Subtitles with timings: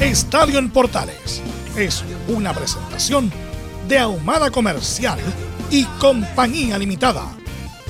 [0.00, 1.42] Estadio en Portales
[1.76, 3.32] es una presentación
[3.88, 5.18] de Ahumada Comercial
[5.72, 7.24] y Compañía Limitada.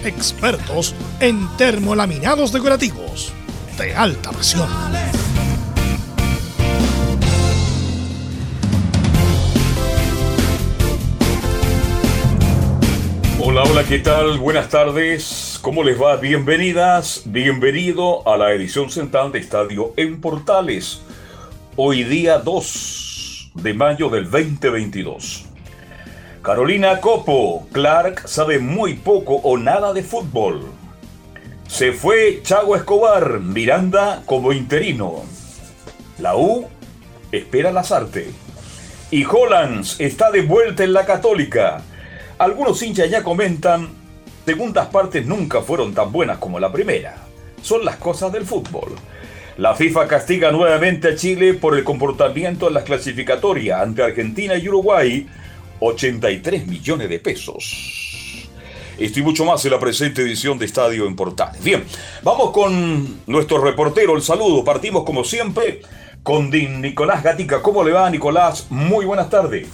[0.02, 3.30] Expertos en termolaminados decorativos
[3.76, 4.70] de alta presión.
[13.38, 14.38] Hola, hola, ¿qué tal?
[14.38, 15.58] Buenas tardes.
[15.60, 16.16] ¿Cómo les va?
[16.16, 21.02] Bienvenidas, bienvenido a la edición central de Estadio en Portales
[21.80, 25.44] hoy día 2 de mayo del 2022.
[26.42, 30.72] Carolina Copo, Clark sabe muy poco o nada de fútbol.
[31.68, 35.22] Se fue Chago Escobar, Miranda como interino.
[36.18, 36.66] La U
[37.30, 38.32] espera Lazarte.
[39.12, 41.82] Y Hollands está de vuelta en la Católica.
[42.38, 43.90] Algunos hinchas ya comentan,
[44.44, 47.14] segundas partes nunca fueron tan buenas como la primera.
[47.62, 48.96] Son las cosas del fútbol.
[49.58, 54.68] La FIFA castiga nuevamente a Chile por el comportamiento en las clasificatorias ante Argentina y
[54.68, 55.26] Uruguay,
[55.80, 58.46] 83 millones de pesos.
[58.96, 61.60] Esto y mucho más en la presente edición de Estadio en Portales.
[61.60, 61.82] Bien,
[62.22, 64.62] vamos con nuestro reportero, el saludo.
[64.62, 65.80] Partimos como siempre
[66.22, 67.60] con Nicolás Gatica.
[67.60, 68.68] ¿Cómo le va, Nicolás?
[68.70, 69.66] Muy buenas tardes.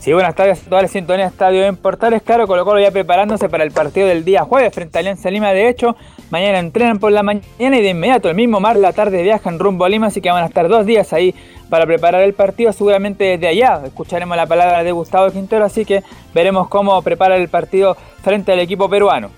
[0.00, 2.22] Sí, buenas tardes a toda la sintonía de Estadio en Portales.
[2.22, 5.52] Claro, Colo Colo ya preparándose para el partido del día jueves frente a Alianza Lima.
[5.52, 5.96] De hecho,
[6.30, 9.84] mañana entrenan por la mañana y de inmediato, el mismo mar, la tarde viajan rumbo
[9.84, 11.34] a Lima, así que van a estar dos días ahí
[11.68, 13.82] para preparar el partido, seguramente desde allá.
[13.84, 18.60] Escucharemos la palabra de Gustavo Quintero, así que veremos cómo prepara el partido frente al
[18.60, 19.30] equipo peruano.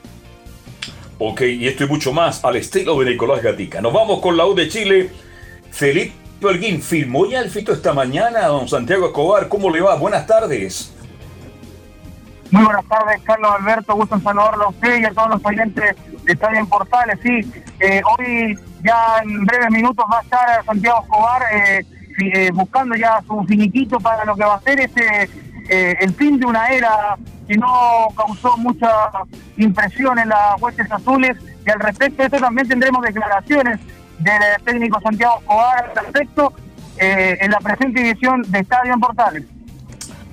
[1.18, 3.80] Ok, y esto y mucho más al estilo de Nicolás Gatica.
[3.80, 5.10] Nos vamos con la U de Chile.
[5.70, 9.48] Felipe Holguín firmó ya el fito esta mañana, don Santiago Escobar.
[9.48, 9.94] ¿Cómo le va?
[9.96, 10.92] Buenas tardes.
[12.50, 13.94] Muy buenas tardes, Carlos Alberto.
[13.94, 17.18] Gusto en saludarlo a usted y a todos los oyentes de Estadio en Portales.
[17.22, 21.86] Sí, eh, hoy ya en breves minutos va a estar Santiago Escobar eh,
[22.18, 25.28] eh, buscando ya su finiquito para lo que va a ser este
[25.72, 28.90] el fin de una era que no causó mucha
[29.56, 31.36] impresión en las huestes azules.
[31.64, 33.78] Y al respecto esto también tendremos declaraciones
[34.20, 36.52] del técnico Santiago Escobar al respecto
[36.98, 39.44] eh, en la presente edición de Estadio en Portales.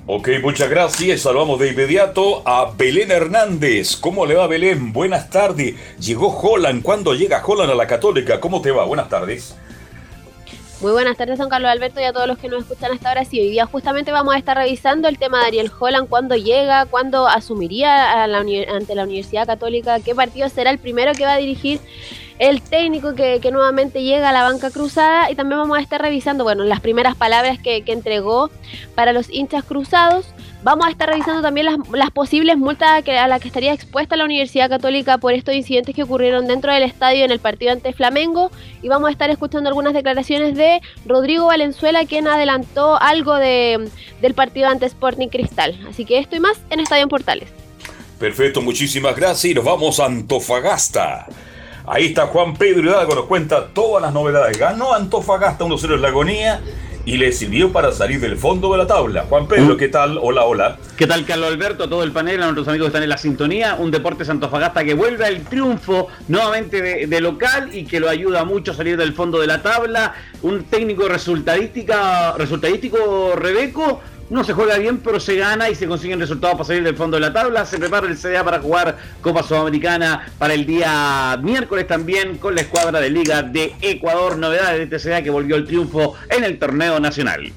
[0.06, 1.20] Ok, muchas gracias.
[1.20, 3.96] Saludamos de inmediato a Belén Hernández.
[3.96, 4.92] ¿Cómo le va Belén?
[4.92, 5.74] Buenas tardes.
[5.98, 6.82] Llegó Holland.
[6.82, 8.40] ¿Cuándo llega Holland a la Católica?
[8.40, 8.84] ¿Cómo te va?
[8.84, 9.54] Buenas tardes.
[10.80, 13.24] Muy buenas tardes, don Carlos Alberto, y a todos los que nos escuchan hasta ahora.
[13.24, 16.86] Sí, hoy día justamente vamos a estar revisando el tema de Ariel Holland, cuándo llega,
[16.86, 21.80] cuándo asumiría ante la Universidad Católica, qué partido será el primero que va a dirigir
[22.38, 26.44] el técnico que, nuevamente llega a la banca cruzada y también vamos a estar revisando,
[26.44, 28.50] bueno, las primeras palabras que, entregó
[28.94, 30.26] para los hinchas cruzados.
[30.62, 34.68] Vamos a estar revisando también las, posibles multas a, las que estaría expuesta la Universidad
[34.68, 38.50] Católica por estos incidentes que ocurrieron dentro del estadio en el partido ante Flamengo.
[38.82, 43.88] Y vamos a estar escuchando algunas declaraciones de Rodrigo Valenzuela, quien adelantó algo de,
[44.20, 45.78] del partido ante Sporting Cristal.
[45.88, 47.48] Así que esto y más en Estadio en Portales.
[48.18, 51.26] Perfecto, muchísimas gracias y nos vamos a Antofagasta.
[51.90, 54.58] Ahí está Juan Pedro Hidalgo, nos cuenta todas las novedades.
[54.58, 56.60] Ganó Antofagasta 1-0 en la agonía
[57.06, 59.24] y le sirvió para salir del fondo de la tabla.
[59.26, 60.18] Juan Pedro, ¿qué tal?
[60.20, 60.76] Hola, hola.
[60.98, 61.88] ¿Qué tal, Carlos Alberto?
[61.88, 63.76] Todo el panel, a nuestros amigos que están en la sintonía.
[63.78, 68.72] Un Deportes Antofagasta que vuelve al triunfo nuevamente de, local y que lo ayuda mucho
[68.72, 70.12] a salir del fondo de la tabla.
[70.42, 76.20] Un técnico resultadística, resultadístico Rebeco no se juega bien, pero se gana y se consiguen
[76.20, 77.64] resultados para salir del fondo de la tabla.
[77.64, 82.60] Se prepara el CDA para jugar Copa Sudamericana para el día miércoles también con la
[82.60, 84.36] escuadra de Liga de Ecuador.
[84.36, 87.52] Novedades de este CDA que volvió al triunfo en el torneo nacional.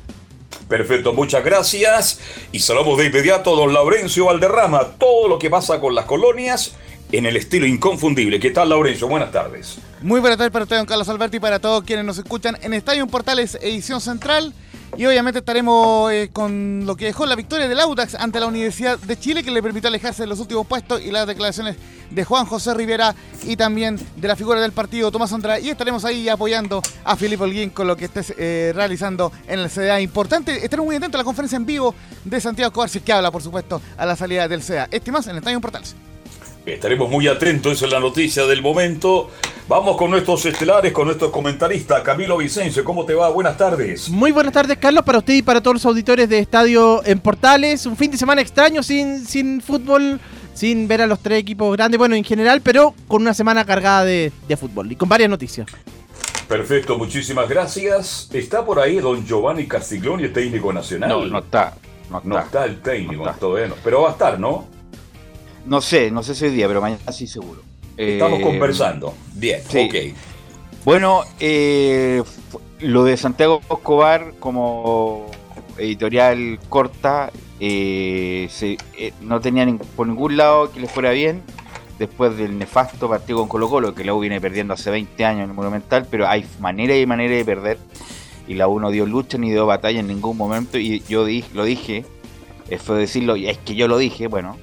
[0.70, 2.22] Perfecto, muchas gracias.
[2.54, 4.84] Y saludamos de inmediato a don Laurencio Valderrama.
[4.98, 6.76] Todo lo que pasa con las colonias
[7.12, 8.40] en el estilo inconfundible.
[8.40, 9.10] ¿Qué tal, Laurencio?
[9.10, 9.80] Buenas tardes.
[10.02, 12.74] Muy buenas tardes para usted, don Carlos Alberti, y para todos quienes nos escuchan en
[12.74, 14.54] Estadio Portales Edición Central.
[14.98, 19.00] Y obviamente estaremos eh, con lo que dejó la victoria del Audax ante la Universidad
[19.00, 21.78] de Chile, que le permitió alejarse de los últimos puestos, y las declaraciones
[22.10, 25.62] de Juan José Rivera y también de la figura del partido, Tomás Andrade.
[25.62, 29.70] Y estaremos ahí apoyando a Filipe Holguín con lo que esté eh, realizando en el
[29.70, 30.02] CDA.
[30.02, 31.96] Importante, estaremos muy atentos a la conferencia en vivo
[32.26, 34.90] de Santiago Cobarci, que habla, por supuesto, a la salida del CDA.
[34.92, 35.96] Este más en Estadio Portales.
[36.66, 39.32] Estaremos muy atentos en la noticia del momento.
[39.68, 42.02] Vamos con nuestros estelares, con nuestros comentaristas.
[42.02, 43.30] Camilo Vicencio, ¿cómo te va?
[43.30, 44.10] Buenas tardes.
[44.10, 47.86] Muy buenas tardes, Carlos, para usted y para todos los auditores de Estadio en Portales.
[47.88, 50.20] Un fin de semana extraño, sin, sin fútbol,
[50.54, 54.06] sin ver a los tres equipos grandes, bueno, en general, pero con una semana cargada
[54.06, 55.68] de, de fútbol y con varias noticias.
[56.48, 58.30] Perfecto, muchísimas gracias.
[58.34, 61.10] Está por ahí don Giovanni Castiglioni, el técnico nacional.
[61.10, 61.74] No, no está.
[62.10, 63.46] No está, no está el técnico, no está.
[63.48, 64.68] Bueno, pero va a estar, ¿no?
[65.66, 67.62] No sé, no sé si hoy día, pero mañana sí seguro.
[67.98, 69.14] Estamos eh, conversando.
[69.34, 69.88] Bien, sí.
[69.88, 70.18] ok.
[70.84, 72.24] Bueno, eh,
[72.80, 75.28] lo de Santiago Escobar como
[75.78, 81.44] editorial corta, eh, se, eh, no tenía ni, por ningún lado que le fuera bien
[82.00, 85.44] después del nefasto partido con Colo Colo, que la U viene perdiendo hace 20 años
[85.44, 87.78] en el Monumental, pero hay manera y manera de perder.
[88.48, 90.80] Y la U no dio lucha ni dio batalla en ningún momento.
[90.80, 92.06] Y yo di, lo dije,
[92.84, 94.58] fue decirlo, es que yo lo dije, bueno,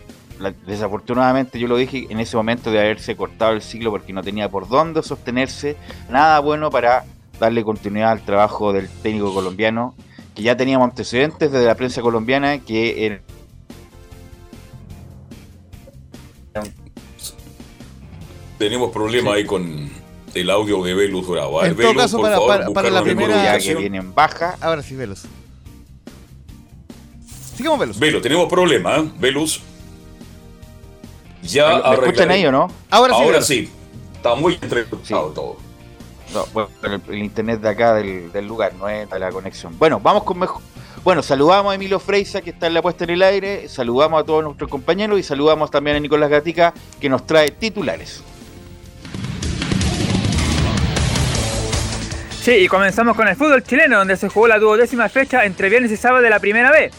[0.67, 4.49] desafortunadamente yo lo dije en ese momento de haberse cortado el ciclo porque no tenía
[4.49, 5.77] por dónde sostenerse,
[6.11, 7.05] nada bueno para
[7.39, 9.95] darle continuidad al trabajo del técnico colombiano,
[10.35, 13.21] que ya teníamos antecedentes desde la prensa colombiana que era
[18.59, 19.89] tenemos problemas ahí con
[20.35, 21.65] el audio de Velus Bravo.
[21.65, 24.57] En todo caso, para, favor, para, para la primera ya que viene en baja.
[24.61, 25.25] Ahora sí, Velus.
[27.57, 27.99] Sigamos, Velus.
[27.99, 29.11] Velus, tenemos problemas, ¿eh?
[29.19, 29.63] Velus.
[31.49, 32.69] Ya ¿Me escuchan ahí o no?
[32.91, 33.23] Ahora sí.
[33.23, 33.71] Ahora sí.
[34.17, 35.35] Está muy entrecortado Sí.
[35.35, 35.57] todo.
[36.35, 39.79] No, bueno, el, el internet de acá del, del lugar, no es la conexión.
[39.79, 40.61] Bueno, vamos con mejor.
[41.05, 44.25] Bueno, saludamos a Emilio Freisa, que está en la puesta en el aire, saludamos a
[44.27, 48.23] todos nuestros compañeros y saludamos también a Nicolás Gatica, que nos trae titulares.
[52.43, 55.91] Sí, y comenzamos con el fútbol chileno, donde se jugó la duodécima fecha entre viernes
[55.93, 56.93] y sábado de la primera vez.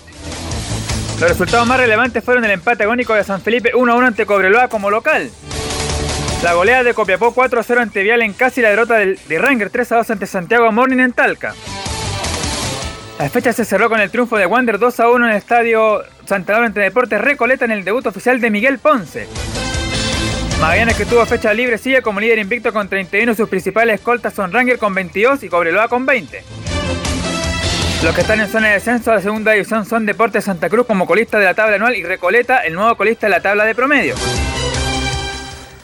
[1.20, 4.90] Los resultados más relevantes fueron el empate agónico de San Felipe 1-1 ante Cobreloa como
[4.90, 5.30] local.
[6.44, 10.26] La goleada de Copiapó 4-0 ante Vial en casi la derrota de Ranger 3-2 ante
[10.26, 11.54] Santiago Morning en Talca.
[13.20, 16.68] La fecha se cerró con el triunfo de Wander 2-1 en el estadio Santa Laura
[16.68, 19.28] ante Deportes Recoleta en el debut oficial de Miguel Ponce.
[20.62, 24.54] Magallanes que tuvo fecha libre sigue como líder invicto con 31 sus principales escoltas son
[24.54, 26.44] Ranger con 22 y Cobreloa con 20.
[28.04, 30.88] Los que están en zona de descenso a la segunda división son Deportes Santa Cruz
[30.88, 33.76] como colista de la tabla anual y Recoleta, el nuevo colista de la tabla de
[33.76, 34.16] promedio.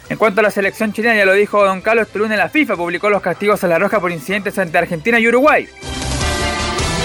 [0.07, 2.77] En cuanto a la selección chilena, ya lo dijo don Carlos, este lunes la FIFA
[2.77, 5.67] publicó los castigos a la roja por incidentes ante Argentina y Uruguay.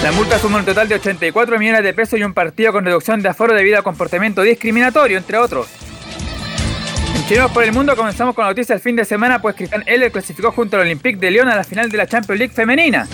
[0.05, 3.21] La multa suma un total de 84 millones de pesos y un partido con reducción
[3.21, 5.67] de aforo debido a comportamiento discriminatorio, entre otros.
[7.17, 10.13] En Chilenos por el Mundo comenzamos con noticias el fin de semana, pues Cristian Heller
[10.13, 13.09] clasificó junto al Olympique de Lyon a la final de la Champions League femenina.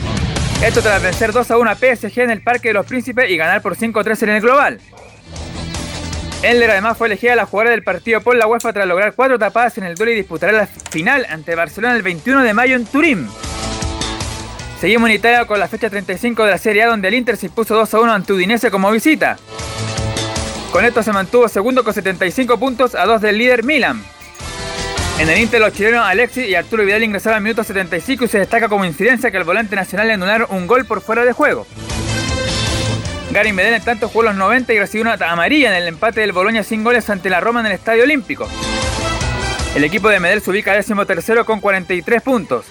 [0.62, 3.36] Esto tras vencer 2 a 1 a PSG en el Parque de los Príncipes y
[3.36, 4.80] ganar por 5 a 3 en el global.
[6.42, 9.76] Heller además fue elegida la jugadora del partido por la UEFA tras lograr cuatro tapadas
[9.78, 13.28] en el duelo y disputará la final ante Barcelona el 21 de mayo en Turín.
[14.80, 17.46] Seguimos en Italia con la fecha 35 de la Serie A donde el Inter se
[17.46, 19.36] impuso 2 a 1 ante Udinese como visita.
[20.72, 24.02] Con esto se mantuvo segundo con 75 puntos a 2 del líder Milan.
[25.18, 28.38] En el Inter los chilenos Alexis y Arturo Vidal ingresaron al minuto 75 y se
[28.38, 31.66] destaca como incidencia que el volante nacional le anularon un gol por fuera de juego.
[33.30, 36.32] Gary Medel en tanto jugó los 90 y recibió una amarilla en el empate del
[36.32, 38.46] Boloña sin goles ante la Roma en el Estadio Olímpico.
[39.74, 42.66] El equipo de Medel se ubica décimo tercero con 43 puntos.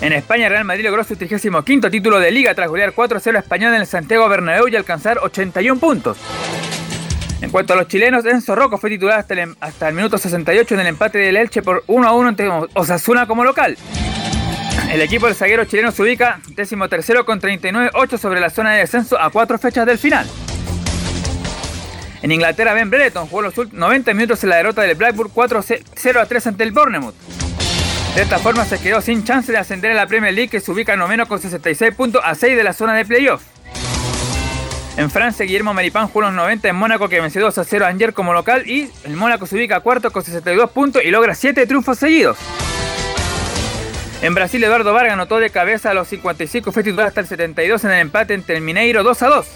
[0.00, 3.74] En España, Real Madrid logró su 35 título de liga tras golear 4-0 a Español
[3.74, 6.18] en el Santiago Bernabéu y alcanzar 81 puntos.
[7.44, 10.80] En cuanto a los chilenos, Enzo Rocco fue titular hasta el, el minuto 68 en
[10.80, 13.76] el empate del Elche por 1-1 ante Osasuna como local.
[14.90, 18.78] El equipo del zaguero chileno se ubica décimo tercero con 39-8 sobre la zona de
[18.78, 20.26] descenso a cuatro fechas del final.
[22.22, 26.26] En Inglaterra, Ben Brereton jugó los últimos 90 minutos en la derrota del Blackburn 4-0
[26.26, 27.14] 3 ante el Bournemouth.
[28.14, 30.70] De esta forma se quedó sin chance de ascender a la Premier League que se
[30.72, 33.42] ubica noveno con 66 puntos a 6 de la zona de playoff.
[34.96, 37.88] En Francia, Guillermo Maripán jugó los 90 en Mónaco que venció 2 a 0 a
[37.88, 41.66] Angers como local y el Mónaco se ubica cuarto con 62 puntos y logra 7
[41.66, 42.38] triunfos seguidos.
[44.22, 47.84] En Brasil, Eduardo Vargas anotó de cabeza a los 55 fue titular hasta el 72
[47.84, 49.46] en el empate entre el Mineiro 2 a 2.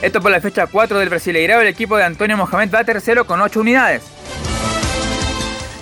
[0.00, 3.40] Esto por la fecha 4 del Brasileirao, el equipo de Antonio Mohamed va tercero con
[3.40, 4.02] 8 unidades.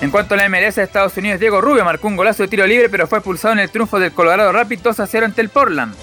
[0.03, 2.67] En cuanto a la MLS de Estados Unidos, Diego Rubio marcó un golazo de tiro
[2.67, 5.51] libre, pero fue expulsado en el triunfo del Colorado Rapid 2 a 0 ante el
[5.51, 5.95] Portland.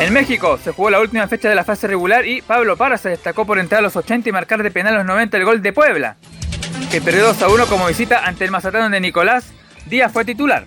[0.00, 3.10] En México se jugó la última fecha de la fase regular y Pablo Parra se
[3.10, 5.60] destacó por entrar a los 80 y marcar de penal a los 90 el gol
[5.60, 6.16] de Puebla,
[6.90, 9.52] que perdió 2 a 1 como visita ante el Mazatlán donde Nicolás
[9.84, 10.64] Díaz fue titular.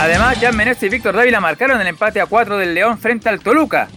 [0.00, 3.38] Además, Jan Menezes y Víctor Dávila marcaron el empate a 4 del León frente al
[3.38, 3.88] Toluca.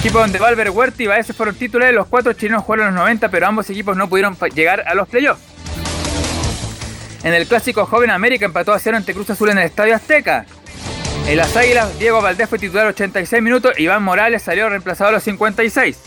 [0.00, 3.46] Equipo donde Valver Huerta y Baez fueron titulares, los cuatro chilenos jugaron los 90, pero
[3.46, 5.40] ambos equipos no pudieron llegar a los playoffs.
[7.24, 10.44] En el clásico Joven América empató a 0 ante Cruz Azul en el Estadio Azteca.
[11.26, 15.24] En las Águilas, Diego Valdés fue titular 86 minutos, Iván Morales salió reemplazado a los
[15.24, 15.98] 56.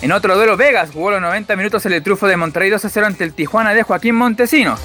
[0.00, 2.88] En otro duelo, Vegas jugó los 90 minutos en el triunfo de Monterrey 2 a
[2.88, 4.80] 0 ante el Tijuana de Joaquín Montesinos.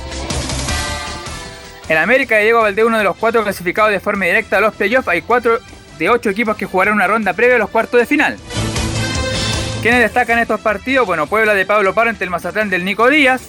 [1.87, 5.07] En América, Diego Valdés, uno de los cuatro clasificados de forma directa a los playoffs,
[5.07, 5.59] hay cuatro
[5.97, 8.37] de ocho equipos que jugarán una ronda previa a los cuartos de final.
[9.81, 11.07] ¿Quiénes destacan estos partidos?
[11.07, 13.41] Bueno, Puebla de Pablo Paro ante el Mazatlán del Nico Díaz,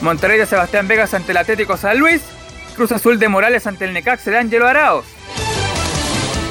[0.00, 2.22] Monterrey de Sebastián Vegas ante el Atlético San Luis,
[2.74, 5.04] Cruz Azul de Morales ante el Necaxa de Ángelo Araos.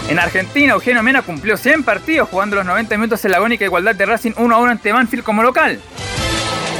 [0.09, 3.95] En Argentina, Eugenio Mena cumplió 100 partidos jugando los 90 minutos en la agónica igualdad
[3.95, 5.79] de Racing 1 a 1 ante Manfield como local.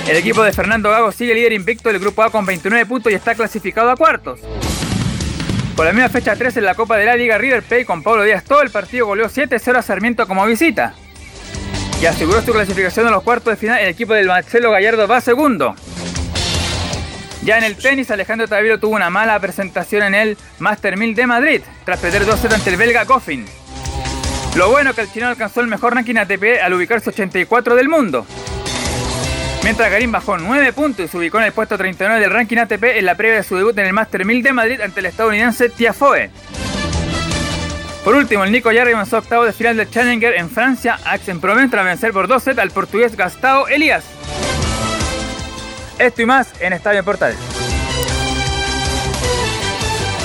[0.08, 3.16] El equipo de Fernando Gago sigue líder invicto del grupo A con 29 puntos y
[3.16, 4.42] está clasificado a cuartos.
[5.76, 8.24] Por la misma fecha 3 en la Copa de la Liga, River Plate con Pablo
[8.24, 10.94] Díaz todo el partido goleó 7-0 a Sarmiento como visita.
[12.02, 15.22] Y aseguró su clasificación a los cuartos de final, el equipo del Marcelo Gallardo va
[15.22, 15.74] segundo.
[17.44, 21.28] Ya en el tenis, Alejandro Taviro tuvo una mala presentación en el Master 1000 de
[21.28, 23.46] Madrid, tras perder 2-0 ante el belga Coffin.
[24.56, 28.26] Lo bueno que el chino alcanzó el mejor ranking ATP al ubicarse 84 del mundo.
[29.64, 32.84] Mientras Karim bajó 9 puntos y se ubicó en el puesto 39 del ranking ATP
[32.84, 35.68] en la previa de su debut en el Master 1000 de Madrid ante el estadounidense
[35.68, 36.30] Tiafoe.
[38.06, 41.72] Por último, el Nico Jarry avanzó octavo de final del Challenger en Francia, a Aix-en-Provence
[41.72, 44.04] tras vencer por 2 sets al portugués Gastao Elías.
[46.04, 47.38] Esto y más en Estadio Portales.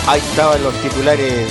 [0.08, 1.47] Ahí estaban los titulares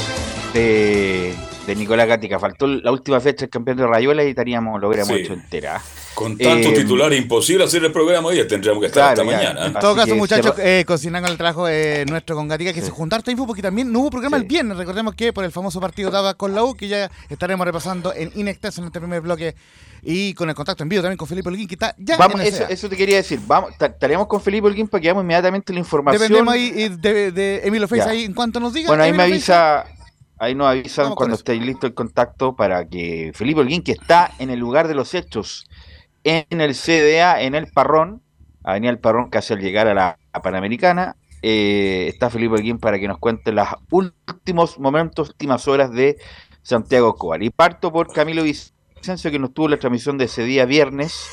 [0.54, 1.34] de,
[1.66, 2.38] de Nicolás Gatica.
[2.38, 5.22] Faltó la última fecha del campeón de Rayuela y estaríamos, lo hubiéramos Sí.
[5.22, 5.80] hecho entera.
[6.18, 9.38] Con tantos Eh, titulares, imposible hacer el programa hoy, tendríamos que estar Claro, hasta ya.
[9.54, 9.66] mañana.
[9.66, 9.68] ¿eh?
[9.68, 13.20] En todo caso, muchachos, eh, cocinando el trabajo eh, nuestro con Gatica, que se juntar
[13.20, 14.42] esta info porque también no hubo programa Sí.
[14.42, 14.78] el viernes.
[14.78, 18.32] Recordemos que por el famoso partido daba con la U, que ya estaremos repasando en
[18.34, 19.54] Inextenso en este primer bloque
[20.02, 22.48] y con el contacto en vivo también con Felipe Olguín, que está ya Vamos, en
[22.48, 23.40] eso, eso te quería decir.
[23.46, 26.20] Vamos, ta- estaremos con Felipe Holguín para que veamos inmediatamente la información.
[26.20, 28.88] Dependemos ahí eh, de, de Emilio Face ahí en cuanto nos diga.
[28.88, 29.86] Bueno, ahí me Emilio avisa,
[30.40, 31.42] ahí nos avisan cuando eso.
[31.42, 35.14] esté listo el contacto para que Felipe Holguín, que está en el lugar de los
[35.14, 35.66] hechos,
[36.30, 38.22] en el CDA, en el Parrón,
[38.64, 43.08] Avenida El Parrón, casi al llegar a la Panamericana, eh, está Felipe Holguín para que
[43.08, 46.18] nos cuente los últimos momentos, últimas horas de
[46.64, 47.42] Santiago Escobar.
[47.44, 51.30] Y parto por Camilo Vicencio, que nos tuvo la transmisión de ese día viernes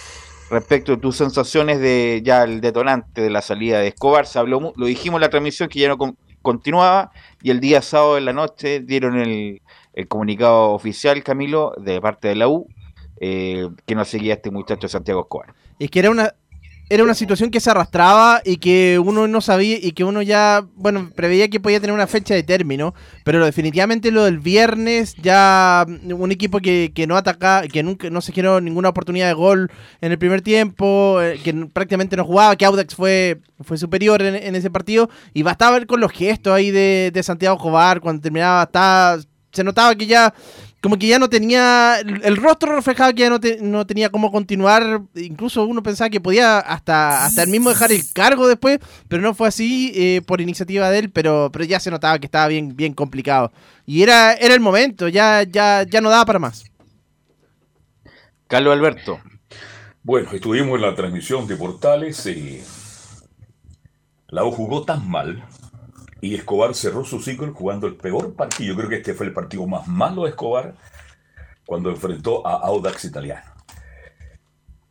[0.50, 4.26] respecto de tus sensaciones de ya el detonante de la salida de Escobar.
[4.26, 7.10] Se habló, lo dijimos la transmisión que ya no con- continuaba
[7.42, 9.60] y el día sábado en la noche dieron el
[10.08, 12.68] comunicado oficial, Camilo, de parte de la U,
[13.21, 15.54] eh, que no seguía este muchacho Santiago Escobar.
[15.78, 16.35] Es que era una,
[16.90, 20.66] era una situación que se arrastraba y que uno no sabía y que uno ya,
[20.76, 22.94] bueno, preveía que podía tener una fecha de término,
[23.25, 28.21] pero definitivamente lo del viernes ya un equipo que, que no ataca, que nunca no
[28.21, 29.71] se generó ninguna oportunidad de gol
[30.02, 34.54] en el primer tiempo, eh, que prácticamente no jugaba, que Audax fue, fue superior en,
[34.54, 38.64] ese partido y bastaba ver con los gestos ahí de, de Santiago Jobar cuando terminaba,
[38.64, 39.18] estaba,
[39.52, 40.35] se notaba que ya
[40.84, 44.30] como que ya no tenía, el rostro reflejaba que ya no, te- no tenía cómo
[44.30, 49.22] continuar, incluso uno pensaba que podía hasta, hasta el mismo dejar el cargo después, pero
[49.22, 52.48] no fue así eh, por iniciativa de él, pero, pero ya se notaba que estaba
[52.48, 53.50] bien, bien complicado.
[53.86, 56.64] Y era, era el momento, ya, ya, ya no daba para más.
[58.46, 59.20] Carlos Alberto,
[60.02, 62.62] Bueno, estuvimos en la transmisión de Portales y
[64.28, 65.42] la U jugó tan mal
[66.25, 68.73] y Escobar cerró su ciclo jugando el peor partido.
[68.73, 70.75] Yo creo que este fue el partido más malo de Escobar
[71.66, 73.45] cuando enfrentó a Audax Italiano.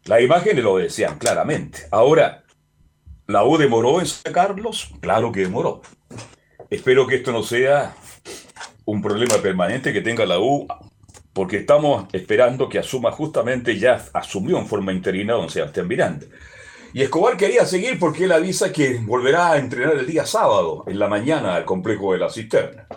[0.05, 1.87] Las imágenes lo decían claramente.
[1.89, 2.43] Ahora,
[3.25, 4.91] ¿la U demoró en sacarlos?
[4.99, 5.81] Claro que demoró.
[6.69, 7.95] Espero que esto no sea
[8.85, 10.67] un problema permanente que tenga la U
[11.33, 16.27] porque estamos esperando que asuma justamente, ya asumió en forma interina don Sebastián Miranda.
[16.93, 20.99] Y Escobar quería seguir porque él avisa que volverá a entrenar el día sábado, en
[20.99, 22.87] la mañana, al complejo de la cisterna.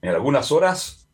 [0.00, 1.06] En algunas horas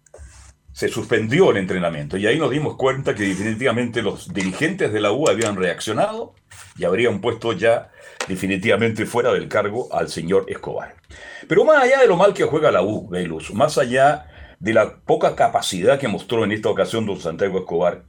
[0.73, 5.11] se suspendió el entrenamiento y ahí nos dimos cuenta que definitivamente los dirigentes de la
[5.11, 6.35] U habían reaccionado
[6.79, 7.91] y habrían puesto ya
[8.29, 10.95] definitivamente fuera del cargo al señor Escobar.
[11.49, 14.29] Pero más allá de lo mal que juega la U, Velus, más allá
[14.61, 18.05] de la poca capacidad que mostró en esta ocasión don Santiago Escobar,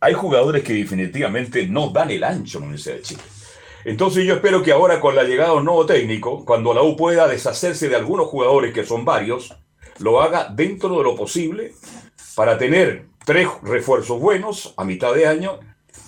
[0.00, 3.22] hay jugadores que definitivamente no dan el ancho en la Universidad de Chile.
[3.84, 6.96] Entonces yo espero que ahora con la llegada de un nuevo técnico, cuando la U
[6.96, 9.54] pueda deshacerse de algunos jugadores que son varios,
[9.98, 11.72] lo haga dentro de lo posible
[12.34, 15.60] para tener tres refuerzos buenos a mitad de año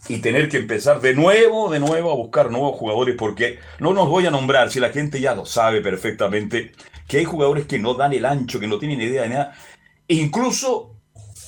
[0.08, 4.08] y tener que empezar de nuevo, de nuevo a buscar nuevos jugadores porque no nos
[4.08, 6.72] voy a nombrar si la gente ya lo sabe perfectamente
[7.08, 9.54] que hay jugadores que no dan el ancho, que no tienen idea de nada.
[10.08, 10.95] Incluso,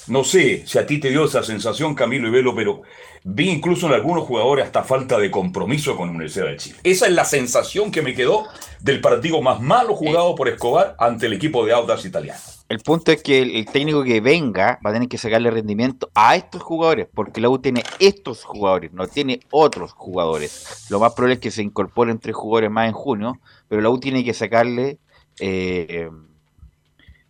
[0.09, 2.83] no sé si a ti te dio esa sensación, Camilo y Velo, pero
[3.25, 6.79] vi incluso en algunos jugadores hasta falta de compromiso con la Universidad de Chile.
[6.83, 8.47] Esa es la sensación que me quedó
[8.81, 12.41] del partido más malo jugado por Escobar ante el equipo de Audax italiano.
[12.69, 16.37] El punto es que el, técnico que venga va a tener que sacarle rendimiento a
[16.37, 20.87] estos jugadores, porque la U tiene estos jugadores, no tiene otros jugadores.
[20.91, 23.99] Lo más probable es que se incorporen tres jugadores más en junio, pero la U
[23.99, 24.99] tiene que sacarle
[25.41, 26.11] eh,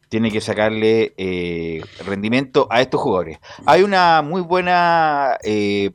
[0.08, 3.38] tiene que sacarle eh, rendimiento a estos jugadores.
[3.66, 5.90] Hay una muy buena eh,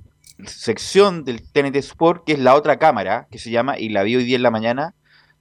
[0.46, 4.16] sección del TNT Sport, que es la otra cámara, que se llama, y la vi
[4.16, 4.94] hoy día en la mañana,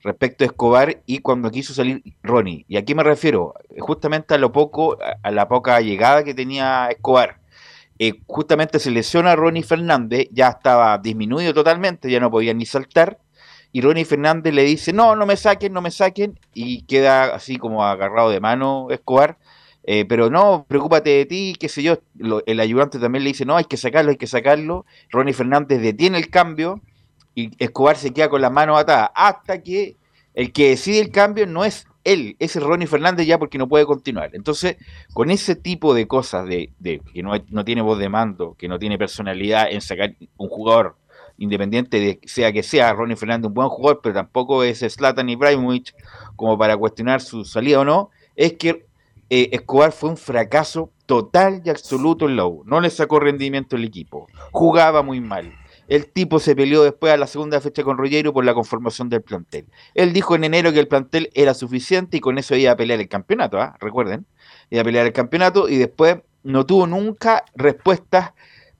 [0.03, 2.65] respecto a Escobar y cuando quiso salir Ronnie.
[2.69, 3.55] ¿Y aquí me refiero?
[3.79, 7.39] Justamente a lo poco, a la poca llegada que tenía Escobar.
[8.27, 13.19] justamente se lesiona a Ronnie Fernández, ya estaba disminuido totalmente, ya no podía ni saltar
[13.73, 17.57] y Ronnie Fernández le dice, no, no me saquen, no me saquen, y queda así
[17.57, 19.39] como agarrado de mano Escobar,
[19.85, 21.99] eh, pero no, preocúpate de ti, qué sé yo,
[22.47, 26.19] el ayudante también le dice, no, hay que sacarlo, hay que sacarlo, Ronnie Fernández detiene
[26.19, 26.81] el cambio
[27.35, 29.97] y Escobar se queda con las manos atadas, hasta que
[30.35, 33.87] el que decide el cambio no es él, es Ronnie Fernández ya porque no puede
[33.87, 34.31] continuar.
[34.33, 34.77] Entonces,
[35.13, 38.67] con ese tipo de cosas de, de que no, no tiene voz de mando, que
[38.67, 40.97] no tiene personalidad en sacar un jugador
[41.43, 45.95] independiente de sea que sea Ronnie Fernández un buen jugador, pero tampoco es Zlatan Ibrahimovic
[46.37, 48.87] como para cuestionar su salida o no, es que
[49.29, 52.63] eh, Escobar fue un fracaso total y absoluto en la U.
[52.65, 54.29] No le sacó rendimiento el equipo.
[54.53, 55.53] Jugaba muy mal.
[55.89, 59.23] El tipo se peleó después a la segunda fecha con Rogero por la conformación del
[59.23, 59.67] plantel.
[59.95, 63.01] Él dijo en enero que el plantel era suficiente y con eso iba a pelear
[63.01, 63.77] el campeonato, ¿ah?
[63.81, 64.27] recuerden,
[64.71, 68.33] iba a pelear el campeonato y después no tuvo nunca respuestas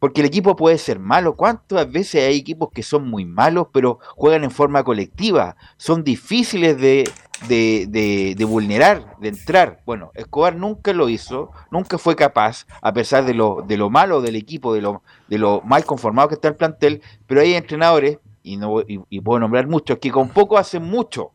[0.03, 1.37] porque el equipo puede ser malo.
[1.37, 5.55] ¿Cuántas veces hay equipos que son muy malos, pero juegan en forma colectiva?
[5.77, 7.09] Son difíciles de,
[7.47, 9.81] de, vulnerar, de entrar.
[9.87, 14.21] Bueno, Escobar nunca lo hizo, nunca fue capaz, a pesar de lo, de lo malo
[14.21, 18.19] del equipo, de lo, de lo mal conformado que está el plantel, pero hay entrenadores,
[18.43, 21.31] y, no, y, puedo nombrar muchos, que con poco hacen mucho.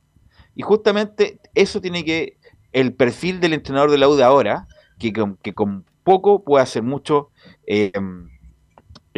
[0.55, 2.35] Y justamente eso tiene que,
[2.73, 4.67] el perfil del entrenador de la U de ahora,
[4.99, 7.29] que, que con poco puede hacer mucho.
[7.65, 7.93] Eh,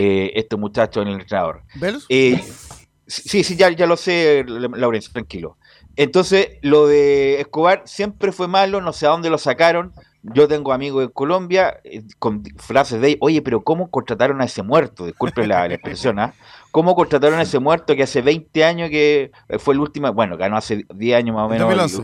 [0.02, 1.64] eh, este muchacho en el entrenador.
[2.08, 2.42] Eh,
[3.06, 5.58] sí, sí, ya, ya lo sé, Laurencio, tranquilo.
[5.98, 9.92] Entonces, lo de Escobar siempre fue malo, no sé a dónde lo sacaron.
[10.24, 14.64] Yo tengo amigos en Colombia eh, con frases de, oye, pero ¿cómo contrataron a ese
[14.64, 15.06] muerto?
[15.06, 16.34] Disculpe la, expresión, ¿ah?
[16.72, 20.56] ¿Cómo contrataron a ese muerto que hace 20 años que fue el último, bueno, ganó
[20.56, 22.02] hace 10 años más o menos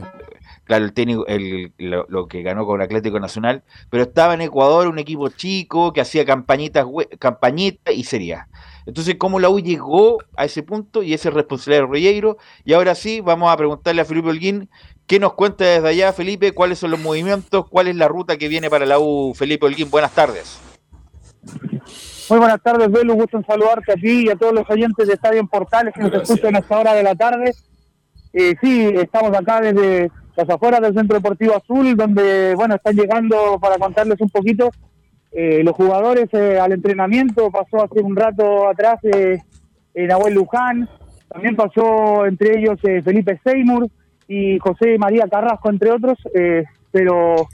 [0.66, 5.00] claro, el técnico, el, lo, que ganó con Atlético Nacional, pero estaba en Ecuador un
[5.00, 6.86] equipo chico que hacía campañitas,
[7.20, 8.50] campañitas y sería.
[8.86, 11.02] Entonces, ¿cómo la U llegó a ese punto?
[11.02, 12.38] Y ese es responsabilidad de Rollero.
[12.66, 14.70] Y ahora sí, vamos a preguntarle a Felipe Holguín,
[15.08, 16.52] ¿qué nos cuenta desde allá, Felipe?
[16.52, 17.68] ¿Cuáles son los movimientos?
[17.70, 19.90] ¿Cuál es la ruta que viene para la U, Felipe Holguín?
[19.90, 20.60] Buenas tardes.
[22.30, 23.14] Muy buenas tardes, Belu.
[23.14, 26.02] Gusto en saludarte a ti y a todos los oyentes de Estadio en Portales que
[26.02, 27.54] nos escuchan a esta hora de la tarde.
[28.34, 33.58] Eh, sí, estamos acá desde las afueras del Centro Deportivo Azul, donde, bueno, están llegando,
[33.60, 34.70] para contarles un poquito,
[35.32, 39.38] eh, los jugadores eh, al entrenamiento, pasó hace un rato atrás eh,
[39.94, 40.90] Nahuel Luján,
[41.30, 43.90] también pasó entre ellos eh, Felipe Seymour
[44.28, 46.18] y José María Carrasco, entre otros,
[46.92, 47.48] pero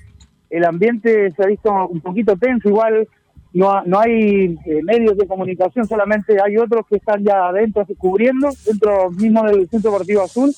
[0.50, 3.08] el ambiente se ha visto un poquito tenso, igual
[3.54, 9.10] no, no hay medios de comunicación, solamente hay otros que están ya adentro cubriendo, dentro
[9.12, 10.54] mismo del Centro Deportivo Azul,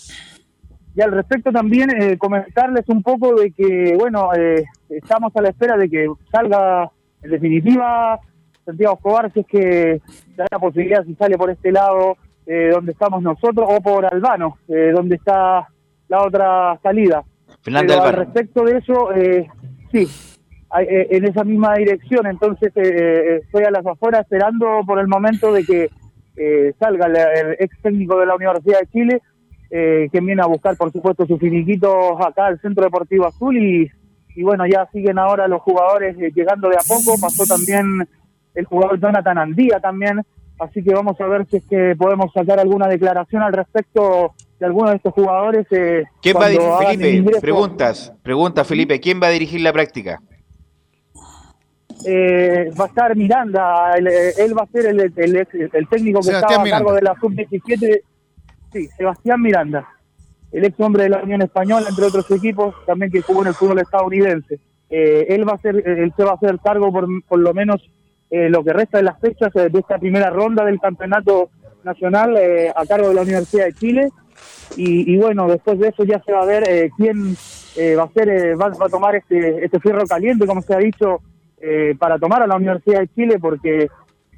[0.95, 5.49] y al respecto también eh, comentarles un poco de que, bueno, eh, estamos a la
[5.49, 6.91] espera de que salga
[7.23, 8.19] en definitiva
[8.63, 10.01] Santiago Escobar, si es que
[10.35, 14.57] da la posibilidad si sale por este lado eh, donde estamos nosotros o por Albano,
[14.67, 15.67] donde está
[16.09, 17.23] la otra salida.
[17.63, 19.09] Pero al respecto de eso,
[19.91, 20.07] sí,
[20.77, 26.73] en esa misma dirección, entonces estoy a las afueras esperando por el momento de que
[26.77, 29.21] salga el ex técnico de la Universidad de Chile
[29.75, 33.89] eh, quien viene a buscar, por supuesto, sus finiquitos acá al Centro Deportivo Azul y,
[34.35, 37.85] y bueno, ya siguen ahora los jugadores eh, llegando de a poco, pasó también
[38.53, 40.21] el jugador Jonathan Andía también,
[40.59, 44.65] así que vamos a ver si es que podemos sacar alguna declaración al respecto de
[44.67, 45.65] algunos de estos jugadores.
[45.71, 47.41] Eh, ¿Quién va a dirigir, Felipe?
[47.41, 50.19] Preguntas, pregunta Felipe, ¿quién va a dirigir la práctica?
[52.05, 54.07] eh, va a estar Miranda, él,
[54.37, 56.95] él va a ser el, el, el- el técnico que Sebastián estaba a cargo Miranda.
[56.95, 58.01] de la sub-17.
[58.73, 59.87] Sí, Sebastián Miranda,
[60.51, 63.53] el ex hombre de la Unión Española, entre otros equipos, también que jugó en el
[63.53, 64.59] fútbol estadounidense.
[64.89, 67.81] Eh, él va a ser, él se va a hacer cargo por, por lo menos
[68.29, 71.49] eh, lo que resta de las fechas eh, de esta primera ronda del campeonato
[71.83, 74.09] nacional eh, a cargo de la Universidad de Chile.
[74.75, 77.35] Y, bueno, después de eso ya se va a ver eh, quién
[77.75, 80.73] eh, va a ser, eh, va, va a tomar este, este fierro caliente, como se
[80.73, 81.21] ha dicho,
[81.61, 83.87] eh, para tomar a la Universidad de Chile, porque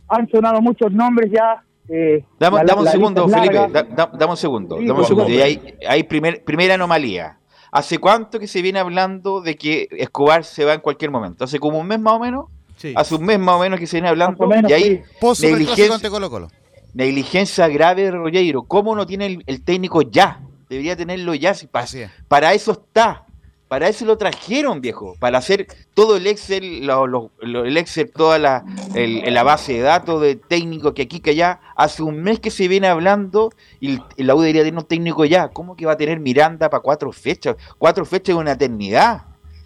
[0.09, 1.63] han sonado muchos nombres ya.
[1.89, 5.29] Eh, Dame, la- dame un segundo, Felipe, da- da- dame un segundo, dame un segundo.
[5.29, 7.37] Y hay, hay primer, primera anomalía.
[7.71, 11.43] ¿Hace cuánto que se viene hablando de que Escobar se va en cualquier momento?
[11.43, 12.45] ¿Hace como un mes más o menos?
[12.77, 12.93] Sí.
[12.95, 14.47] Hace un mes más o menos que se viene hablando.
[14.47, 15.01] Menos, y sí.
[15.19, 16.47] Superclásico negligencia, ante Colo Colo.
[16.93, 18.63] negligencia grave de Rollero.
[18.63, 20.39] ¿Cómo no tiene el, el técnico ya?
[20.69, 21.53] Debería tenerlo ya.
[21.53, 22.11] Si pa- Así es.
[22.27, 23.24] para eso está.
[23.67, 25.15] Para eso lo trajeron, viejo.
[25.19, 30.21] Para hacer todo el Excel, lo- lo- el Excel, toda la, la base de datos
[30.21, 31.59] de técnicos que aquí que allá.
[31.75, 35.47] Hace un mes que se viene hablando y la U debería tener un técnico ya.
[35.49, 37.55] ¿Cómo que va a tener Miranda para cuatro fechas?
[37.77, 39.23] Cuatro fechas es una eternidad.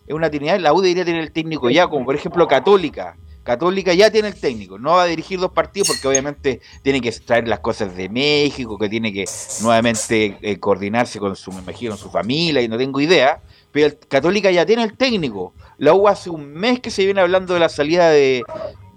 [0.08, 0.60] Es una eternidad.
[0.60, 3.18] La U debería tener el técnico ya, como por ejemplo Católica.
[3.44, 7.12] Católica ya tiene el técnico, no va a dirigir dos partidos porque obviamente tiene que
[7.12, 9.26] traer las cosas de México, que tiene que
[9.62, 13.42] nuevamente eh, coordinarse con su, me imagino, su familia y no tengo idea.
[13.72, 15.54] Pero el Católica ya tiene el técnico.
[15.78, 18.44] La U hace un mes que se viene hablando de la salida de,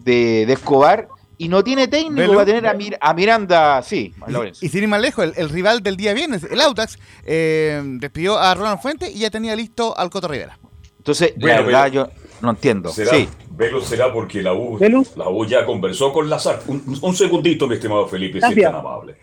[0.01, 1.09] de, de Escobar
[1.39, 2.37] y no tiene técnico, Velo.
[2.37, 4.65] va a tener a, Mir- a Miranda, sí, a Lorenzo.
[4.65, 8.39] Y sin ir más lejos, el, el rival del día viernes, el Autax, eh, despidió
[8.39, 10.59] a Ronald Fuente y ya tenía listo al Coto Rivera.
[10.99, 12.09] Entonces, Bueno, la verdad, yo
[12.41, 12.91] no entiendo.
[12.91, 15.03] ¿Será, Sí, Velo será porque la U, ¿Velo?
[15.17, 16.71] la U ya conversó con Lazarte.
[16.71, 19.17] Un, un segundito, mi estimado Felipe, si es tan amable.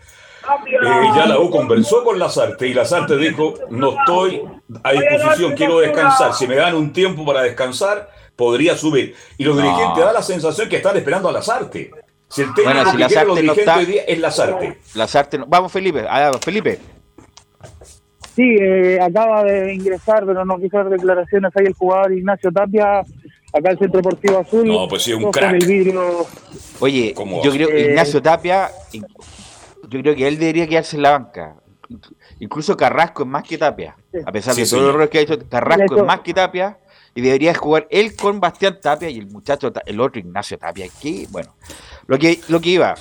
[0.66, 4.42] Eh, ya la U conversó con Lazarte y Lazarte dijo, no estoy
[4.82, 6.34] a disposición, quiero descansar.
[6.34, 9.14] Si me dan un tiempo para descansar, podría subir.
[9.38, 9.62] Y los No.
[9.62, 11.90] dirigentes da la sensación que están esperando a Lazarte.
[12.28, 14.78] Si el técnico Bueno, si que los Lazarte no dirigentes está- hoy día es Lazarte.
[14.94, 16.78] Lazarte no- Vamos, Felipe, ah, Felipe.
[18.34, 23.00] Sí, eh, acaba de ingresar, pero no quiso dar declaraciones ahí el jugador Ignacio Tapia,
[23.00, 24.66] acá el Centro Deportivo Azul.
[24.66, 25.54] No, pues sí, un crack.
[25.54, 26.26] El vidrio.
[26.78, 28.70] Oye, ¿Cómo yo creo que Eh, Ignacio Tapia,
[29.90, 31.56] yo creo que él debería quedarse en la banca.
[32.38, 33.96] Incluso Carrasco es más que Tapia.
[34.24, 34.84] A pesar Sí, de todos señor.
[34.84, 36.78] los errores que ha hecho, Carrasco es más que Tapia.
[37.14, 40.86] Y debería jugar él con Bastián Tapia y el muchacho, el otro Ignacio Tapia.
[41.02, 41.54] Que, bueno,
[42.06, 42.94] lo que, lo que iba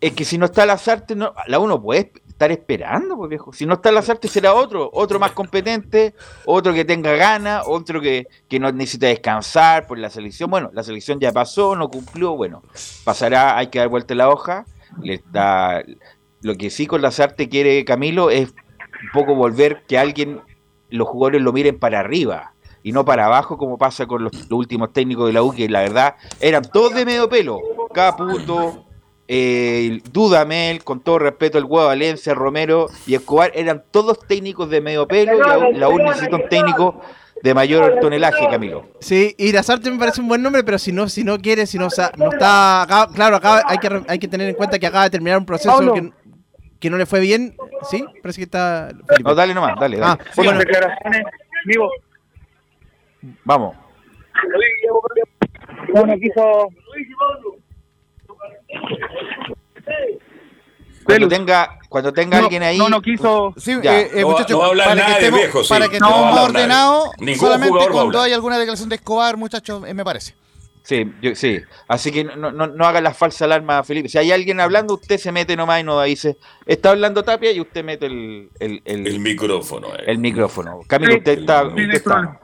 [0.00, 3.52] es que si no está Lazarte, no, la uno puede estar esperando, pues viejo.
[3.52, 6.14] Si no está Lazarte, será otro, otro más competente,
[6.46, 10.50] otro que tenga ganas, otro que, que no necesita descansar por la selección.
[10.50, 12.62] Bueno, la selección ya pasó, no cumplió, bueno,
[13.04, 14.64] pasará, hay que dar vuelta la hoja.
[16.42, 20.40] Lo que sí con Lazarte quiere Camilo es un poco volver que alguien,
[20.88, 24.92] los jugadores lo miren para arriba y no para abajo como pasa con los, últimos
[24.92, 27.58] técnicos de la U, que la verdad eran todos de medio pelo.
[27.92, 28.86] Caputo,
[29.28, 34.80] eh, Dudamel, con todo respeto, el Huevo Valencia, Romero y Escobar, eran todos técnicos de
[34.80, 37.00] medio pelo la, la U necesita un técnico
[37.42, 38.88] de mayor tonelaje, Camilo.
[39.00, 41.78] Sí, y Lazarte me parece un buen nombre, pero si no, si no quiere, si
[41.78, 45.04] no, está acá, claro, acá hay que, re- hay que tener en cuenta que acaba
[45.04, 45.94] de terminar un proceso Pablo.
[45.94, 46.10] que,
[46.78, 47.56] que no le fue bien,
[47.90, 48.04] ¿sí?
[48.22, 49.22] Parece que está Felipe.
[49.28, 50.12] No, dale nomás, dale, dale.
[50.20, 51.22] Ah, Con bueno, declaraciones
[51.66, 51.90] vivo.
[53.44, 53.76] Vamos.
[55.94, 56.68] No, no quiso.
[61.18, 62.78] Cuando tenga, cuando tenga No, alguien ahí.
[62.78, 63.52] no, no quiso.
[63.56, 65.68] Sí, Ya, eh, eh, no muchachos, no hablar para que estemos, viejo, sí.
[65.68, 69.94] para que No estemos más ordenados, solamente cuando hay alguna declaración de Escobar, muchachos, eh,
[69.94, 70.34] me parece.
[70.82, 71.60] Sí, yo- sí.
[71.88, 74.08] Así que no, no, no haga la falsa alarma, Felipe.
[74.08, 77.60] Si hay alguien hablando, usted se mete nomás y no dice, está hablando Tapia y
[77.60, 79.88] usted mete el, el, el- El micrófono.
[79.94, 80.04] eh.
[80.06, 80.80] el micrófono.
[80.88, 81.62] Camilo, Sí, usted está...
[81.62, 82.40] sí, usted no está-.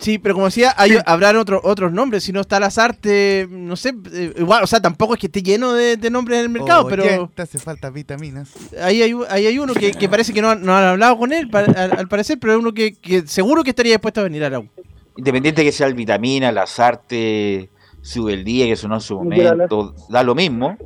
[0.00, 2.24] Sí, pero como decía, hay, habrán otros otros nombres.
[2.24, 5.72] Si no está Lazarte, no sé, eh, igual, o sea, tampoco es que esté lleno
[5.72, 8.50] de, de nombres en el mercado, Oye, pero te hace falta vitaminas.
[8.82, 11.48] ahí hay, ahí hay uno que, que parece que no, no han hablado con él,
[11.50, 14.42] pa- al, al parecer, pero es uno que, que seguro que estaría dispuesto a venir
[14.44, 14.68] a la U.
[15.16, 20.22] Independiente que sea el Vitamina, Lazarte, sube el día, que sonó en su momento, da
[20.22, 20.76] lo mismo.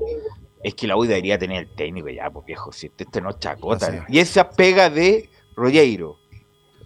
[0.62, 3.30] Es que la U debería tener el técnico ya, pues viejo, si este, este no
[3.30, 4.06] es chacota.
[4.08, 6.16] Y esa pega de Rollero.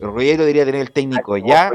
[0.01, 1.71] Rollero debería tener el técnico ya,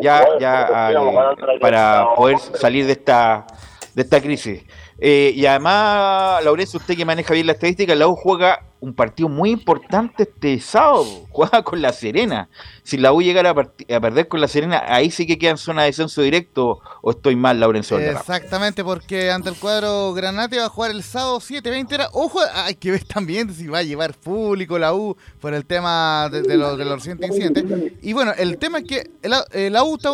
[0.00, 3.46] ya, ya, al- para poder salir de esta,
[3.94, 4.64] de esta crisis.
[4.98, 9.28] Eh, y además, Laurencio, usted que maneja bien la estadística, la U juega un partido
[9.28, 11.06] muy importante este sábado.
[11.30, 12.48] Juega con la Serena.
[12.82, 15.82] Si la U llegara a, perder con la Serena, ahí sí que queda en zona
[15.82, 16.80] de descenso directo.
[17.02, 17.98] ¿O estoy mal, Laurencio?
[17.98, 22.74] Exactamente, porque ante el cuadro Granate va a jugar el sábado 7-20 era Ojo, hay
[22.74, 26.78] que ver también si va a llevar público la U por el tema de, los,
[26.78, 27.92] recientes incidentes.
[28.02, 30.10] Y bueno, el tema es que la U está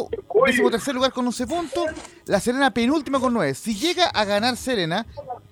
[0.47, 1.85] décimo tercer lugar con 11 puntos,
[2.27, 3.55] la Serena penúltima con 9.
[3.55, 5.07] Si llega a ganar Serena,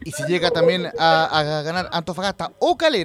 [0.04, 3.03] y si llega también a, a ganar Antofagasta o Calera,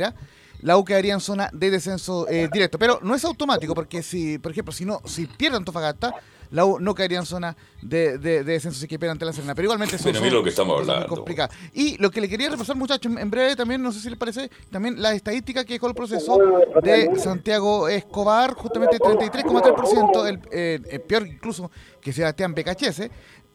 [0.62, 2.78] la U quedaría en zona de descenso eh, directo.
[2.78, 6.14] Pero no es automático, porque si, por ejemplo, si no, si pierde Antofagasta,
[6.52, 9.32] la U no caería en zona de, de, de descenso si que pierde ante la
[9.32, 9.54] Serena.
[9.56, 11.08] Pero igualmente son, Pero lo que estamos hablando.
[11.08, 11.56] complicadas.
[11.74, 14.50] Y lo que le quería repasar, muchachos, en breve también, no sé si les parece,
[14.72, 16.38] también la estadística que dejó el proceso
[16.82, 23.12] de Santiago Escobar, justamente 33,3%, el, eh, eh, peor incluso que Sebastián Becachese.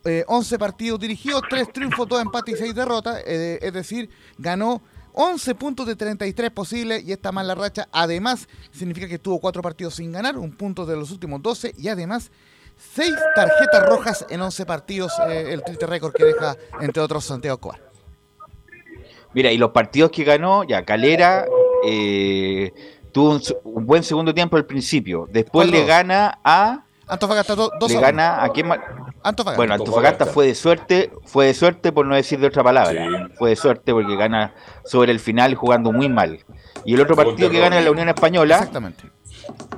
[0.07, 4.83] Eh, 11 partidos dirigidos, 3 triunfos, 2 empates y 6 derrotas, eh, es decir, ganó
[5.15, 9.95] 11 puntos de 33 posibles y esta mala racha además significa que tuvo 4 partidos
[9.95, 12.31] sin ganar, un punto de los últimos 12 y además
[12.95, 17.57] 6 tarjetas rojas en 11 partidos, eh, el triste récord que deja entre otros Santiago
[17.57, 17.81] Escobar.
[19.33, 21.45] Mira, y los partidos que ganó, ya Calera
[21.85, 22.73] eh,
[23.13, 25.29] tuvo un, buen segundo tiempo al principio.
[25.31, 25.87] Después le 4-2.
[25.87, 26.84] gana a.
[27.07, 28.79] Antofagasta 2 Le gana a quién más?
[29.23, 29.57] Antofagasta.
[29.57, 33.07] Bueno, Antofagasta fue de suerte, fue de suerte por no decir de otra palabra.
[33.07, 33.35] Sí.
[33.37, 36.41] Fue de suerte porque gana sobre el final jugando muy mal.
[36.85, 37.91] Y el otro partido que gana es la.
[37.91, 39.05] Unión Española, Exactamente.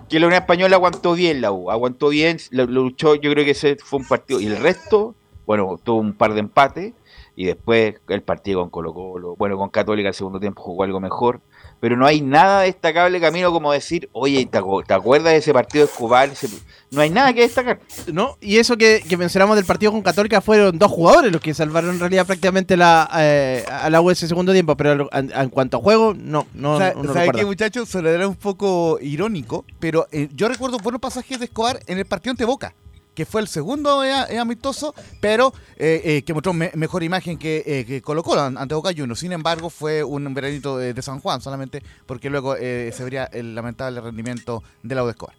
[0.08, 3.44] que la Unión Española aguantó bien la U, aguantó bien, lo, lo luchó, yo creo
[3.44, 4.40] que ese fue un partido.
[4.40, 5.14] Y el resto,
[5.46, 6.94] bueno, tuvo un par de empates
[7.36, 11.00] y después el partido con Colo Colo, bueno, con Católica el segundo tiempo jugó algo
[11.00, 11.40] mejor.
[11.78, 15.52] Pero no hay nada destacable camino como decir, oye, ¿te, acu- te acuerdas de ese
[15.52, 16.30] partido de Escobar?
[16.30, 16.48] Ese-
[16.90, 17.80] No hay nada que destacar.
[18.12, 18.38] ¿No?
[18.40, 21.90] Y eso que, que mencionamos del partido con Católica fueron dos jugadores los que salvaron
[21.90, 25.48] en realidad prácticamente la, eh, a la U ese segundo tiempo, pero lo- en, en
[25.50, 27.38] cuanto a juego, no, no, Sa- no, no ¿Sabe recuerdo.
[27.40, 27.88] qué, muchachos?
[27.90, 31.98] Se lo era un poco irónico, pero eh, yo recuerdo buenos pasajes de Escobar en
[31.98, 32.74] el partido ante Boca,
[33.16, 37.38] que fue el segundo eh, eh, amistoso, pero eh, eh, que mostró me- mejor imagen
[37.38, 39.18] que, que Colo Colo an- ante Boca Juniors.
[39.18, 44.00] Sin embargo, fue un veranito de, San Juan solamente, porque luego se vería el lamentable
[44.00, 45.34] rendimiento de la Escobar.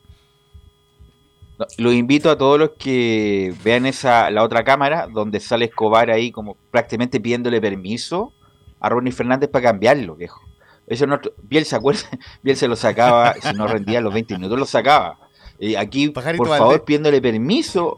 [1.77, 6.31] Los invito a todos los que vean esa la otra cámara donde sale Escobar ahí
[6.31, 8.33] como prácticamente pidiéndole permiso
[8.79, 10.39] a Ronnie Fernández para cambiarlo, viejo.
[10.85, 12.01] Eso no, Biel se acuerda,
[12.43, 15.17] Biel se lo sacaba, si no rendía los 20 minutos lo sacaba.
[15.59, 16.59] Y aquí, Pajarito por Valdés.
[16.65, 17.97] favor, pidiéndole permiso.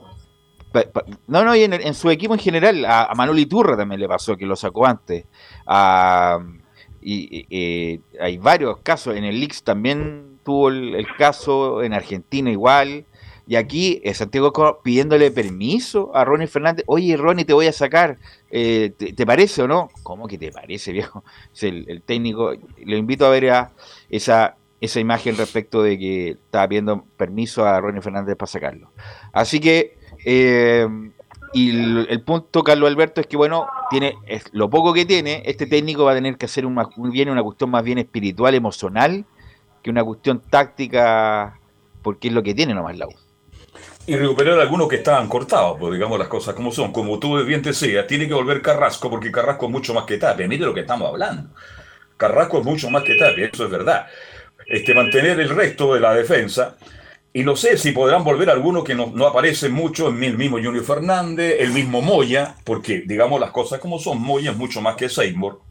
[0.72, 4.00] Pa- pa- No, no, y en, su equipo en general, a, a Manuel Iturra también
[4.00, 5.26] le pasó, que lo sacó antes.
[5.65, 6.39] A-
[7.02, 12.52] y, eh, hay varios casos, en el Leaks también tuvo el, el caso, en Argentina
[12.52, 13.06] igual.
[13.48, 16.84] Y aquí eh, Santiago pidiéndole permiso a Ronnie Fernández.
[16.88, 18.17] Oye, Ronnie, te voy a sacar.
[18.52, 19.89] Eh, ¿te, te parece o no?
[20.04, 21.24] ¿Cómo que te parece, viejo?
[21.56, 22.52] Es el, el técnico.
[22.86, 23.72] Lo invito a ver a
[24.12, 28.91] esa, esa imagen respecto de que estaba pidiendo permiso a Ronnie Fernández para sacarlo.
[29.33, 30.87] Así que, eh,
[31.53, 34.15] y el, punto, Carlos Alberto, es que, bueno, tiene
[34.51, 36.79] lo poco que tiene, este técnico va a tener que hacer un-
[37.11, 39.25] viene una cuestión más bien espiritual, emocional,
[39.81, 41.59] que una cuestión táctica,
[42.01, 43.13] porque es lo que tiene nomás la U.
[44.05, 46.91] Y recuperar algunos que estaban cortados, pues digamos las cosas como son.
[46.91, 50.17] Como tú bien te decías, tiene que volver Carrasco, porque Carrasco es mucho más que
[50.17, 50.47] Tapia.
[50.47, 51.49] Mire lo que estamos hablando.
[52.17, 54.07] Carrasco es mucho más que Tapia, eso es verdad.
[54.69, 56.77] Este, mantener el resto de la defensa.
[57.34, 60.84] Y no sé si podrán volver algunos que no, no aparecen mucho, el mismo Junior
[60.84, 65.10] Fernández, el mismo Moya, porque digamos las cosas como son, Moya es mucho más que
[65.10, 65.62] Seymour,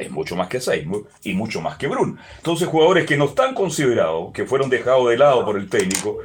[0.00, 2.18] es mucho más que Seymour y mucho más que Brun.
[2.38, 6.18] Entonces jugadores que no están considerados, que fueron dejados de lado por el técnico,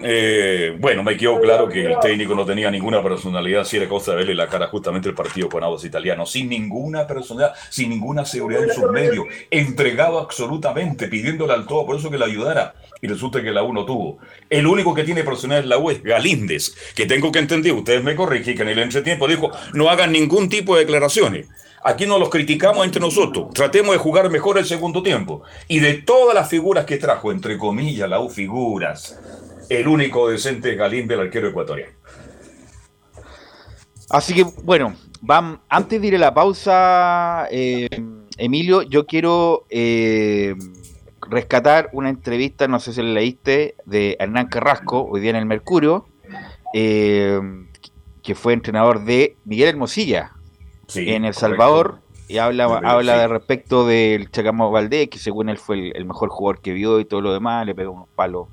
[0.00, 4.12] eh, bueno, me quedó claro que el técnico no tenía ninguna personalidad, si era cosa
[4.12, 8.24] de verle la cara justamente el partido con Aguas Italianos, sin ninguna personalidad, sin ninguna
[8.24, 12.74] seguridad en sus medios, entregado absolutamente, pidiéndole al todo, por eso que le ayudara.
[13.00, 14.18] Y resulta que la U no tuvo.
[14.50, 18.02] El único que tiene personalidad en la U es Galíndez, que tengo que entender, ustedes
[18.02, 21.46] me corrigen, que en el entretiempo dijo, no hagan ningún tipo de declaraciones.
[21.82, 23.48] Aquí no los criticamos entre nosotros.
[23.54, 25.42] Tratemos de jugar mejor el segundo tiempo.
[25.68, 29.18] Y de todas las figuras que trajo, entre comillas, la U figuras,
[29.68, 31.92] el único decente es Galíndez, el arquero ecuatoriano.
[34.10, 34.96] Así que, bueno,
[35.68, 37.88] antes de ir a la pausa, eh,
[38.38, 40.54] Emilio, yo quiero eh,
[41.28, 45.46] rescatar una entrevista, no sé si la leíste, de Hernán Carrasco, hoy día en el
[45.46, 46.08] Mercurio,
[46.72, 47.38] eh,
[48.22, 50.37] que fue entrenador de Miguel Hermosilla
[50.88, 51.40] Sí, en El correcto.
[51.40, 52.00] Salvador.
[52.26, 53.20] Y habla, habla sí.
[53.20, 57.00] de respecto del Chacamo Valdés, que según él fue el, el mejor jugador que vio
[57.00, 58.48] y todo lo demás, le pegó unos palos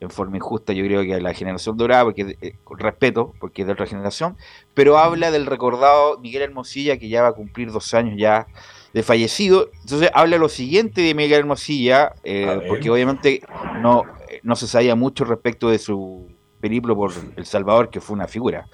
[0.00, 3.62] en forma injusta, yo creo que a la generación dorada, porque eh, con respeto, porque
[3.62, 4.36] es de otra generación,
[4.72, 8.46] pero habla del recordado Miguel Hermosilla, que ya va a cumplir dos años ya
[8.94, 9.70] de fallecido.
[9.82, 13.42] Entonces habla lo siguiente de Miguel Hermosilla, eh, porque obviamente
[13.82, 14.04] no,
[14.42, 16.28] no se sabía mucho respecto de su
[16.60, 18.68] periplo por El Salvador, que fue una figura.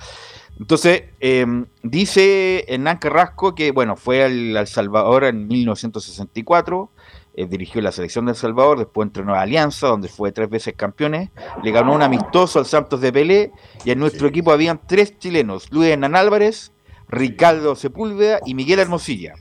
[0.59, 6.91] Entonces, em, dice Hernán Carrasco que, bueno, fue al, Salvador en 1964,
[7.35, 11.31] eh, dirigió la selección del Salvador, después entrenó a Alianza, donde fue tres veces campeones,
[11.63, 13.53] le ganó un amistoso al Santos de Pelé,
[13.85, 16.73] y en nuestro equipo habían tres chilenos, Luis Hernán Álvarez,
[17.09, 19.35] Ricardo Sepúlveda y Miguel Hermosilla.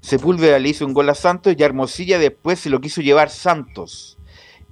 [0.00, 4.18] Sepúlveda le hizo un gol a Santos y Hermosilla después se lo quiso llevar Santos.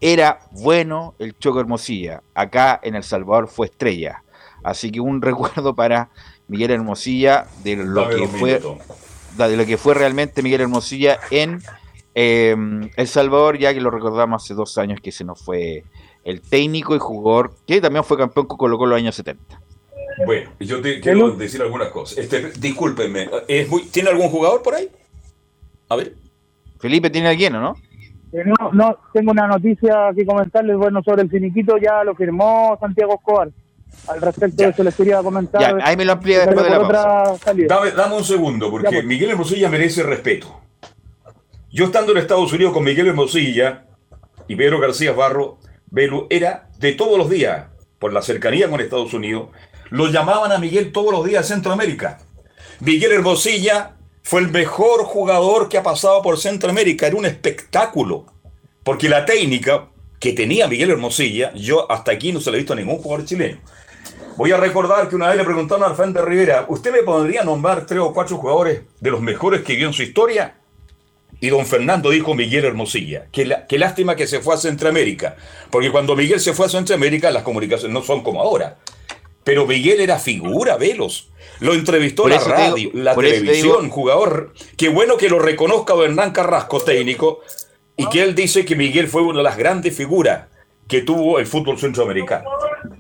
[0.01, 2.23] Era bueno el Choco Hermosilla.
[2.35, 4.23] Acá en El Salvador fue estrella.
[4.69, 6.11] Así que un recuerdo para
[6.47, 8.61] Miguel Hermosilla de lo que fue
[9.37, 11.61] de lo que fue realmente Miguel Hermosilla en
[12.15, 15.85] em, El Salvador, ya que lo recordamos hace dos años que se nos fue
[16.25, 19.61] el técnico y jugador que también fue campeón con Colo Colo los años 70.
[20.27, 22.19] Bueno, yo te quiero decir algunas cosas.
[22.19, 23.31] Este, discúlpenme,
[23.93, 24.89] ¿tiene algún jugador por ahí?
[25.89, 26.15] A ver.
[26.81, 27.77] Felipe tiene alguien, ¿o no?
[28.33, 32.77] Eh, no, no, tengo una noticia que comentarles, bueno, sobre el finiquito, ya lo firmó
[32.81, 33.51] Santiago Escobar.
[34.07, 35.61] Al respecto de eso les quería comentar.
[35.61, 37.53] Ya, ahí me lo amplía después de la pausa.
[37.55, 39.05] Dame, dame, un segundo, porque pues.
[39.05, 40.61] Miguel Hermosilla merece respeto.
[41.71, 43.85] Yo estando en Estados Unidos con Miguel Hermosilla
[44.47, 45.59] y Pedro García Barro,
[45.91, 47.67] Belu era de todos los días,
[47.99, 49.51] por la cercanía con Estados Unidos,
[49.91, 52.19] lo llamaban a Miguel todos los días a Centroamérica.
[52.81, 57.07] Miguel Hermosilla fue el mejor jugador que ha pasado por Centroamérica.
[57.07, 58.27] Era un espectáculo.
[58.85, 62.73] Porque la técnica que tenía Miguel Hermosilla, yo hasta aquí no se la he visto
[62.73, 63.59] a ningún jugador chileno.
[64.37, 67.87] Voy a recordar que una vez le preguntaron a Alfredo Rivera, ¿usted me podría nombrar
[67.87, 70.55] tres o cuatro jugadores de los mejores que vio en su historia?
[71.41, 73.27] Y don Fernando dijo Miguel Hermosilla.
[73.33, 75.37] Qué, qué lástima que se fue a Centroamérica.
[75.71, 78.79] Porque cuando Miguel se fue a Centroamérica, las comunicaciones no son como ahora.
[79.45, 81.31] Pero Miguel era figura, velos.
[81.61, 84.53] Lo entrevistó la radio, la televisión, jugador.
[84.77, 87.41] Qué bueno que lo reconozca Hernán Carrasco, técnico,
[87.99, 90.47] y que él dice que Miguel fue una de las grandes figuras
[90.87, 92.49] que tuvo el fútbol centroamericano.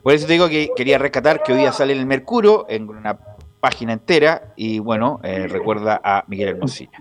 [0.02, 2.88] Por eso te digo que quería rescatar que hoy día sale en el Mercurio, en
[2.88, 3.18] una
[3.60, 6.98] página entera, y bueno, eh, recuerda a Miguel Hermosilla.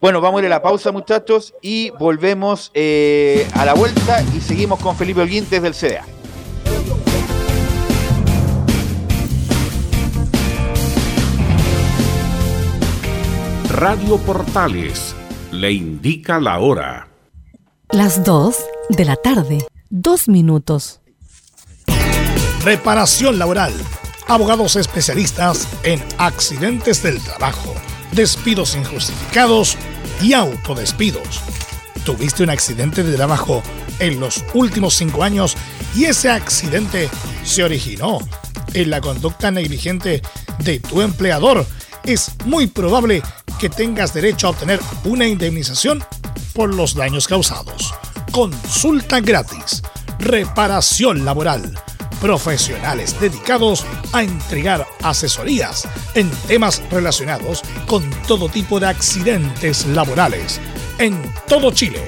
[0.00, 4.40] Bueno, vamos a ir a la pausa, muchachos, y volvemos eh, a la vuelta y
[4.40, 6.04] seguimos con Felipe Holguín desde el CDA.
[13.70, 15.14] Radio Portales
[15.52, 17.07] le indica la hora.
[17.92, 18.54] Las 2
[18.90, 21.00] de la tarde, dos minutos.
[22.62, 23.72] Reparación laboral.
[24.26, 27.74] Abogados especialistas en accidentes del trabajo,
[28.12, 29.78] despidos injustificados
[30.20, 31.40] y autodespidos.
[32.04, 33.62] ¿Tuviste un accidente de trabajo
[34.00, 35.56] en los últimos cinco años
[35.96, 37.08] y ese accidente
[37.42, 38.18] se originó
[38.74, 40.20] en la conducta negligente
[40.58, 41.64] de tu empleador?
[42.08, 43.22] Es muy probable
[43.60, 46.02] que tengas derecho a obtener una indemnización
[46.54, 47.92] por los daños causados.
[48.32, 49.82] Consulta gratis.
[50.18, 51.78] Reparación laboral.
[52.18, 60.62] Profesionales dedicados a entregar asesorías en temas relacionados con todo tipo de accidentes laborales
[60.98, 62.02] en todo Chile.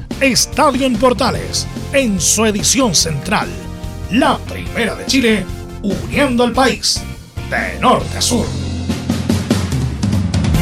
[0.21, 3.49] Estadio en Portales en su edición central,
[4.11, 5.43] la primera de Chile,
[5.81, 7.01] uniendo al país
[7.49, 8.45] de norte a sur.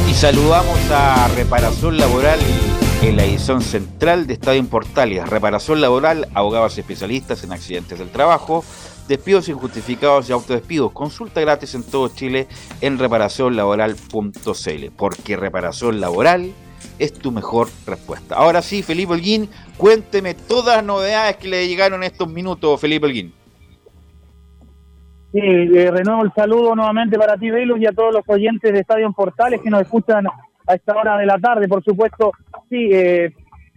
[0.09, 2.39] Y saludamos a Reparación Laboral
[3.01, 5.27] en la edición central de Estadio en Portales.
[5.27, 8.63] Reparación Laboral, abogados especialistas en accidentes del trabajo,
[9.09, 10.93] despidos injustificados y autodespidos.
[10.93, 12.47] Consulta gratis en todo Chile
[12.79, 14.91] en reparacionlaboral.cl.
[14.95, 16.53] Porque reparación laboral
[16.97, 18.35] es tu mejor respuesta.
[18.35, 23.05] Ahora sí, Felipe Holguín, cuénteme todas las novedades que le llegaron en estos minutos, Felipe
[23.05, 23.33] Holguín.
[25.31, 29.11] Sí, renuevo el saludo nuevamente para ti, Velus, y a todos los oyentes de Estadio
[29.11, 32.31] Portales que nos escuchan a esta hora de la tarde, por supuesto.
[32.67, 33.31] Sí, eh,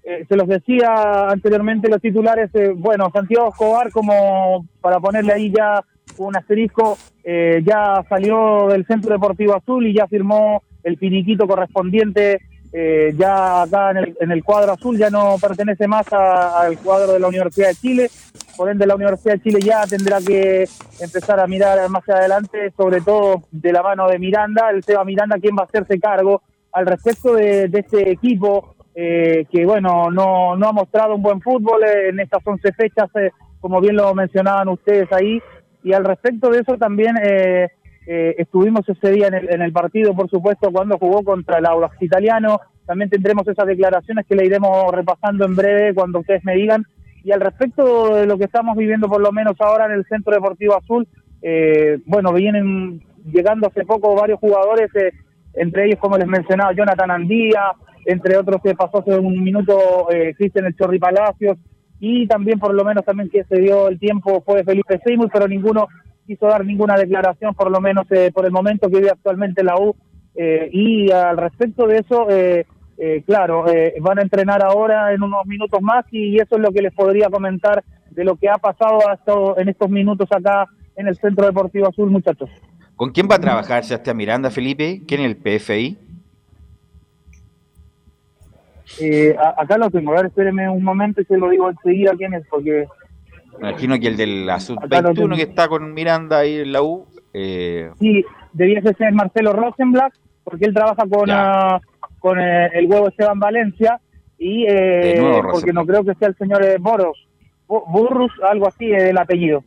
[0.05, 5.53] eh, se los decía anteriormente los titulares, eh, bueno, Santiago Escobar, como para ponerle ahí
[5.57, 5.85] ya
[6.19, 12.41] un asterisco, eh, ya salió del Centro Deportivo Azul y ya firmó el finiquito correspondiente
[12.73, 17.13] eh, ya acá en el, en el cuadro azul, ya no pertenece más al cuadro
[17.13, 18.11] de la Universidad de Chile,
[18.57, 20.69] por ende la Universidad de Chile ya tendrá que
[21.01, 25.39] empezar a mirar más adelante, sobre todo de la mano de Miranda, el Seba Miranda,
[25.39, 26.43] quien va a hacerse cargo
[26.73, 31.41] al respecto de, de este equipo eh, que, bueno, no, no ha mostrado un buen
[31.41, 35.41] fútbol eh, en estas 11 fechas, eh, como bien lo mencionaban ustedes ahí,
[35.83, 37.69] y al respecto de eso también eh,
[38.07, 41.67] eh, estuvimos ese día en el, en el partido, por supuesto, cuando jugó contra el
[41.67, 42.61] Audax Italiano.
[42.87, 46.85] También tendremos esas declaraciones que le iremos repasando en breve cuando ustedes me digan.
[47.25, 50.35] Y al respecto de lo que estamos viviendo, por lo menos ahora en el Centro
[50.35, 51.07] Deportivo Azul,
[51.41, 55.13] eh, bueno, vienen llegando hace poco varios jugadores, eh,
[55.55, 57.73] entre ellos, como les mencionaba, Jonathan Andía,
[58.07, 61.59] entre otros que pasó hace un minuto eh, Cristian El Chorri Palacios,
[62.01, 65.47] y también por lo menos también que se dio el tiempo fue Felipe Seymour, pero
[65.47, 65.87] ninguno
[66.33, 69.77] quiso dar ninguna declaración, por lo menos eh, por el momento que vive actualmente la
[69.77, 69.95] U.
[70.35, 72.65] eh, y al respecto de eso, eh,
[72.99, 76.71] eh, claro, eh, van a entrenar ahora en unos minutos más y eso es lo
[76.71, 81.09] que les podría comentar de lo que ha pasado hasta en estos minutos acá en
[81.09, 82.49] el Centro Deportivo Azul, muchachos.
[82.97, 85.03] ¿Con quién va a trabajar Sebastián Miranda, Felipe?
[85.07, 85.99] ¿Quién es el PFI?
[89.01, 92.35] Eh, acá lo tengo, a ver, espéreme un momento y se lo digo enseguida quién
[92.35, 92.87] es, porque
[93.63, 95.37] Me imagino que el de la Acá lo Sub-21 tengo.
[95.37, 97.07] que está con Miranda ahí en la U.
[97.33, 100.13] eh, sí, debiese ser Marcelo Rosenblatt,
[100.45, 101.81] porque él trabaja con, ah,
[102.19, 104.01] con eh, el huevo Esteban Valencia,
[104.39, 107.17] y eh, nuevo porque no creo que sea el señor eh, Boros,
[107.69, 109.63] Bu- Burrus, algo así, eh, el apellido.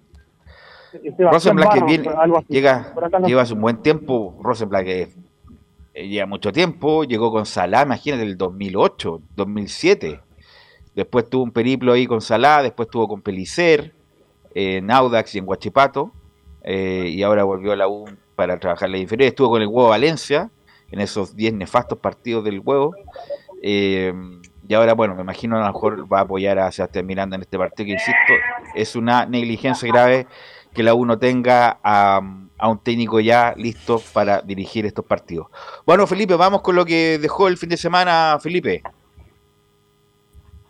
[0.91, 2.48] Sebastián Rosenblatt que viene, algo así.
[2.50, 2.93] llega,
[3.26, 4.38] lleva hace un buen tiempo.
[4.41, 5.08] Rosenblatt que
[5.93, 7.04] lleva mucho tiempo.
[7.04, 10.20] Llegó con Salah, imagínate, el 2008, 2007.
[10.96, 13.93] Después tuvo un periplo ahí con Salah, después tuvo con Pelicer,
[14.54, 16.12] eh, en Audax y en Huachipato.
[16.64, 19.28] eh, y ahora volvió a la U para trabajar la inferior.
[19.28, 20.50] Estuvo con el Huevo Valencia
[20.91, 22.96] en esos 10 nefastos partidos del Huevo.
[23.62, 24.14] eh,
[24.68, 27.43] y ahora, bueno, me imagino a lo mejor va a apoyar a Sebastián Miranda en
[27.43, 28.34] este partido que, insisto,
[28.74, 30.26] es una negligencia grave
[30.74, 32.20] que la U no tenga a,
[32.58, 35.48] a un técnico ya listo para dirigir estos partidos.
[35.86, 38.82] Bueno, Felipe, vamos con lo que dejó el fin de semana, Felipe.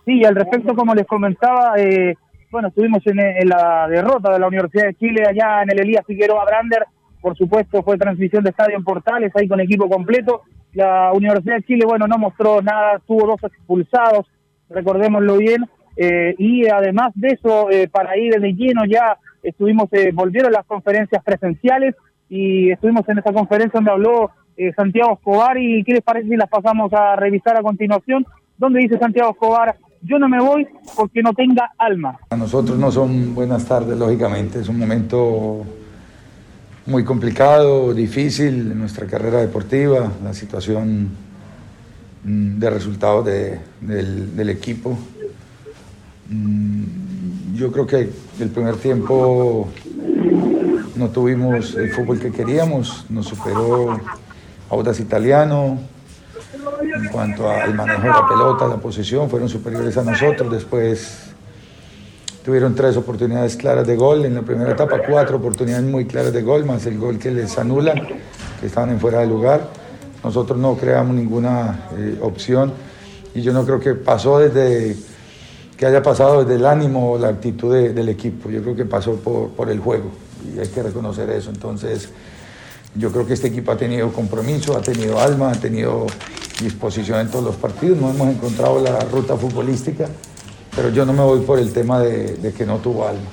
[0.05, 2.15] Sí, y al respecto, como les comentaba, eh,
[2.51, 3.17] bueno, estuvimos en,
[3.49, 6.85] la derrota de la Universidad de Chile allá en el Elías Figueroa Brander.
[7.21, 10.43] Por supuesto, fue transmisión de Estadio en Portales, ahí con equipo completo.
[10.73, 14.27] La Universidad de Chile, bueno, no mostró nada, tuvo dos expulsados,
[14.69, 15.65] recordémoslo bien.
[15.97, 20.65] eh, y además de eso, eh, para ir de lleno ya estuvimos, eh, volvieron las
[20.65, 21.95] conferencias presenciales
[22.29, 26.35] y estuvimos en esa conferencia donde habló eh, Santiago Escobar y qué les parece si
[26.35, 28.25] las pasamos a revisar a continuación,
[28.57, 29.75] donde dice Santiago Escobar,
[30.05, 32.17] yo no me voy porque no tenga alma.
[32.29, 34.59] A nosotros no son buenas tardes, lógicamente.
[34.59, 35.63] Es un momento
[36.85, 41.09] muy complicado, difícil en nuestra carrera deportiva, la situación
[42.23, 44.97] mm, de resultados de- del, del equipo.
[46.29, 49.69] Mm, Yo creo que el primer tiempo
[50.95, 53.99] no tuvimos el fútbol que queríamos, nos superó
[54.69, 55.79] Audas Italiano,
[56.93, 60.51] en cuanto al manejo de la pelota, la posesión, fueron superiores a nosotros.
[60.51, 61.17] Después
[62.43, 66.41] tuvieron tres oportunidades claras de gol en la primera etapa, cuatro oportunidades muy claras de
[66.41, 67.95] gol, más el gol que les anulan,
[68.59, 69.69] que estaban en fuera de lugar.
[70.23, 72.73] Nosotros no creamos ninguna eh, opción
[73.33, 74.95] y yo no creo que pasó desde
[75.77, 78.49] que haya pasado desde el ánimo o la actitud de- del equipo.
[78.49, 80.09] Yo creo que pasó por el juego
[80.55, 81.49] y hay que reconocer eso.
[81.49, 82.09] Entonces,
[82.95, 86.07] yo creo que este equipo ha tenido compromiso, ha tenido alma, ha tenido
[86.61, 87.99] disposición en todos los partidos.
[87.99, 90.07] No hemos encontrado la ruta futbolística,
[90.75, 93.29] pero yo no me voy por el tema de, de que no tuvo alma.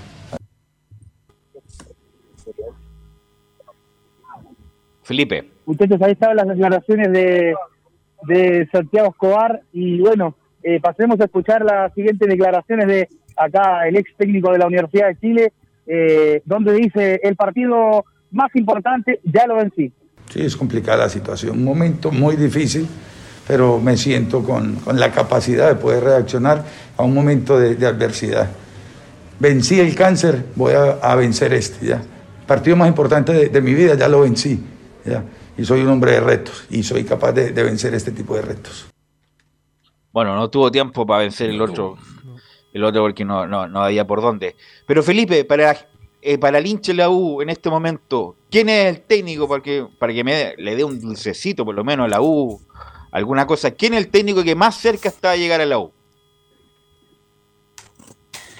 [5.02, 5.48] Felipe.
[5.66, 7.54] Muchachos, ahí estaban las declaraciones de,
[8.26, 13.96] de Santiago Escobar y bueno, eh, pasemos a escuchar las siguientes declaraciones de acá el
[13.96, 15.52] ex técnico de la Universidad de Chile,
[15.86, 19.92] eh, donde dice el partido más importante, ya lo vencí.
[20.32, 22.88] Sí, es complicada la situación, un momento muy difícil,
[23.46, 26.64] pero me siento con, con la capacidad de poder reaccionar
[26.96, 28.48] a un momento de, de adversidad.
[29.38, 32.02] Vencí el cáncer, voy a, a vencer este, ya.
[32.46, 34.58] Partido más importante de, de, mi vida, ya lo vencí,
[35.04, 35.22] ya.
[35.58, 38.40] Y soy un hombre de retos y soy capaz de, de vencer este tipo de
[38.40, 38.86] retos.
[40.12, 41.98] Bueno, no tuvo tiempo para vencer el otro,
[42.72, 44.56] el otro porque no, no, no había por dónde.
[44.86, 45.76] Pero Felipe, para,
[46.22, 49.62] eh, para el hincha de la U en este momento, ¿quién es el técnico para
[49.62, 52.60] que, para que me le dé un dulcecito por lo menos a la U?
[53.10, 53.72] Alguna cosa.
[53.72, 55.92] ¿Quién es el técnico que más cerca está a llegar a la U?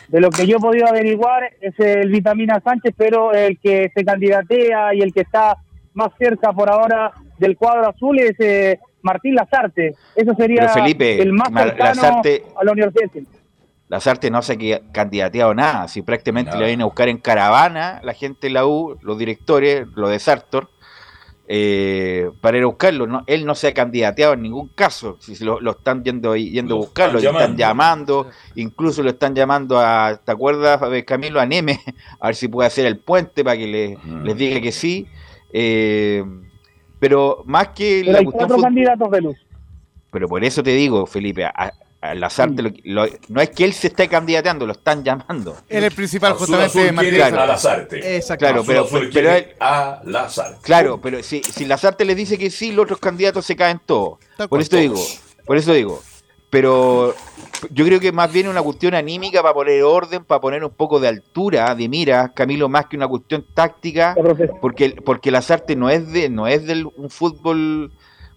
[0.08, 4.04] De lo que yo he podido averiguar es el Vitamina Sánchez, pero el que se
[4.04, 5.56] candidatea y el que está
[5.94, 9.94] más cerca por ahora del cuadro azul es eh, Martín Lazarte.
[10.14, 13.24] Eso sería Felipe, el más cercano Lazarte- a la Universidad de.
[13.92, 16.60] Lazarte no se ha candidateado nada, si prácticamente Nada.
[16.60, 20.18] le vienen a buscar en caravana la gente de la U, los directores, los de
[20.18, 20.70] Sartor,
[21.46, 23.06] eh, para ir a buscarlo.
[23.06, 26.74] No, él no se ha candidateado en ningún caso, si lo, lo están yendo, yendo
[26.74, 31.38] a Lo buscarlo, están y están llamando, incluso lo están llamando a, ¿te acuerdas, Camilo,
[31.38, 31.78] a Neme,
[32.18, 34.24] a ver si puede hacer el puente para que le- Ujú.
[34.24, 35.06] les diga que sí.
[35.52, 36.24] Eh,
[36.98, 39.36] pero más que Pero la hay cuatro candidatos de luz.
[40.10, 41.72] pero por eso te digo, Felipe, a,
[42.62, 45.56] lo- lo- no es que él se esté candidateando, lo están llamando.
[45.68, 47.40] Él es el principal, Azul justamente, Azul Martín Lazarte.
[47.42, 48.16] a Lazarte.
[48.16, 48.44] Exacto.
[48.46, 50.58] Claro, pero, Azul pero quiere él- a Lazarte.
[50.62, 54.18] claro, pero si, si Lazarte le dice que sí, los otros candidatos se caen todos.
[54.48, 55.00] Por eso digo,
[55.46, 56.02] por eso digo.
[56.50, 57.14] Pero
[57.70, 61.00] yo creo que más bien una cuestión anímica para poner orden, para poner un poco
[61.00, 64.14] de altura, de mira, Camilo, más que una cuestión táctica,
[64.60, 67.90] porque porque Lazarte no es de no es del un fútbol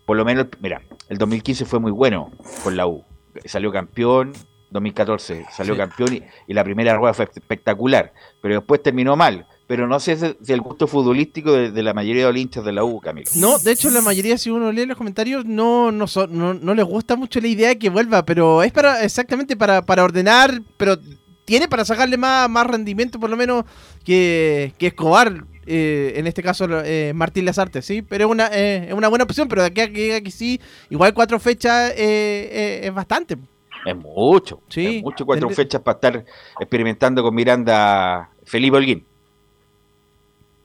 [0.06, 2.32] por lo menos mira el 2015 fue muy bueno
[2.64, 3.04] con la U
[3.46, 4.34] salió campeón
[4.72, 5.78] 2014 salió Sí.
[5.80, 9.46] campeón y, y la primera rueda fue espectacular pero después terminó mal.
[9.68, 12.64] Pero no sé si si el gusto futbolístico de, de la mayoría de los hinchas
[12.64, 13.32] de la U Camilo.
[13.36, 16.76] No, de hecho la mayoría, si uno lee los comentarios, no, no, son- no, no
[16.76, 20.62] les gusta mucho la idea de que vuelva, pero es para exactamente para, para ordenar,
[20.78, 20.98] pero
[21.46, 23.66] tiene para sacarle más, más rendimiento por lo menos
[24.04, 28.02] que, que Escobar, eh, en este caso eh, Martín Lazarte, ¿sí?
[28.02, 30.60] Pero es una, eh, es una buena opción, pero de aquí a que que sí,
[30.90, 33.36] igual cuatro fechas eh, eh, es bastante.
[33.86, 34.98] es mucho Sí.
[34.98, 36.26] es mucho cuatro Tendré- fechas para estar
[36.60, 39.04] experimentando con Miranda Felipe Holguín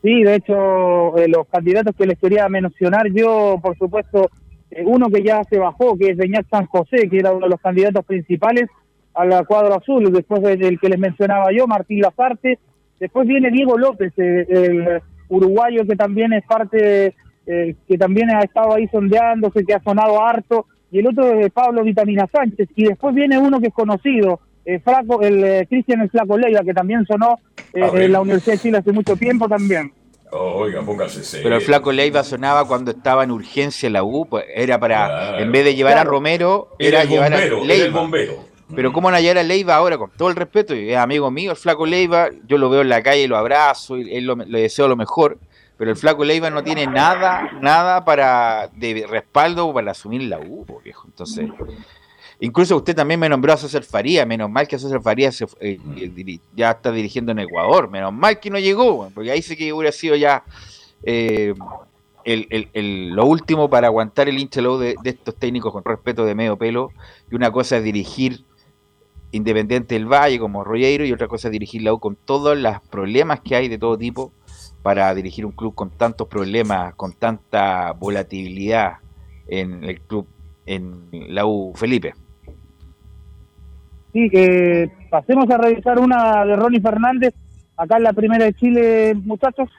[0.03, 4.31] Sí, de hecho, eh, los candidatos que les quería mencionar yo, por supuesto,
[4.71, 7.51] eh, uno que ya se bajó, que es Beñat San José, que era uno de
[7.51, 8.67] los candidatos principales
[9.13, 12.57] a la cuadro azul, después del del que les mencionaba yo, Martín Lazarte,
[13.01, 17.13] después viene Diego López, eh, el uruguayo que también es parte,
[17.45, 21.51] eh, que también ha estado ahí sondeándose, que ha sonado harto, y el otro es
[21.51, 26.01] Pablo Vitamina Sánchez, y después viene uno que es conocido, eh, Flaco, el eh, Cristian
[26.01, 27.39] el Flaco Leiva, que también sonó
[27.73, 28.03] eh, A ver.
[28.03, 29.91] en la Universidad de Chile hace mucho tiempo también.
[30.33, 31.43] Oiga, póngase serio.
[31.43, 35.39] Pero el flaco Leiva sonaba cuando estaba en urgencia la U, pues era para, Claro.
[35.39, 36.05] en vez de llevar a.
[36.05, 37.99] Romero, Era era el llevar bombero, a era el Leiva.
[37.99, 38.33] bombero.
[38.75, 41.29] Pero cómo van a llevar a Leiva ahora, con todo el respeto, y es amigo
[41.31, 44.35] mío, el flaco Leiva, yo lo veo en la calle, lo abrazo, y él lo-
[44.35, 45.37] le deseo lo mejor,
[45.77, 50.65] pero el flaco Leiva no tiene nada, nada para de respaldo para asumir la U,
[50.83, 51.05] viejo.
[51.07, 51.49] Entonces,
[52.39, 55.79] incluso usted también me nombró a César Faría, menos mal que César Faría se, eh,
[55.97, 59.55] eh, diri- ya está dirigiendo en Ecuador, menos mal que no llegó, porque ahí sí
[59.55, 60.43] que hubiera sido ya
[61.03, 61.53] eh,
[62.23, 66.23] el, el- el- lo último para aguantar el hincha de, de estos técnicos con respeto
[66.25, 66.91] de medio pelo,
[67.31, 68.43] y una cosa es dirigir
[69.31, 72.81] Independiente del Valle como Rollero y otra cosa es dirigir la U con todos los
[72.89, 74.33] problemas que hay de todo tipo
[74.83, 78.97] para dirigir un club con tantos problemas, con tanta volatilidad
[79.47, 80.27] en el club,
[80.65, 82.13] en la U Felipe.
[84.13, 87.33] Sí, que pasemos a revisar una de Ronnie Fernández
[87.77, 89.69] acá en la primera de Chile, muchachos.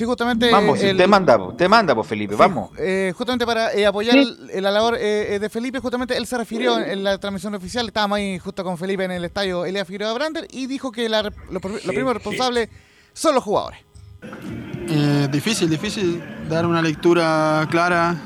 [0.00, 0.50] Sí, justamente.
[0.50, 2.70] Vamos, el- usted manda, usted manda, pues Felipe, Sí, vamos.
[2.78, 4.34] eh, justamente para eh, apoyar Sí.
[4.54, 7.86] el- la labor eh, de Felipe, justamente él se refirió en, en la transmisión oficial,
[7.86, 11.22] estábamos ahí justo con Felipe en el estadio Elia Figueroa Brander y dijo que la,
[11.22, 12.70] lo, lo primero responsable
[13.12, 13.80] son los jugadores.
[14.88, 18.16] Eh, difícil, difícil dar una lectura clara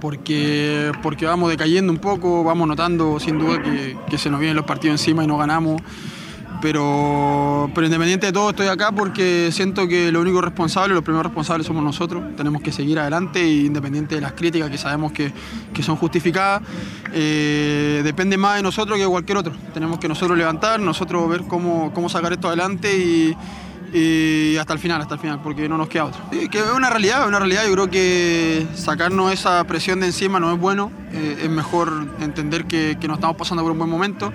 [0.00, 4.56] porque, porque vamos decayendo un poco, vamos notando sin duda que, que se nos vienen
[4.56, 5.82] los partidos encima y no ganamos.
[6.62, 11.26] Pero, pero independiente de todo, estoy acá porque siento que lo único responsable, los primeros
[11.26, 12.36] responsables somos nosotros.
[12.36, 15.32] Tenemos que seguir adelante y independiente de las críticas que sabemos que,
[15.72, 16.62] que son justificadas,
[17.12, 19.52] eh, depende más de nosotros que de cualquier otro.
[19.72, 23.36] Tenemos que nosotros levantar, nosotros ver cómo, cómo sacar esto adelante y,
[24.56, 26.20] hasta el final, hasta el final, porque no nos queda otro.
[26.30, 27.64] Que es una realidad, es una realidad.
[27.66, 30.92] Yo creo que sacarnos esa presión de encima no es bueno.
[31.12, 34.32] Eh, es mejor entender que, que no estamos pasando por un buen momento.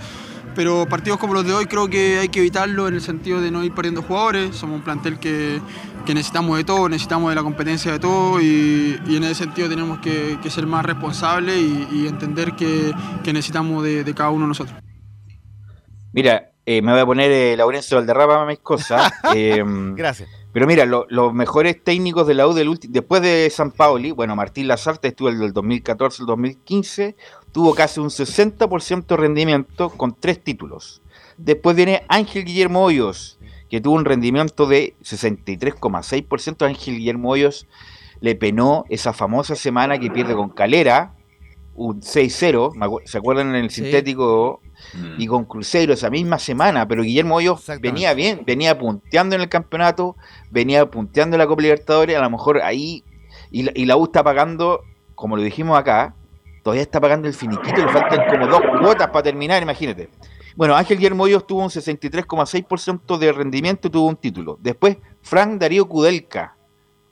[0.56, 3.52] Pero partidos como los de hoy creo que hay que evitarlo en el sentido de
[3.52, 4.56] no ir perdiendo jugadores.
[4.56, 5.60] Somos un plantel que,
[6.06, 9.68] que necesitamos de todo, necesitamos de la competencia de todo y, y en ese sentido
[9.70, 12.94] tenemos que, que ser más responsables y, y entender que,
[13.24, 14.76] que necesitamos de, de cada uno de nosotros.
[16.14, 19.12] Mira, eh, me voy a poner eh, Laurencio Valderrama a mis cosas.
[19.36, 19.64] eh,
[19.96, 20.30] Gracias.
[20.54, 24.38] Pero mira, lo- los mejores técnicos de la U del después de San Paoli, bueno,
[24.38, 27.16] Martín Lazarte estuvo el del 2014 al 2015,
[27.56, 31.02] tuvo casi un 60% de rendimiento con tres títulos.
[31.38, 33.40] Después viene Ángel Guillermo Hoyos,
[33.70, 36.66] que tuvo un rendimiento de 63,6%.
[36.66, 37.66] Ángel Guillermo Hoyos
[38.20, 41.14] le penó esa famosa semana que pierde con Calera,
[41.76, 43.84] un 6-0, me acu- ¿se acuerdan en el Sí.
[43.84, 44.62] sintético?
[45.18, 49.48] Y con Cruzeiro esa misma semana, pero Guillermo Hoyos venía bien, venía punteando en el
[49.50, 50.18] campeonato,
[50.52, 53.04] venía punteando en la Copa Libertadores, a lo mejor ahí,
[53.50, 54.82] y la, y la U está pagando,
[55.16, 56.16] como lo dijimos acá,
[56.66, 60.10] todavía está pagando el finiquito, le faltan como dos cuotas para terminar, imagínate.
[60.56, 64.58] Bueno, Ángel Guillermo Hoyos tuvo un 63,6% de rendimiento y tuvo un título.
[64.60, 66.58] Después, Frank Darío Kudelka,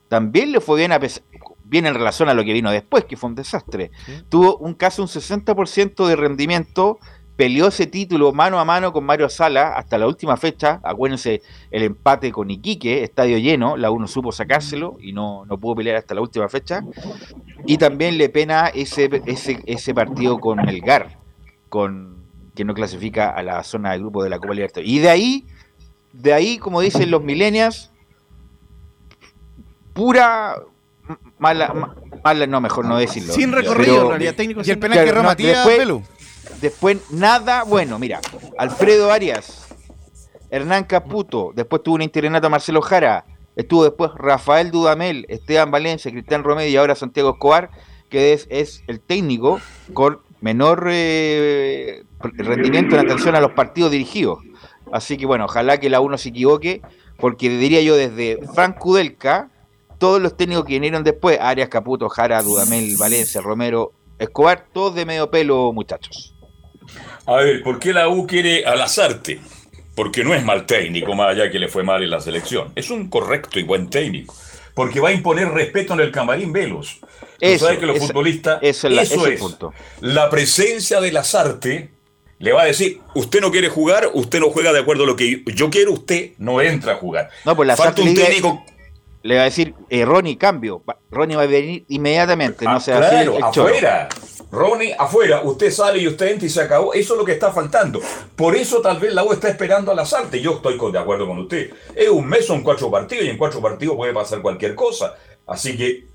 [0.07, 1.23] también le fue bien a pesar,
[1.65, 3.91] bien en relación a lo que vino después, que fue un desastre.
[4.27, 6.97] Tuvo un casi un 60% de rendimiento,
[7.35, 10.79] peleó ese título mano a mano con Mario Sala hasta la última fecha.
[10.83, 15.75] Acuérdense el empate con Iquique, estadio lleno, la uno supo sacárselo y no, no pudo
[15.77, 16.81] pelear hasta la última fecha.
[17.65, 21.17] Y también le pena ese, ese, ese partido con Melgar,
[21.69, 22.17] con,
[22.55, 24.91] que no clasifica a la zona de grupo de la Copa Libertadores.
[24.91, 25.45] Y de ahí,
[26.11, 27.89] de ahí, como dicen los millennials,
[29.93, 30.55] pura
[31.39, 33.33] mala, ma- mala, no, mejor no decirlo.
[33.33, 36.03] Sin recorrido, Pero- en realidad, técnico Y el penal que erró no, Matías, después- Pelu.
[36.63, 38.21] Después nada bueno, mira,
[38.57, 39.67] Alfredo Arias,
[40.49, 43.25] Hernán Caputo, después tuvo un interinato Marcelo Jara,
[43.57, 47.69] estuvo después Rafael Dudamel, Esteban Valencia, Cristian Romero y ahora Santiago Escobar,
[48.09, 49.59] que es, el técnico
[49.91, 54.39] con menor eh, rendimiento en atención a los partidos dirigidos.
[54.93, 56.81] Así que bueno, ojalá que la uno se equivoque,
[57.17, 59.49] porque diría yo desde Frank Kudelka,
[59.97, 65.05] todos los técnicos que vinieron después, Arias, Caputo, Jara, Dudamel, Valencia, Romero, Escobar, todos de
[65.05, 66.32] medio pelo, muchachos.
[67.25, 69.39] A ver, ¿por qué la U quiere a Lazarte?
[69.95, 72.71] Porque no es mal técnico, más allá que le fue mal en la selección.
[72.75, 74.35] Es un correcto y buen técnico.
[74.73, 76.99] Porque va a imponer respeto en el camarín Velos.
[77.39, 79.71] Eso, sabes que los esa- futbolistas, eso es la- eso es punto.
[80.01, 81.91] La presencia de Lazarte
[82.39, 85.15] le va a decir, usted no quiere jugar, usted no juega de acuerdo a lo
[85.15, 87.29] que yo quiero, usted no entra a jugar.
[87.45, 88.65] No, pues la Falta un técnico
[89.21, 90.83] le va a decir, eh, Ronnie, cambio.
[91.11, 93.69] Ronnie va a venir inmediatamente, no Ah, se va a hacer claro, choro.
[94.53, 95.41] Ronnie, afuera.
[95.43, 96.93] Usted sale y usted entra y se acabó.
[96.93, 97.99] Eso es lo que está faltando.
[98.35, 100.13] Por eso tal vez la U está esperando a las.
[100.39, 101.71] Yo estoy de acuerdo con usted.
[101.95, 105.15] Es un mes, son cuatro partidos y en cuatro partidos puede pasar cualquier cosa.
[105.47, 106.05] Así que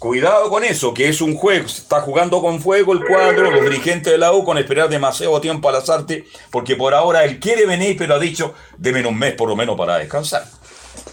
[0.00, 1.68] cuidado con eso, que es un juego.
[1.68, 5.40] Se Está jugando con fuego el cuadro, los dirigentes de la U con esperar demasiado
[5.40, 9.16] tiempo a las artes, porque por ahora él quiere venir, pero ha dicho, deme un
[9.16, 10.44] mes por lo menos para descansar.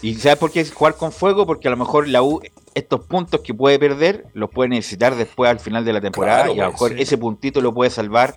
[0.02, 1.46] ¿Y sabes por qué es jugar con fuego?
[1.46, 2.40] Porque a lo mejor la U,
[2.74, 6.44] estos puntos que puede perder, los puede necesitar después al final de la temporada.
[6.44, 7.02] Claro, y a lo pues, mejor sí.
[7.02, 8.34] ese puntito lo puede salvar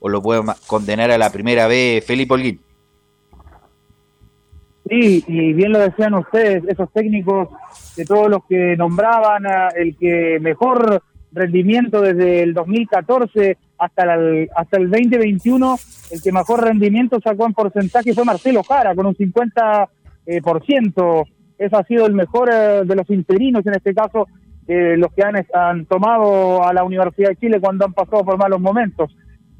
[0.00, 2.60] o lo puede condenar a la primera vez Felipe Holguín.
[4.88, 7.48] Sí, y bien lo decían ustedes, esos técnicos
[7.96, 14.48] de todos los que nombraban, ah, el que mejor rendimiento desde el 2014 hasta el,
[14.54, 15.76] hasta el 2021,
[16.12, 19.88] el que mejor rendimiento sacó en porcentaje fue Marcelo Jara, con un 50%.
[20.26, 21.24] Eh, por ciento.
[21.58, 24.26] Eso ha sido el mejor eh, de los interinos, en este caso,
[24.68, 28.36] eh, los que han, han tomado a la Universidad de Chile cuando han pasado por
[28.36, 29.10] malos momentos.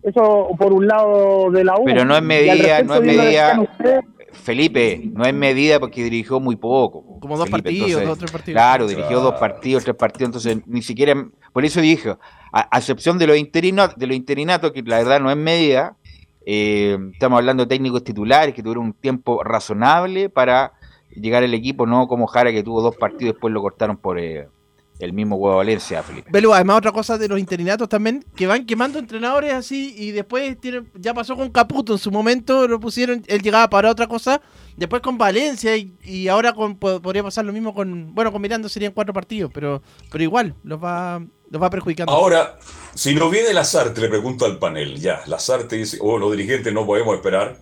[0.03, 1.85] Eso por un lado de la U.
[1.85, 3.61] Pero no es medida, no es medida,
[4.33, 7.19] Felipe, no es medida porque dirigió muy poco.
[7.21, 8.57] Como dos Felipe, partidos, entonces, dos o tres partidos.
[8.57, 11.15] Claro, dirigió dos partidos, tres partidos, entonces ni siquiera,
[11.53, 12.11] por eso dije,
[12.53, 15.97] a, a excepción de los interinos, de los interinatos, que la verdad no es medida,
[16.47, 20.73] eh, estamos hablando de técnicos titulares que tuvieron un tiempo razonable para
[21.11, 24.19] llegar al equipo, no como Jara que tuvo dos partidos y después lo cortaron por
[24.19, 24.49] eh,
[24.99, 26.31] el mismo Huevo Valencia, Felipe.
[26.31, 30.59] Belu, además otra cosa de los interinatos también, que van quemando entrenadores así y después
[30.59, 34.41] tienen, ya pasó con Caputo en su momento, lo pusieron, él llegaba para otra cosa,
[34.77, 38.69] después con Valencia y, ahora con, po- podría pasar lo mismo con, bueno, con Miranda
[38.71, 42.13] serían cuatro partidos, pero, pero igual, los va, los va perjudicando.
[42.13, 42.59] Ahora,
[42.95, 46.85] si no viene Lazarte, le pregunto al panel, ya, Lazarte dice, oh, los dirigentes no
[46.87, 47.59] podemos esperar.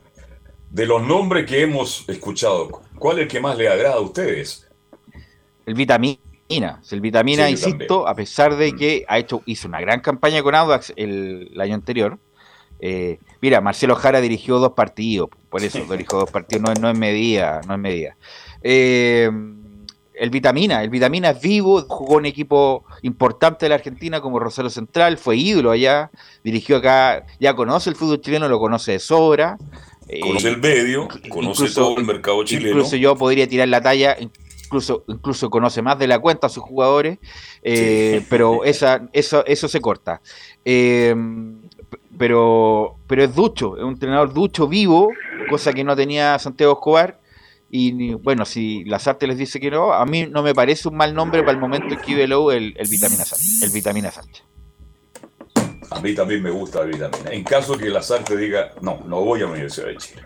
[0.70, 4.68] De los nombres que hemos escuchado, ¿cuál es el que más le agrada a ustedes?
[5.66, 6.18] El Vitamina.
[6.91, 10.55] El Vitamina, Sí, insisto, a pesar de que ha hecho, hizo una gran campaña con
[10.55, 12.18] Audax el, el año anterior.
[12.80, 16.91] eh, mira, Marcelo Jara dirigió dos partidos, por eso dirigió dos partidos, no, es- no
[16.91, 18.16] es medida, no es medida.
[18.62, 19.30] Eh,
[20.15, 20.83] el Vitamina.
[20.83, 25.37] El Vitamina es vivo, jugó un equipo importante de la Argentina como Rosario Central, fue
[25.37, 26.11] ídolo allá,
[26.43, 29.57] dirigió acá, ya conoce el fútbol chileno, lo conoce de sobra.
[30.21, 32.69] Conoce Eh, el medio, conoce incluso- todo el mercado chileno.
[32.71, 36.62] Incluso yo podría tirar la talla, incluso, incluso conoce más de la cuenta a sus
[36.62, 37.19] jugadores,
[37.62, 38.27] eh, Sí.
[38.29, 40.21] pero esa, eso, eso se corta.
[40.65, 41.15] Eh,
[41.91, 45.09] p- pero, pero es ducho, es un entrenador ducho, vivo,
[45.49, 47.19] cosa que no tenía Santiago Escobar.
[47.71, 51.15] Y bueno, si Lazarte les dice que no, a mí no me parece un mal
[51.15, 53.62] nombre para el momento en que Ibelow el, el Vitamina Sánchez.
[53.62, 54.45] El Vitamina Sánchez.
[55.91, 57.31] A mí también me gusta la vitamina.
[57.31, 60.23] En caso que el azar te diga, no, no voy a la Universidad de Chile.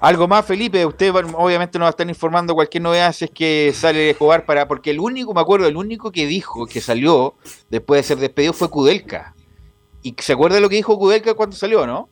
[0.00, 3.72] Algo más, Felipe, usted obviamente nos va a estar informando cualquier novedad si es que
[3.74, 7.34] sale Escobar para, porque el único, me acuerdo, el único que dijo que salió
[7.70, 9.34] después de ser despedido fue Kudelka.
[10.02, 12.10] ¿Y se acuerda lo que dijo Kudelka cuando salió, no?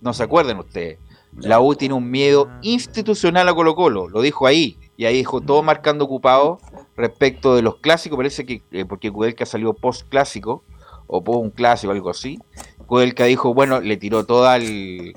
[0.00, 0.98] No se acuerdan ustedes.
[1.40, 5.40] La U tiene un miedo institucional a Colo Colo, lo dijo ahí, y ahí dijo
[5.40, 6.58] todo marcando ocupado
[6.96, 10.64] respecto de los clásicos, parece que eh, porque Kudelka salió post clásico,
[11.06, 12.38] o post un clásico, algo así.
[12.86, 15.14] Kudelka dijo, bueno, le tiró toda el,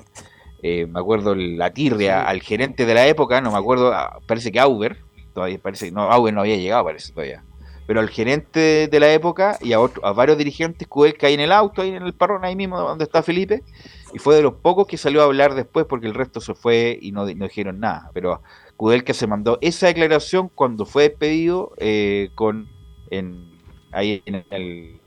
[0.62, 4.52] eh, me acuerdo la tirria al gerente de la época, no me acuerdo, ah, parece
[4.52, 4.98] que Auber,
[5.32, 7.42] todavía parece que no, Auber no había llegado, parece todavía.
[7.86, 11.40] Pero al gerente de la época y a, otro- a varios dirigentes, Kudelka ahí en
[11.40, 13.64] el auto, ahí en el parrón, ahí mismo donde está Felipe,
[14.12, 16.98] y fue de los pocos que salió a hablar después porque el resto se fue
[17.00, 18.10] y no, dijeron nada.
[18.12, 18.42] Pero
[18.76, 22.68] Kudelka se mandó esa declaración cuando fue despedido eh, con
[23.10, 23.50] en,
[23.92, 25.00] ahí en el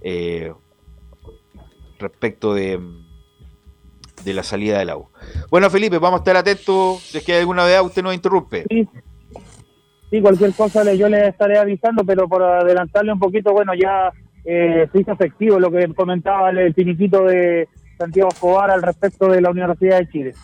[0.00, 0.52] eh,
[1.98, 2.80] respecto de,
[4.24, 5.08] de la salida de la U.
[5.50, 7.00] Bueno, Felipe, vamos a estar atentos.
[7.02, 8.64] Si es que hay alguna novedad, usted nos interrumpe.
[10.10, 14.12] Sí, cualquier cosa yo le estaré avisando, pero por adelantarle un poquito, bueno, ya
[14.44, 17.68] eh, se hizo efectivo lo que comentaba el, el finiquito de
[17.98, 20.34] Santiago Escobar al respecto de la Universidad de Chile.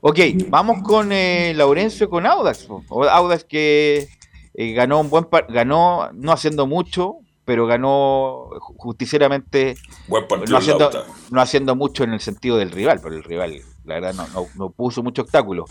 [0.00, 2.68] Ok, vamos con eh, Laurencio, con Audax.
[2.90, 4.08] Audax que
[4.54, 9.76] eh, ganó un buen par- ganó no haciendo mucho, pero ganó ju- justicieramente
[10.08, 11.04] Buen partido no haciendo, Lauta.
[11.30, 13.54] no haciendo mucho en el sentido del rival, pero el rival,
[13.84, 15.64] la verdad, no, no, no puso mucho obstáculo.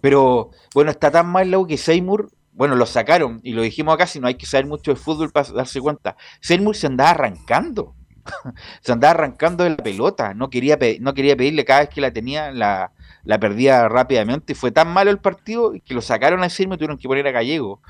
[0.00, 3.94] Pero bueno, está tan mal la U que Seymour, bueno, lo sacaron y lo dijimos
[3.94, 6.16] acá, si no hay que saber mucho de fútbol para darse cuenta.
[6.40, 7.94] Seymour se andaba arrancando,
[8.80, 12.12] se andaba arrancando de la pelota, no quería, no quería pedirle cada vez que la
[12.12, 12.92] tenía, la,
[13.24, 14.52] la perdía rápidamente.
[14.52, 17.32] Y fue tan malo el partido que lo sacaron a y tuvieron que poner a
[17.32, 17.80] Gallego,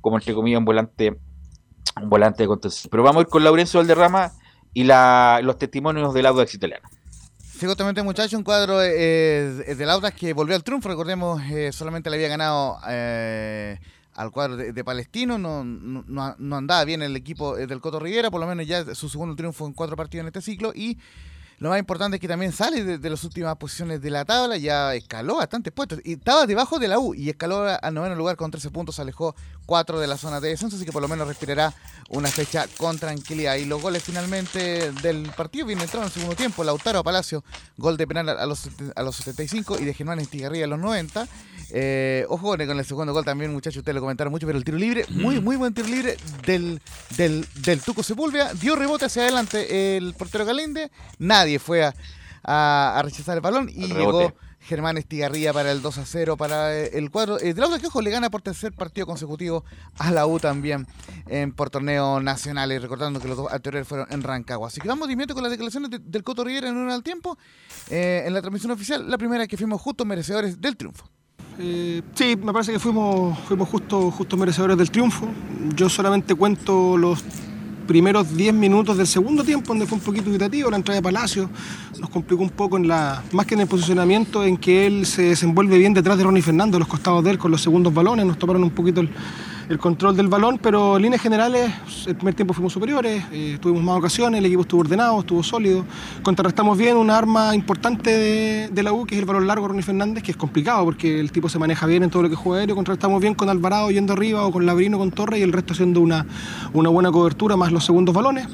[0.00, 1.16] como entre comillas, un volante,
[2.00, 2.88] un volante de contención.
[2.90, 4.32] Pero vamos a ir con Laurencio Valderrama
[4.72, 6.88] y los testimonios del Audax italiano.
[7.38, 10.88] Sí, justamente, muchachos, un cuadro eh, del Audax que volvió al triunfo.
[10.88, 13.80] Recordemos, eh, solamente le había ganado eh,
[14.18, 15.38] al cuadro de, Palestino.
[15.38, 16.04] No, no,
[16.36, 19.36] no- andaba bien el equipo eh, del Coto Rivera, por lo menos ya su segundo
[19.36, 20.72] triunfo en cuatro partidos en este ciclo.
[20.74, 20.98] Y
[21.58, 24.56] lo más importante es que también sale de, de las últimas posiciones de la tabla,
[24.56, 25.98] ya escaló bastantes puestos.
[26.04, 29.02] Y estaba debajo de la U y escaló al noveno lugar con 13 puntos, se
[29.02, 29.34] alejó
[29.66, 31.74] 4 de la zona de descenso, así que por lo menos respirará
[32.10, 33.56] una fecha con tranquilidad.
[33.56, 36.62] Y los goles finalmente del partido vienen entrando en el segundo tiempo.
[36.62, 37.42] Lautaro Palacio,
[37.76, 41.26] gol de penal a los, a los 75 y de Germán Estigarribia a los 90.
[41.70, 44.78] Eh, ojo con el segundo gol también, muchachos, ustedes lo comentaron mucho, pero el tiro
[44.78, 46.80] libre, muy, muy buen tiro libre del,
[47.16, 48.54] del, del Tuco Sepúlveda.
[48.54, 50.90] Dio rebote hacia adelante el portero Galinde.
[51.18, 51.94] Nadie fue a,
[52.44, 54.32] a- a rechazar el balón y llegó.
[54.60, 57.38] Germán Estigarribia para el 2 a 0 para eh, el cuadro.
[57.40, 59.64] Eh, de Lauda que ojo, le gana por tercer partido consecutivo
[59.98, 60.86] a la U también
[61.28, 64.66] en, por torneos nacionales, recordando que los dos anteriores fueron en Rancagua.
[64.68, 67.02] Así que vamos de inmediato con las declaraciones de- del Coto Rivera en un al
[67.04, 67.38] tiempo.
[67.88, 71.08] Eh, en la transmisión oficial, la primera que fuimos justos merecedores del triunfo.
[71.60, 75.28] Eh, sí, me parece que fuimos, fuimos justo, justo merecedores del triunfo.
[75.76, 77.22] Yo solamente cuento los
[77.88, 81.48] primeros 10 minutos del segundo tiempo, donde fue un poquito dubitativo, la entrada de Palacio
[81.98, 85.22] nos complicó un poco en la, más que en el posicionamiento, en que él se
[85.22, 88.38] desenvuelve bien detrás de Ronnie Fernando, los costados de él con los segundos balones, nos
[88.38, 89.10] tomaron un poquito el,
[89.78, 91.70] control del balón, pero en líneas generales
[92.06, 95.84] el primer tiempo fuimos superiores, eh, tuvimos más ocasiones, el equipo estuvo ordenado, estuvo sólido,
[96.22, 99.68] contrarrestamos bien una arma importante de, de la U, que es el balón largo de
[99.68, 102.34] Ronnie Fernández, que es complicado porque el tipo se maneja bien en todo lo que
[102.34, 105.52] juega aéreo, contrarrestamos bien con Alvarado yendo arriba o con Labrino, con Torre y el
[105.52, 106.24] resto haciendo una,
[106.72, 108.46] una buena cobertura más los segundos balones.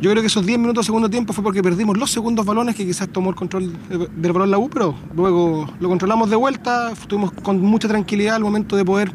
[0.00, 2.74] Yo creo que esos 10 minutos de segundo tiempo fue porque perdimos los segundos balones
[2.74, 6.36] que quizás tomó el control de- del balón la U, pero luego lo controlamos de
[6.36, 9.12] vuelta, estuvimos con mucha tranquilidad al momento de poder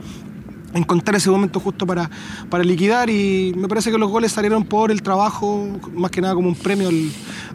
[0.73, 2.09] encontrar ese momento justo para,
[2.49, 5.65] para liquidar y me parece que los goles salieron por el trabajo,
[5.95, 6.89] más que nada como un premio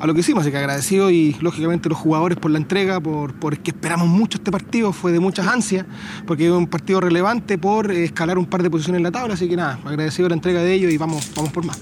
[0.01, 3.35] a lo que hicimos, así que agradecido y lógicamente los jugadores por la entrega, por,
[3.35, 5.85] por que esperamos mucho este partido, fue de muchas ansias,
[6.27, 9.47] porque es un partido relevante por escalar un par de posiciones en la tabla, así
[9.47, 11.79] que nada, agradecido la entrega de ellos y vamos, vamos por más.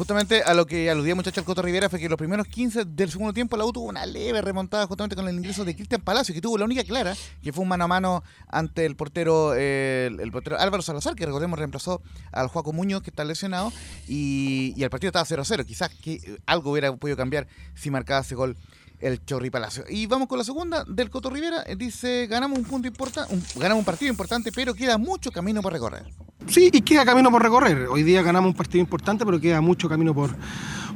[0.00, 3.10] Justamente a lo que aludía muchacho el Coto Rivera fue que los primeros 15 del
[3.10, 6.34] segundo tiempo la U tuvo una leve remontada justamente con el ingreso de Cristian Palacio,
[6.34, 10.06] que tuvo la única clara, que fue un mano a mano ante el portero, eh,
[10.06, 12.00] el, portero Álvaro Salazar, que recordemos reemplazó
[12.32, 13.74] al Juaco Muñoz, que está lesionado,
[14.08, 15.66] y, y el partido estaba 0-0.
[15.66, 18.56] Quizás que algo hubiera podido cambiar si marcaba ese gol
[19.00, 19.84] el Chorri Palacio.
[19.88, 21.62] Y vamos con la segunda del Coto Rivera.
[21.66, 25.72] eh, Dice, ganamos un punto importante, ganamos un partido importante, pero queda mucho camino por
[25.72, 26.04] recorrer.
[26.46, 27.86] Sí, y queda camino por recorrer.
[27.88, 30.34] Hoy día ganamos un partido importante, pero queda mucho camino por,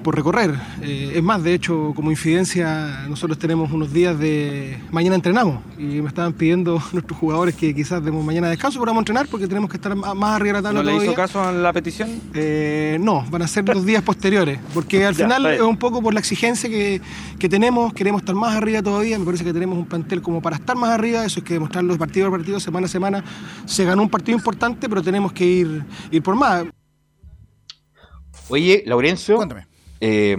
[0.04, 0.54] por recorrer.
[0.82, 4.78] Eh, es más, de hecho, como incidencia, nosotros tenemos unos días de...
[4.92, 9.00] Mañana entrenamos y me estaban pidiendo nuestros jugadores que quizás demos mañana descanso, pero vamos
[9.00, 11.42] a entrenar porque tenemos que estar más arriba de la tabla ¿No le hizo caso
[11.42, 12.20] a la petición?
[12.34, 16.00] Eh, no, van a ser los días posteriores, porque al Ya, final es un poco
[16.02, 17.00] por la exigencia que,
[17.38, 20.56] que tenemos, queremos estar más arriba todavía, me parece que tenemos un plantel como para
[20.56, 23.24] estar más arriba, eso es que demostrarlo partido a partido, semana a semana.
[23.64, 26.64] Se ganó un partido importante, pero tenemos que ir, ir por más.
[28.48, 29.38] Oye, Laurencio.
[30.06, 30.36] Eh,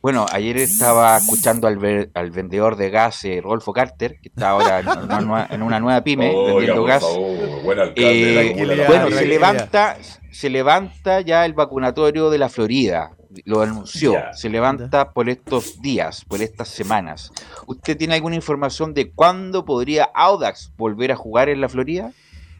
[0.00, 4.50] bueno, ayer estaba escuchando al, ver- al vendedor de gas, eh, Rodolfo Carter, que está
[4.50, 7.02] ahora en una, nueva- en una nueva pyme vendiendo gas.
[7.02, 9.96] favor, buen alcalde de la Eh, La bueno, se levanta,
[10.30, 13.12] se levanta ya el vacunatorio de la Florida.
[13.46, 14.12] Lo anunció.
[14.12, 14.32] Ya.
[14.32, 17.32] Se levanta por estos días, por estas semanas.
[17.66, 22.12] ¿Usted tiene alguna información de cuándo podría Audax volver a jugar en la Florida?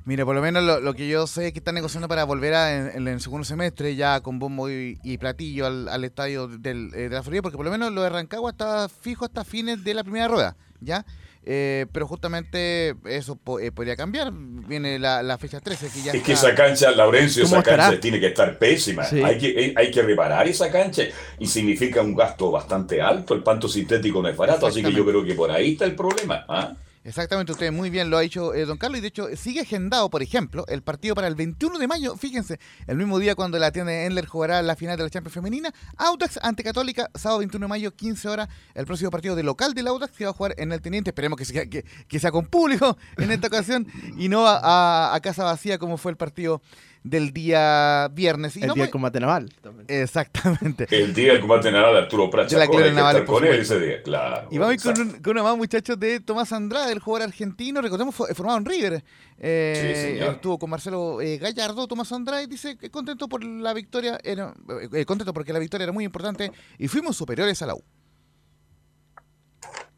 [0.07, 2.53] Mira, por lo menos lo, lo que yo sé es que están negociando para volver
[2.55, 6.47] a, en, en el segundo semestre ya con bombo y, y platillo al, al estadio
[6.47, 9.45] del, eh, de la Florida, porque por lo menos lo de Rancagua está fijo hasta
[9.45, 11.07] fines de la primera rueda, ¿ya?
[11.47, 14.31] Eh, pero justamente eso po- eh, podría cambiar.
[14.33, 18.01] Viene la, la fecha 13 que ya Es que esa cancha, Laurencio, ¿Cómo esa cancha
[18.01, 19.05] tiene que estar pésima.
[19.05, 19.23] Sí.
[19.23, 21.03] Hay, que, eh, hay que reparar esa cancha
[21.39, 23.35] y significa un gasto bastante alto.
[23.35, 25.95] El panto sintético no es barato, así que yo creo que por ahí está el
[25.95, 26.45] problema.
[26.49, 26.73] ¿ah?
[27.07, 30.09] Exactamente, usted muy bien lo ha dicho eh, don Carlos y de hecho sigue agendado,
[30.09, 33.71] por ejemplo, el partido para el 21 de mayo, fíjense, el mismo día cuando la
[33.73, 37.69] tienda Endler jugará la final de la Champions Femenina, Audax ante Católica, sábado 21 de
[37.69, 40.73] mayo, 15 horas, el próximo partido de local del Audax que va a jugar en
[40.73, 41.85] el Teniente, esperemos que sea, que,
[42.19, 43.87] sea con público en esta ocasión
[44.17, 46.63] y no a casa vacía como fue el partido
[47.05, 48.57] del día viernes.
[48.57, 49.53] Y El no día del combate naval.
[49.89, 50.87] Exactamente.
[50.91, 52.51] El día del combate naval de Arturo Prat.
[52.51, 54.49] De la Gloria Naval, con él ese día, claro.
[54.51, 57.29] Y vamos a ir con, un- con una más, muchachos, de Tomás Andrade, el jugador
[57.29, 57.81] argentino.
[57.83, 59.05] Recordemos, formado en River.
[59.39, 60.35] Eh, Sí, señor.
[60.37, 61.87] Estuvo con Marcelo eh, Gallardo.
[61.87, 64.19] Tomás Andrade dice que contento por la victoria.
[64.25, 64.55] Era,
[64.93, 67.83] eh, contento porque la victoria era muy importante y fuimos superiores a la U.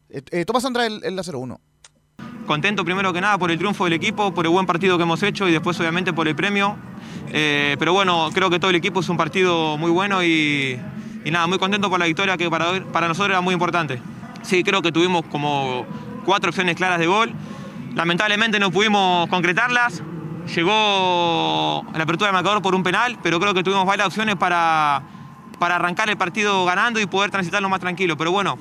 [0.09, 1.57] Eh, eh, Tomás Andrade, el, el la 0-1.
[2.45, 5.21] Contento primero que nada por el triunfo del equipo, por el buen partido que hemos
[5.21, 6.77] hecho y después obviamente por el premio.
[7.29, 10.79] Eh, pero bueno, creo que todo el equipo es un partido muy bueno y,
[11.25, 14.01] nada, muy contento por la victoria que para, para nosotros era muy importante.
[14.43, 15.85] Sí, creo que tuvimos como
[16.25, 17.33] cuatro opciones claras de gol.
[17.95, 20.01] Lamentablemente no pudimos concretarlas.
[20.55, 25.01] Llegó la apertura del marcador por un penal, pero creo que tuvimos varias opciones para,
[25.59, 28.15] para arrancar el partido ganando y poder transitarlo más tranquilo.
[28.15, 28.57] Pero bueno,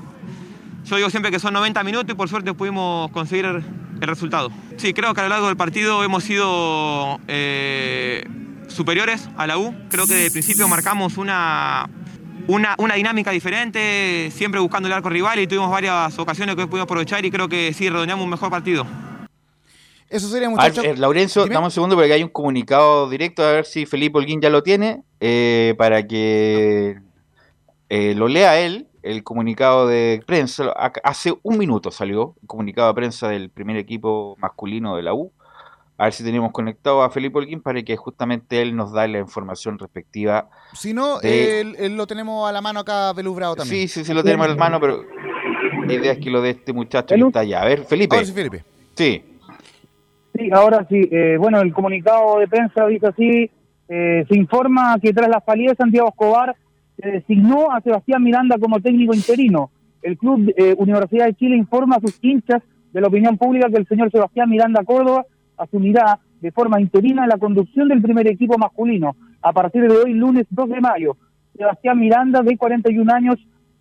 [0.85, 3.63] yo digo siempre que son 90 minutos y por suerte pudimos conseguir el
[4.09, 4.51] resultado.
[4.77, 8.25] Sí, creo que a lo largo del partido hemos sido eh,
[8.69, 9.75] superiores a la U.
[9.89, 11.89] Creo que de principio marcamos una,
[12.49, 16.85] una, una dinámica diferente, siempre buscando el arco rival y tuvimos varias ocasiones que pudimos
[16.85, 18.87] aprovechar y creo que sí, redondeamos un mejor partido.
[20.09, 20.85] Eso sería, A ver, muchachos.
[20.85, 21.55] eh, Laurencio, Dime.
[21.55, 24.63] dame un segundo porque hay un comunicado directo, a ver si Felipe Holguín ya lo
[24.63, 27.01] tiene, eh, para que
[27.89, 30.73] eh, lo lea él, el comunicado de prensa.
[30.75, 35.13] Ac- Hace un minuto salió el comunicado de prensa del primer equipo masculino de la
[35.15, 35.33] U.
[35.99, 39.19] A ver si tenemos conectado a Felipe Holguín para que justamente él nos da la
[39.19, 40.49] información respectiva.
[40.75, 43.65] Si no, de- él- él lo tenemos a la mano acá, Belus también.
[43.67, 45.03] Sí, sí, sí, lo tenemos en la mano, pero
[45.87, 47.63] la idea es que lo de este muchacho que está allá.
[47.63, 48.15] A ver, Felipe.
[48.17, 48.65] Ahora sí, Felipe.
[48.95, 49.25] Sí.
[50.39, 51.09] Sí, ahora sí.
[51.11, 53.51] Eh, bueno, el comunicado de prensa dice así,
[53.89, 56.55] eh, se informa que tras la salida de Santiago Escobar
[57.01, 59.71] se designó a Sebastián Miranda como técnico interino.
[60.03, 63.77] El Club eh, Universidad de Chile informa a sus hinchas de la opinión pública que
[63.77, 65.25] el señor Sebastián Miranda Córdoba
[65.57, 70.47] asumirá de forma interina la conducción del primer equipo masculino a partir de hoy, lunes
[70.51, 71.17] 2 de mayo.
[71.57, 73.37] Sebastián Miranda, de 41 años,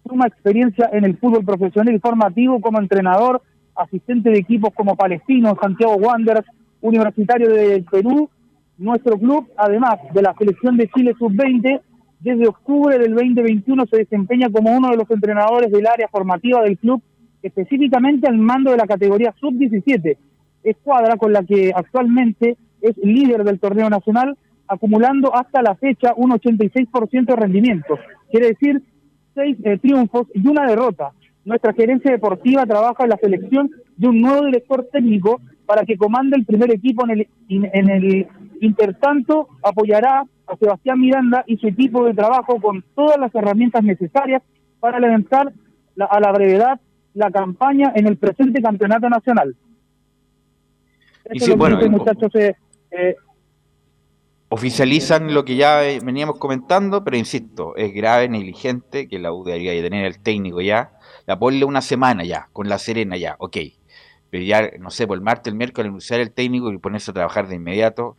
[0.08, 3.42] suma experiencia en el fútbol profesional y formativo como entrenador,
[3.76, 6.48] asistente de equipos como Palestino, Santiago Wanderers,
[6.82, 8.30] Universitario de Perú,
[8.78, 11.82] nuestro club, además de la selección de Chile sub-20,
[12.20, 16.78] desde octubre del 2021 se desempeña como uno de los entrenadores del área formativa del
[16.78, 17.02] club,
[17.42, 20.18] específicamente al mando de la categoría sub-17,
[20.66, 24.38] escuadra con la que actualmente es líder del torneo nacional,
[24.68, 27.98] acumulando hasta la fecha un 86% de rendimiento.
[28.32, 28.82] Quiere decir,
[29.34, 31.12] seis eh, triunfos y una derrota.
[31.44, 36.38] Nuestra gerencia deportiva trabaja en la selección de un nuevo director técnico para que comande
[36.38, 38.28] el primer equipo en el, en el
[38.62, 44.42] intertanto, apoyará a Sebastián Miranda y su equipo de trabajo con todas las herramientas necesarias
[44.80, 45.52] para levantar
[46.00, 46.80] a la brevedad
[47.14, 49.56] la campaña en el presente campeonato nacional.
[51.32, 52.56] Y sí, bueno, muchachos, eh,
[52.92, 53.16] eh,
[54.50, 59.72] oficializan lo que ya veníamos comentando, pero insisto, es grave, negligente, que la U debería
[59.82, 60.94] tener el técnico ya,
[61.26, 63.58] la ponle una semana ya, con la Serena ya, ok.
[64.30, 67.14] Pero ya, no sé, por el martes, el miércoles, anunciar el técnico y ponerse a
[67.14, 68.18] trabajar de inmediato.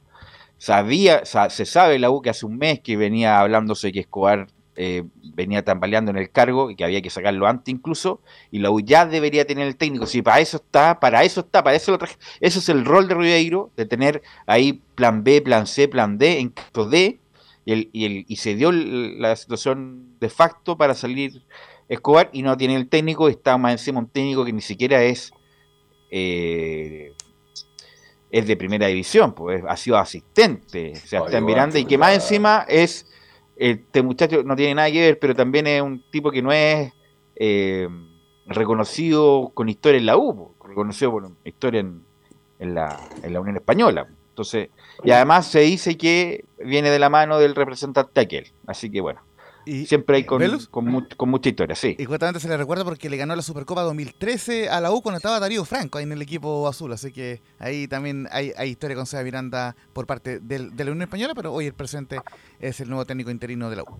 [0.58, 5.04] Sabía, se sabe la U que hace un mes que venía hablándose que Escobar eh,
[5.34, 8.20] venía tambaleando en el cargo y que había que sacarlo antes incluso,
[8.50, 10.06] y la U ya debería tener el técnico.
[10.06, 12.16] Si para eso está, para eso está, para eso lo traje.
[12.40, 16.40] Ese es el rol de Ribeiro, de tener ahí plan B, plan C, plan D,
[16.40, 17.18] en caso D,
[17.64, 21.42] y, el, y, el, y se dio la situación de facto para salir
[21.88, 25.32] Escobar y no tiene el técnico, está más encima un técnico que ni siquiera es
[26.10, 27.12] eh,
[28.30, 31.96] es de primera división, pues ha sido asistente, o sea, está en Miranda y que
[31.96, 33.05] más encima es
[33.56, 36.92] este muchacho no tiene nada que ver, pero también es un tipo que no es
[37.36, 37.88] eh,
[38.46, 44.06] reconocido con historia en la U, reconocido por historia en, la, en la Unión Española.
[44.30, 44.68] Entonces,
[45.02, 48.52] y además se dice que viene de la mano del representante aquel.
[48.66, 49.22] Así que bueno,
[49.86, 50.40] Siempre hay con,
[50.70, 51.96] con, mucha historia, sí.
[51.98, 55.16] Y justamente se le recuerda porque le ganó la Supercopa 2013 a la U cuando
[55.16, 56.92] estaba Darío Franco ahí en el equipo azul.
[56.92, 61.02] Así que ahí también hay, historia con Seba Miranda por parte del, de la Unión
[61.02, 62.20] Española, pero hoy el presente
[62.60, 63.98] es el nuevo técnico interino de la U.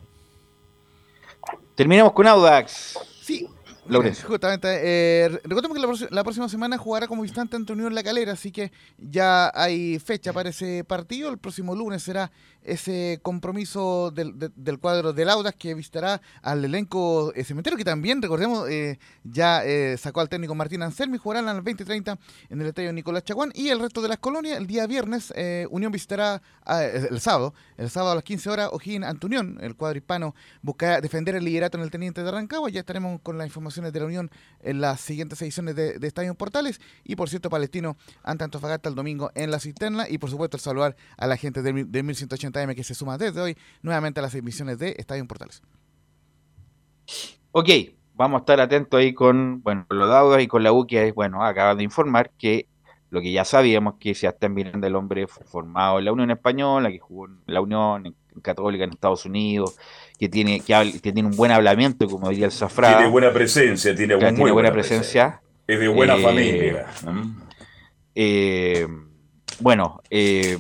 [1.74, 2.98] Terminamos con Audax.
[3.20, 3.48] Sí,
[4.26, 8.51] Justamente, eh, recordemos que la, próxima semana jugará como visitante ante Unión La Calera, así
[8.51, 11.30] que ya hay fecha para ese partido.
[11.30, 12.30] El próximo lunes será
[12.66, 18.20] ese compromiso del, del cuadro del Audas que visitará al elenco eh, cementerio, que también,
[18.20, 22.18] recordemos, eh, ya eh, sacó al técnico Martín Anselmi, jugarán a las 20.30
[22.51, 23.53] en el estadio Nicolás Chaguán.
[23.55, 25.32] Y el resto de las colonias, el día viernes,
[25.70, 29.59] Unión visitará el sábado, el sábado a las 15 horas, O'Higgins ante Unión.
[29.61, 32.68] El cuadro hispano buscará defender el liderato en el Teniente de Rancagua.
[32.70, 33.47] Ya estaremos con las
[33.85, 36.81] de la Unión en las siguientes ediciones de, Estadio Portales.
[37.05, 40.09] Y por cierto, Palestino ante Antofagasta el domingo en la cisterna.
[40.09, 43.41] Y por supuesto, el saludar a la gente del, del 1180 que se suma desde
[43.41, 45.62] hoy nuevamente a las emisiones de Estadio Portales.
[47.53, 47.68] Ok,
[48.14, 51.45] vamos a estar atentos ahí con, bueno, los dados y con la U que, bueno,
[51.45, 52.68] acaba de informar que
[53.11, 56.91] lo que ya sabíamos que se está mirando el hombre formado en la Unión Española,
[56.91, 59.76] que jugó en la Unión Católica en Estados Unidos,
[60.18, 62.97] que tiene que, tiene un buen hablamiento, como diría el Zafra.
[62.97, 65.41] Tiene buena presencia, tiene, muy buena, presencia.
[65.66, 66.87] Es de buena eh, familia.
[68.14, 68.87] Eh,
[69.61, 70.59] bueno, eh,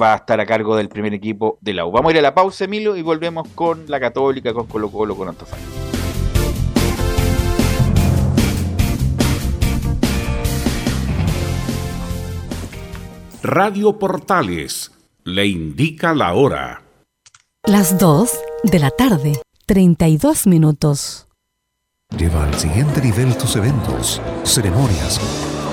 [0.00, 1.90] va a estar a cargo del primer equipo de la U.
[1.90, 5.16] Vamos a ir a la pausa, Emilio, y volvemos con la Católica, con Colo Colo,
[5.16, 5.84] con Antofagasta.
[13.42, 14.90] Radio Portales
[15.24, 16.83] le indica la hora.
[17.66, 18.30] Las 2
[18.64, 21.28] de la tarde, 32 minutos.
[22.14, 25.18] Lleva al siguiente nivel tus eventos, ceremonias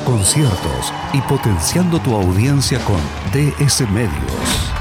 [0.05, 2.97] conciertos y potenciando tu audiencia con
[3.33, 4.80] DS Medios.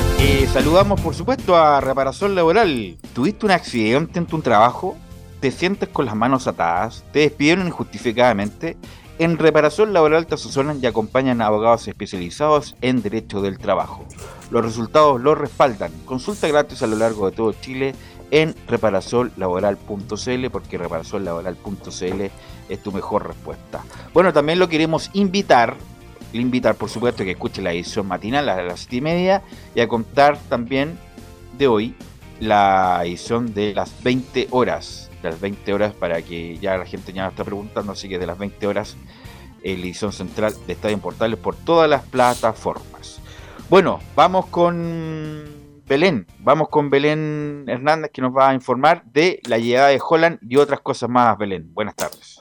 [0.21, 2.97] eh, saludamos por supuesto a Reparación Laboral.
[3.15, 4.95] ¿Tuviste un accidente en tu trabajo?
[5.39, 7.03] ¿Te sientes con las manos atadas?
[7.11, 8.77] ¿Te despidieron injustificadamente?
[9.17, 14.05] En Reparación Laboral te asesoran y acompañan a abogados especializados en Derecho del Trabajo.
[14.51, 15.91] Los resultados los respaldan.
[16.05, 17.95] Consulta gratis a lo largo de todo Chile
[18.29, 22.21] en reparacionlaboral.cl porque reparacionlaboral.cl
[22.69, 23.83] es tu mejor respuesta.
[24.13, 25.77] Bueno, también lo queremos invitar
[26.33, 29.41] le invitar, por supuesto, que escuche la edición matinal a las 7 y media
[29.75, 30.97] y a contar también
[31.57, 31.95] de hoy
[32.39, 35.09] la edición de las 20 horas.
[35.23, 38.37] Las 20 horas para que ya la gente ya está preguntando, así que de las
[38.37, 38.97] 20 horas,
[39.63, 43.21] la edición central de Estadio por todas las plataformas.
[43.69, 45.45] Bueno, vamos con
[45.87, 46.25] Belén.
[46.39, 50.57] Vamos con Belén Hernández que nos va a informar de la llegada de Holland y
[50.57, 51.37] otras cosas más.
[51.37, 52.40] Belén, buenas tardes.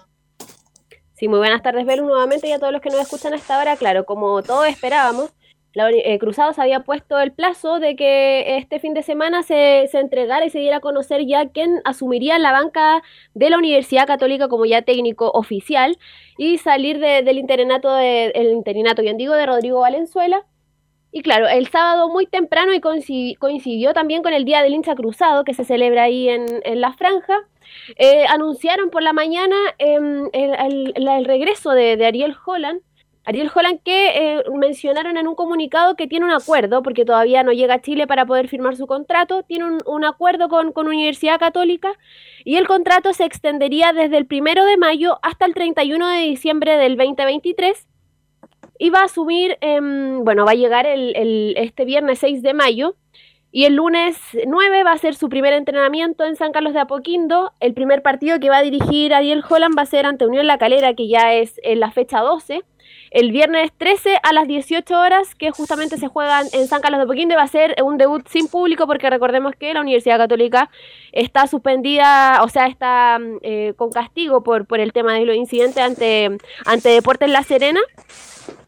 [1.20, 3.76] Sí, muy buenas tardes, Belu, nuevamente y a todos los que nos escuchan hasta ahora.
[3.76, 5.30] Claro, como todos esperábamos,
[5.74, 9.98] la, eh, Cruzados había puesto el plazo de que este fin de semana se, se,
[10.00, 13.02] entregara y se diera a conocer ya quién asumiría la banca
[13.34, 15.98] de la Universidad Católica como ya técnico oficial
[16.38, 18.62] y salir de, del interinato, de, el
[19.02, 20.46] bien digo, de Rodrigo Valenzuela.
[21.12, 24.94] Y claro, el sábado muy temprano y coincidió, coincidió también con el Día del Hincha
[24.94, 27.46] Cruzado que se celebra ahí en, en la franja.
[27.96, 32.80] Eh, anunciaron por la mañana em, el, regreso de, Ariel Holland.
[33.24, 37.52] Ariel Holland que eh, mencionaron en un comunicado que tiene un acuerdo, porque todavía no
[37.52, 41.92] llega a Chile para poder firmar su contrato, tiene un, acuerdo con, con, Universidad Católica
[42.44, 46.76] y el contrato se extendería desde el primero de mayo hasta el 31 de diciembre
[46.76, 47.86] del 2023
[48.80, 52.96] y va a asumir, eh, bueno, va a llegar el, este viernes 6 de mayo
[53.52, 57.52] y el lunes 9 va a ser su primer entrenamiento en San Carlos de Apoquindo.
[57.58, 60.58] El primer partido que va a dirigir Ariel Holland va a ser ante Unión La
[60.58, 62.62] Calera, que ya es en la fecha 12.
[63.10, 67.04] El viernes 13 a las 18 horas, que justamente se juegan en San Carlos de
[67.04, 70.70] Apoquindo, y va a ser un debut sin público, porque recordemos que la Universidad Católica
[71.12, 75.82] está suspendida, o sea, está eh, con castigo por, por el tema de los incidentes
[75.82, 77.80] ante, ante Deportes La Serena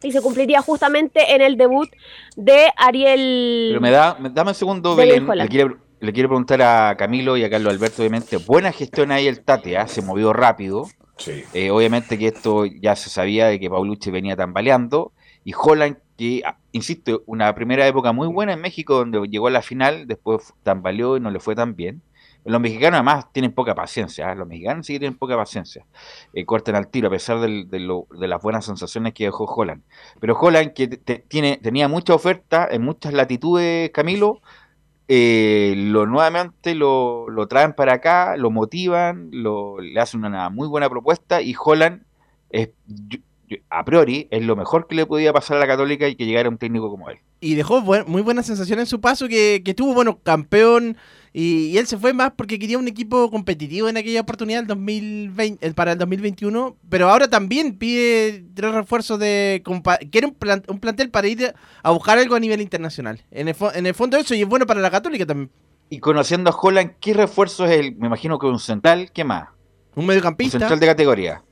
[0.03, 1.89] y se cumpliría justamente en el debut
[2.37, 3.69] de Ariel.
[3.71, 5.27] Pero me da, me, dame un segundo, Belén.
[5.27, 8.37] Le quiero, le quiero, preguntar a Camilo y a Carlos Alberto, obviamente.
[8.39, 9.89] Buena gestión ahí el Tate, ¿eh?
[9.89, 10.87] se movió rápido.
[11.29, 15.13] Eh, obviamente que esto ya se sabía de que Paulucci venía tambaleando.
[15.45, 16.43] Y Holland, que,
[16.73, 21.17] insisto, una primera época muy buena en México, donde llegó a la final, después tambaleó
[21.17, 22.03] y no le fue tan bien.
[22.45, 24.35] Los mexicanos además tienen poca paciencia, ¿eh?
[24.35, 25.87] los mexicanos sí tienen poca paciencia.
[26.33, 29.83] Eh, cortan al tiro a pesar de, lo, de, las buenas sensaciones que dejó Holland.
[30.21, 34.41] Pero Holland, que te, tiene, tenía mucha oferta en muchas latitudes, Camilo,
[35.15, 40.67] eh, lo nuevamente lo, lo, traen para acá, lo motivan, lo, le hacen una muy
[40.69, 42.05] buena propuesta y Holland
[42.49, 42.71] es,
[43.69, 46.49] a priori es lo mejor que le podía pasar a la Católica y que llegara
[46.49, 47.19] un técnico como él.
[47.43, 50.97] Y dejó buen, muy buena sensación en su paso, que, que tuvo, bueno, campeón.
[51.33, 54.69] Y, y, él se fue más porque quería un equipo competitivo en aquella oportunidad el
[54.69, 56.77] 2020, para el 2021.
[56.89, 59.61] Pero ahora también pide tres refuerzos de.
[60.13, 63.21] Quiere un, plan, un plantel para ir a buscar algo a nivel internacional.
[63.33, 65.51] En el, en el fondo, eso y es bueno para la Católica también.
[65.91, 67.97] Y conociendo a Holland, ¿qué refuerzo es el?
[67.97, 69.49] Me imagino que un central, ¿qué más?
[69.97, 70.59] Un mediocampista.
[70.59, 71.43] Un central de categoría.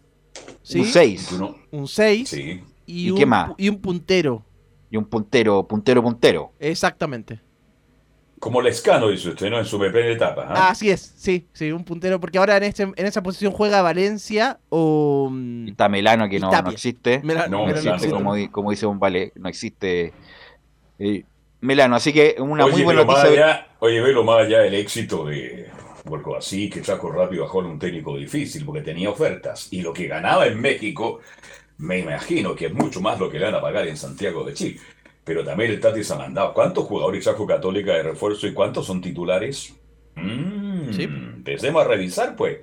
[0.62, 0.80] ¿Sí?
[0.80, 1.32] Un 6.
[1.72, 2.28] Un 6.
[2.28, 2.62] Sí.
[2.86, 3.50] Y, ¿Y un, qué más?
[3.58, 4.44] Y un puntero.
[4.90, 6.52] Y un puntero, puntero, puntero.
[6.58, 7.40] Exactamente.
[8.38, 9.58] Como Lescano, dice usted, ¿no?
[9.58, 10.44] En su primera etapa.
[10.44, 10.46] ¿eh?
[10.54, 14.58] Así es, sí, sí, un puntero, porque ahora en, este, en esa posición juega Valencia
[14.70, 15.28] o...
[15.30, 17.20] mm, Y está Melano, que no, no, existe.
[17.22, 18.10] Melano, No, Melano existe.
[18.14, 20.14] Como, di- como dice un vale, no existe
[20.98, 21.24] eh,
[21.60, 21.96] Melano.
[21.96, 23.28] Así que una oye, muy buena noticia.
[23.30, 25.68] allá, oye, velo más allá del éxito de
[26.06, 29.68] Vuelco así, que trajo rápido a Holland un técnico difícil, porque tenía ofertas.
[29.70, 31.20] Y lo que ganaba en México,
[31.80, 34.52] me imagino que es mucho más lo que le van a pagar en Santiago de
[34.52, 34.80] Chile.
[35.24, 36.52] Pero también el Tati mandado.
[36.52, 39.74] ¿Cuántos jugadores trajo Católica de refuerzo y cuántos son titulares?
[40.14, 41.04] Mm, Sí.
[41.04, 42.58] Empecemos a revisar, pues.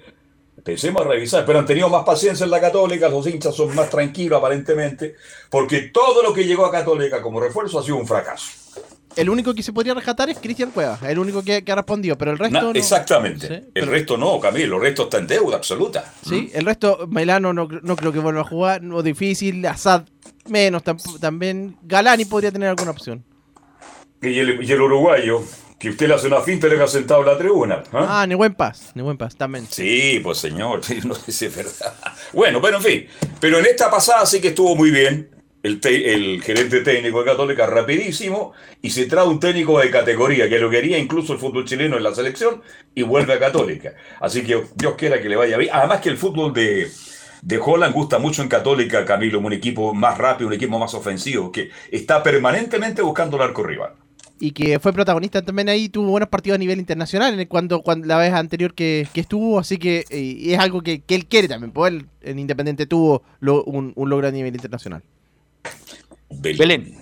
[0.55, 1.45] Empecemos a revisar.
[1.45, 5.15] Pero han tenido más paciencia en la Católica, los hinchas son más tranquilos aparentemente,
[5.49, 8.67] porque todo lo que llegó a Católica como refuerzo ha sido un fracaso.
[9.18, 12.18] El único que se podría rescatar es Cristian Cuevas, el único que, que ha respondido,
[12.18, 12.72] pero el resto no.
[12.72, 13.48] Exactamente.
[13.48, 14.76] Sí, el pero- resto no, Camilo.
[14.78, 16.14] El resto está en deuda absoluta.
[16.28, 20.04] Sí, el resto, Melano no, no creo que vuelva a jugar, no difícil, Assad
[20.48, 20.82] menos
[21.20, 23.24] también, Galani podría tener alguna opción.
[24.22, 25.44] Y el, y el uruguayo,
[25.78, 27.84] que usted le hace una finta y le deja sentado en la tribuna.
[27.92, 28.22] ¿ah?
[28.22, 29.68] Ah, Nehuen Paz, Nehuen Paz también.
[29.70, 31.94] Sí, pues señor, no sé si es verdad.
[32.34, 33.08] Bueno, pero en fin.
[33.39, 35.30] Pero en esta pasada sí que estuvo muy bien.
[35.68, 40.50] El, te- el gerente técnico de Católica rapidísimo y se trae un técnico de categoría
[40.50, 42.62] que lo quería incluso el fútbol chileno en la selección
[42.96, 43.94] y vuelve a Católica.
[44.20, 45.72] Así que Dios quiera que le vaya bien.
[45.74, 46.88] Además que el fútbol de,
[47.42, 51.52] de Holland gusta mucho en Católica, Camilo, un equipo más rápido, un equipo más ofensivo,
[51.52, 53.94] que está permanentemente buscando el arco rival.
[54.39, 58.06] y que fue protagonista también ahí, tuvo buenos partidos a nivel internacional el- cuando, cuando
[58.08, 61.92] la vez anterior que, estuvo, así que eh, es algo que, él quiere también, pues
[61.94, 65.02] él en Independiente tuvo un logro a nivel internacional.
[66.29, 66.93] Belén.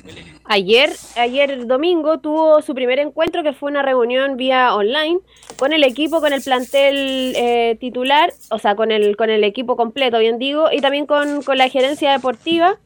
[0.47, 5.19] Ayer, ayer domingo tuvo su primer encuentro que fue una reunión vía online
[5.57, 9.75] con el equipo, con el plantel eh, titular, o sea, con el, con el equipo
[9.75, 12.77] completo, bien digo, y también con, con la gerencia deportiva.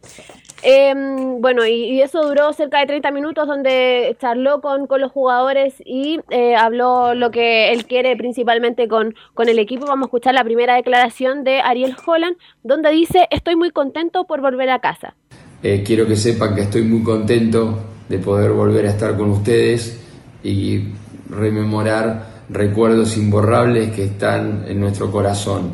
[0.63, 0.93] Eh,
[1.39, 5.75] bueno, y, y eso duró cerca de 30 minutos donde charló con, con los jugadores
[5.85, 9.85] y eh, habló lo que él quiere principalmente con, con el equipo.
[9.85, 14.41] Vamos a escuchar la primera declaración de Ariel Holland, donde dice, estoy muy contento por
[14.41, 15.15] volver a casa.
[15.61, 17.77] Eh, quiero que sepan que estoy muy contento
[18.07, 19.97] de poder volver a estar con ustedes
[20.43, 20.83] y
[21.29, 25.71] rememorar recuerdos imborrables que están en nuestro corazón.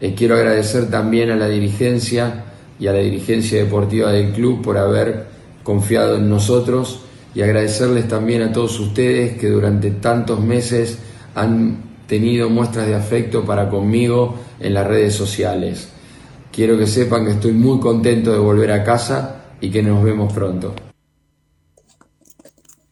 [0.00, 2.44] Eh, quiero agradecer también a la dirigencia
[2.78, 5.26] y a la dirigencia deportiva del club por haber
[5.62, 7.00] confiado en nosotros
[7.34, 10.98] y agradecerles también a todos ustedes que durante tantos meses
[11.34, 15.90] han tenido muestras de afecto para conmigo en las redes sociales.
[16.56, 20.32] Quiero que sepan que estoy muy contento de volver a casa y que nos vemos
[20.32, 20.74] pronto.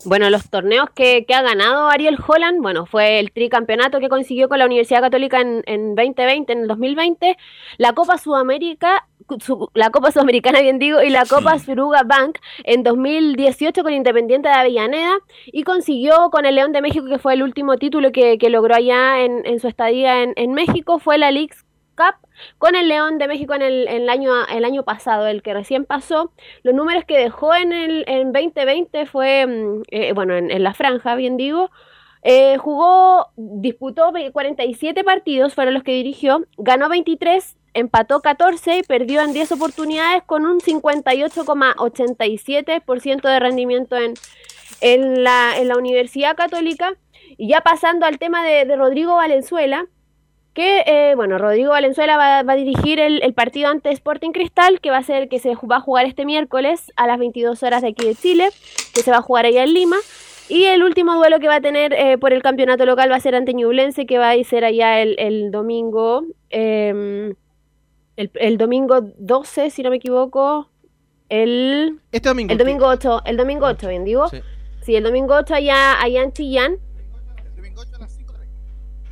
[0.05, 4.51] Bueno, los torneos que, que ha ganado Ariel Holland, bueno, fue el tricampeonato que consiguió
[4.51, 7.39] con la Universidad Católica en, en 2020, en el 2020,
[7.79, 9.09] la Copa Sudamérica,
[9.41, 14.51] su- la Copa Sudamericana, bien digo, y la Copa Suruga Bank en 2018 con Independiente
[14.51, 15.15] de Avellaneda,
[15.47, 18.75] y consiguió con el León de México, que fue el último título que, que logró
[18.75, 21.65] allá en, en su estadía en, en México, fue la Leagues
[21.97, 22.24] Cup
[22.59, 26.33] con el León de México en el, año, el año pasado, el que recién pasó.
[26.63, 31.15] Los números que dejó en el en 2020 fue, mm, eh, bueno, en, la franja,
[31.15, 31.71] bien digo.
[32.23, 38.83] eh, jugó, disputó ve- 47 partidos, fueron los que dirigió, ganó 23, empató 14 y
[38.83, 44.15] perdió en 10 oportunidades con un 58,87% de rendimiento en,
[44.81, 46.95] en, la, en la Universidad Católica.
[47.37, 49.87] Y ya pasando al tema de Rodrigo Valenzuela,
[50.55, 54.81] que eh, bueno, Rodrigo Valenzuela va, va a dirigir el, el partido ante Sporting Cristal,
[54.81, 57.83] que va a ser que se va a jugar este miércoles a las 22 horas
[57.83, 58.49] de aquí de Chile,
[58.95, 59.97] que se va a jugar allá en Lima.
[60.49, 63.21] Y el último duelo que va a tener eh, por el campeonato local va a
[63.21, 67.35] ser ante Ñublense, que va a ser allá el, el domingo, eh,
[68.17, 70.69] el, el domingo 12, si no me equivoco,
[71.31, 72.53] el, Este domingo.
[72.53, 74.29] el domingo 8, el domingo 8, bien digo.
[74.83, 76.77] Sí, el domingo 8 allá, allá en Chillán.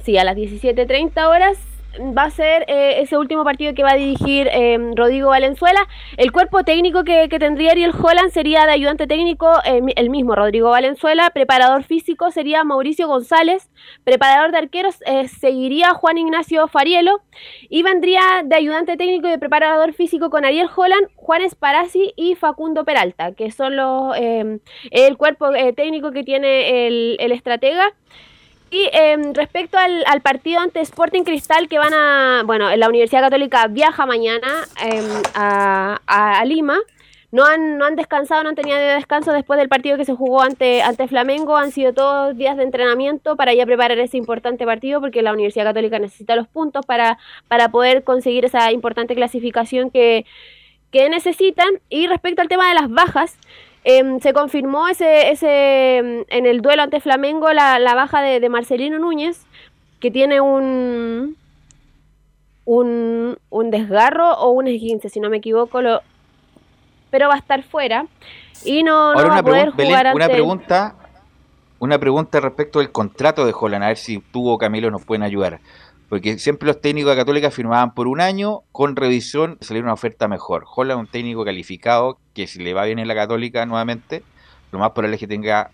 [0.03, 1.59] Sí, a las 17.30 horas
[2.01, 5.87] va a ser eh, ese último partido que va a dirigir eh, Rodrigo Valenzuela.
[6.17, 10.35] El cuerpo técnico que, que tendría Ariel Holland sería de ayudante técnico eh, el mismo
[10.35, 13.71] Rodrigo Valenzuela, preparador físico sería Mauricio González,
[14.05, 14.97] preparador de arqueros
[15.39, 17.21] seguiría Juan Ignacio Farielo
[17.69, 22.35] y vendría de ayudante técnico y de preparador físico con Ariel Holland, Juan Esparazzi y
[22.35, 27.93] Facundo Peralta, que son los el cuerpo técnico que tiene el estratega.
[28.73, 33.21] Y em, respecto al, al partido ante Sporting Cristal que van a, bueno, la Universidad
[33.21, 35.05] Católica viaja mañana em,
[35.35, 36.79] a, a- a Lima.
[37.31, 40.41] No han, no han descansado, no han tenido descanso después del partido que se jugó
[40.43, 41.57] ante, ante Flamengo.
[41.59, 45.65] Han sido todos días de entrenamiento para ya preparar ese importante partido porque la Universidad
[45.67, 47.19] Católica necesita los puntos para,
[47.49, 50.25] para poder conseguir esa importante clasificación que,
[50.91, 51.69] que necesitan.
[51.91, 53.39] Y respecto al tema de las bajas,
[53.85, 58.41] em, se confirmó ese, ese em, en el duelo ante Flamengo la, la baja de,
[58.41, 59.45] de Marcelino Núñez,
[60.01, 61.37] que tiene un,
[62.65, 66.01] un, un desgarro o un esguince, si no me equivoco, lo,
[67.11, 68.07] pero va a estar fuera
[68.65, 70.35] y no, no Ahora va una, a poder pregun- Belén, jugar una ante...
[70.37, 70.95] pregunta,
[71.81, 75.23] una pregunta respecto del contrato de Holland, a ver si tú o Camilo nos pueden
[75.23, 75.61] ayudar.
[76.13, 80.29] Porque siempre los técnicos de Católica firmaban por un año, con revisión saliera una oferta
[80.29, 80.67] mejor.
[80.77, 84.23] Holland es un técnico calificado que si le va bien en la Católica nuevamente,
[84.73, 85.71] lo más probable es que tenga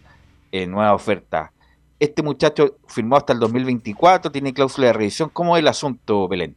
[0.52, 1.50] eh, nueva oferta.
[1.98, 5.28] Este muchacho firmó hasta el 2024, tiene cláusula de revisión.
[5.28, 6.54] ¿Cómo es el asunto, Belén?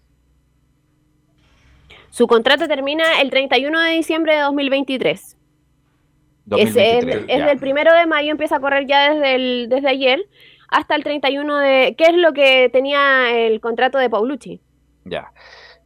[2.11, 5.19] Su contrato termina el 31 de diciembre de 2023.
[5.21, 5.37] Es,
[6.45, 7.45] 2023, es- es ya.
[7.47, 10.19] del primero de mayo, empieza a correr ya desde, el, desde ayer
[10.71, 11.95] hasta el 31 de...
[11.97, 14.59] ¿Qué es lo que tenía el contrato de Paulucci?
[15.05, 15.31] Ya.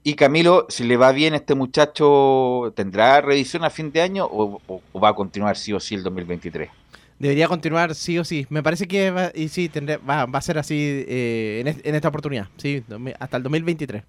[0.03, 4.25] Y Camilo, si le va bien a este muchacho, ¿tendrá revisión a fin de año
[4.25, 6.69] o, o- o va a continuar sí o sí el 2023?
[7.17, 8.45] Debería continuar sí o sí.
[8.49, 10.75] Me parece que va, y sí, tendré- va, va a ser así
[11.07, 12.47] eh, en, es- en esta oportunidad.
[12.57, 12.83] Sí,
[13.19, 14.03] hasta el 2023.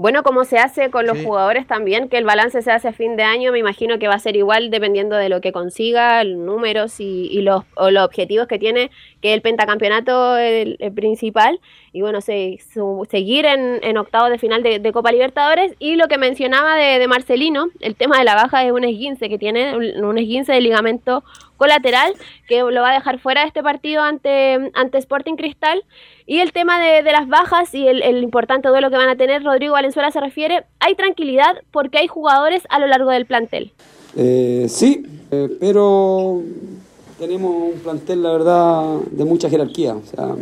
[0.00, 1.24] Bueno, como se hace con los Sí.
[1.24, 4.14] jugadores también, que el balance se hace a fin de año, me imagino que va
[4.14, 8.46] a ser igual dependiendo de lo que consiga, números y, y los, o los objetivos
[8.46, 11.60] que tiene, que el pentacampeonato el, el principal,
[11.92, 15.96] y bueno, se, su- seguir en, en octavos de final de, de Copa Libertadores, y
[15.96, 19.38] lo que mencionaba de, de Marcelino, el tema de la baja es un esguince que
[19.38, 21.24] tiene, un un esguince de ligamento
[21.56, 22.12] colateral,
[22.46, 25.82] que lo va a dejar fuera de este partido ante, ante Sporting Cristal,
[26.26, 29.16] y el tema de, de las bajas y el, el importante duelo que van a
[29.16, 33.72] tener, Rodrigo Valenzuela se refiere, hay tranquilidad porque hay jugadores a lo largo del plantel.
[34.16, 36.42] Eh, sí, eh, pero
[37.18, 39.94] tenemos un plantel, la verdad, de mucha jerarquía.
[39.94, 40.34] O sea,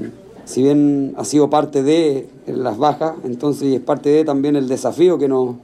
[0.47, 5.19] si bien ha sido parte de las bajas, entonces es parte de también el desafío
[5.19, 5.57] que nos,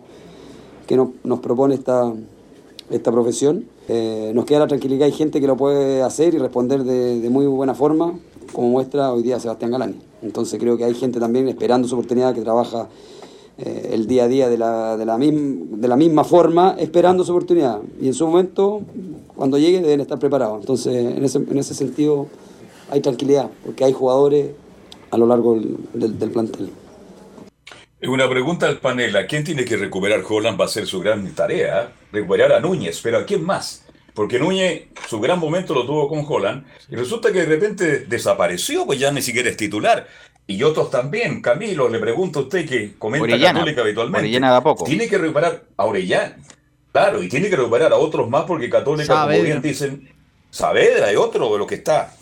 [0.89, 2.13] que nos, nos propone esta,
[2.91, 3.65] esta profesión.
[3.89, 7.31] Eh, nos queda la tranquilidad, hay gente que lo puede hacer y responder de, de
[7.31, 8.19] muy buena forma,
[8.53, 10.01] como muestra hoy día Sebastián Galani.
[10.21, 12.89] Entonces creo que hay gente también esperando su oportunidad que trabaja
[13.59, 17.23] eh, el día a día de la, de, la misma, de la misma forma, esperando
[17.23, 17.79] su oportunidad.
[18.01, 18.81] Y en su momento,
[19.37, 20.59] cuando llegue, deben estar preparados.
[20.59, 22.27] Entonces, en ese, en ese sentido,
[22.91, 24.51] hay tranquilidad, porque hay jugadores
[25.13, 26.71] a lo largo del, del- del plantel.
[28.05, 29.15] Una pregunta al panel.
[29.17, 30.61] ¿A quién tiene que recuperar Holland?
[30.61, 31.93] Va a ser su gran tarea.
[32.11, 33.01] Recuperar a Núñez.
[33.01, 33.85] Pero ¿a quién más?
[34.15, 36.65] Porque Núñez, su gran momento lo tuvo con Holland.
[36.91, 40.09] Y resulta que de repente desapareció, pues ya ni siquiera es titular.
[40.49, 41.41] Y otros también.
[41.41, 43.61] Camilo, le pregunto a usted que comenta Orellana.
[43.61, 44.27] Católica habitualmente.
[44.27, 44.85] Orellana da poco.
[44.85, 46.37] Tiene que recuperar a Orellana.
[46.91, 49.37] Claro, y tiene que recuperar a otros más porque Católica, Saavedra.
[49.39, 50.11] como bien dicen,
[50.51, 52.13] Saavedra y otro de los que está.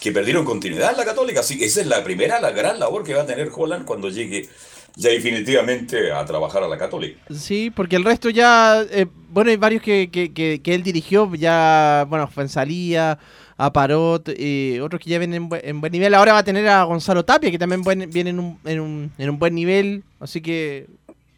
[0.00, 1.40] Que perdieron continuidad en la Católica.
[1.40, 4.08] Así que esa es la primera, la gran labor que va a tener Holland cuando
[4.10, 4.48] llegue
[4.96, 7.20] ya definitivamente a trabajar a la Católica.
[7.32, 11.32] Sí, porque el resto ya, eh, bueno, hay varios que, que, que, que él dirigió,
[11.34, 13.18] ya, bueno, Fuensalía,
[13.56, 16.14] a Parot, eh, otros que ya vienen en buen, en buen nivel.
[16.14, 19.12] Ahora va a tener a Gonzalo Tapia, que también buen- viene en un, en, un,
[19.18, 20.86] en un buen nivel, así que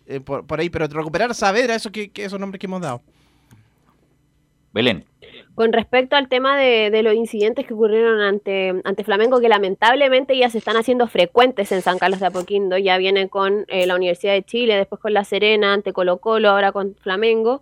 [0.07, 3.01] eh, por, por ahí, pero recuperar Saavedra, eso que, que esos nombres que hemos dado.
[4.73, 5.05] Belén.
[5.61, 10.49] Con respecto al tema de, los incidentes que ocurrieron ante, ante Flamengo, que lamentablemente ya
[10.49, 14.33] se están haciendo frecuentes en San Carlos de Apoquindo, ya vienen con eh, la Universidad
[14.33, 17.61] de Chile, después con La Serena, ante Colo Colo, ahora con Flamengo.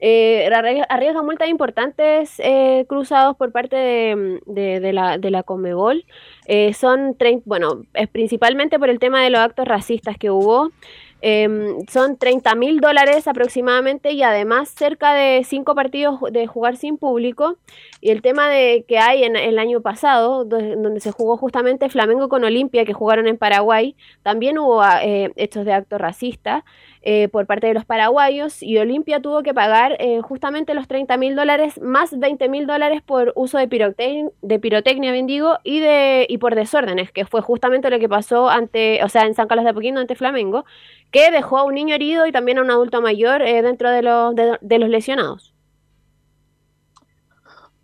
[0.00, 6.06] Eh, arrie- arriesgan multas importantes eh, cruzados por parte de, la, de la Comebol.
[6.46, 10.72] Eh, son, bueno, es principalmente por el tema de los actos racistas que hubo.
[11.22, 16.96] Em, son 30 mil dólares aproximadamente y además cerca de cinco partidos de jugar sin
[16.96, 17.58] público.
[18.00, 21.88] Y el tema de que hay en el año pasado, do- donde se jugó justamente
[21.90, 26.64] Flamengo con Olimpia, que jugaron en Paraguay, también hubo ah, eh, hechos de acto racista
[27.02, 31.16] eh, por parte de los paraguayos y Olimpia tuvo que pagar eh, justamente los 30
[31.16, 36.26] mil dólares más 20 mil dólares por uso de, de pirotecnia, bien digo, y, de,
[36.28, 39.64] y por desórdenes, que fue justamente lo que pasó ante, o sea, en San Carlos
[39.64, 40.64] de Apoquindo ante Flamengo,
[41.10, 44.02] que dejó a un niño herido y también a un adulto mayor eh, dentro de
[44.02, 45.54] los, de los lesionados.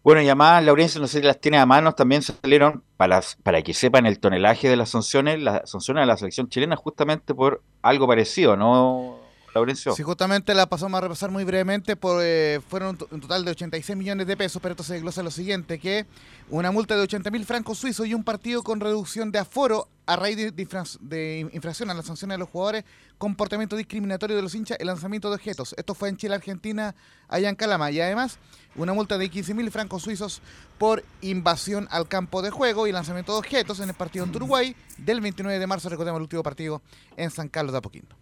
[0.06, 3.60] Bueno, y además, Laurencia, no sé si las tiene a manos, también salieron, para, para
[3.62, 7.60] que sepan el tonelaje de las sanciones, las sanciones de la selección chilena justamente por
[7.82, 9.18] algo parecido, ¿no,
[9.52, 9.96] Laurencio?
[9.96, 13.44] Sí, justamente la pasamos a repasar muy brevemente, por, eh, fueron un, to- un total
[13.44, 16.06] de 86 millones de pesos, pero esto se desglosa lo siguiente, que
[16.50, 20.14] una multa de 80 mil francos suizos y un partido con reducción de aforo a
[20.14, 22.84] raíz de, de infracción a las sanciones de los jugadores,
[23.18, 25.74] comportamiento discriminatorio de los hinchas, el lanzamiento de objetos.
[25.78, 26.94] Esto fue en Chile, Argentina,
[27.28, 27.90] allá en Calama.
[27.90, 28.38] Y además,
[28.74, 30.42] una multa de 15 mil francos suizos
[30.78, 34.76] por invasión al campo de juego y lanzamiento de objetos en el partido en Uruguay
[34.98, 36.82] del 29 de marzo, recordemos el último partido
[37.16, 38.14] en San Carlos de Apoquindo.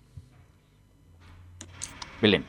[2.21, 2.45] Belén.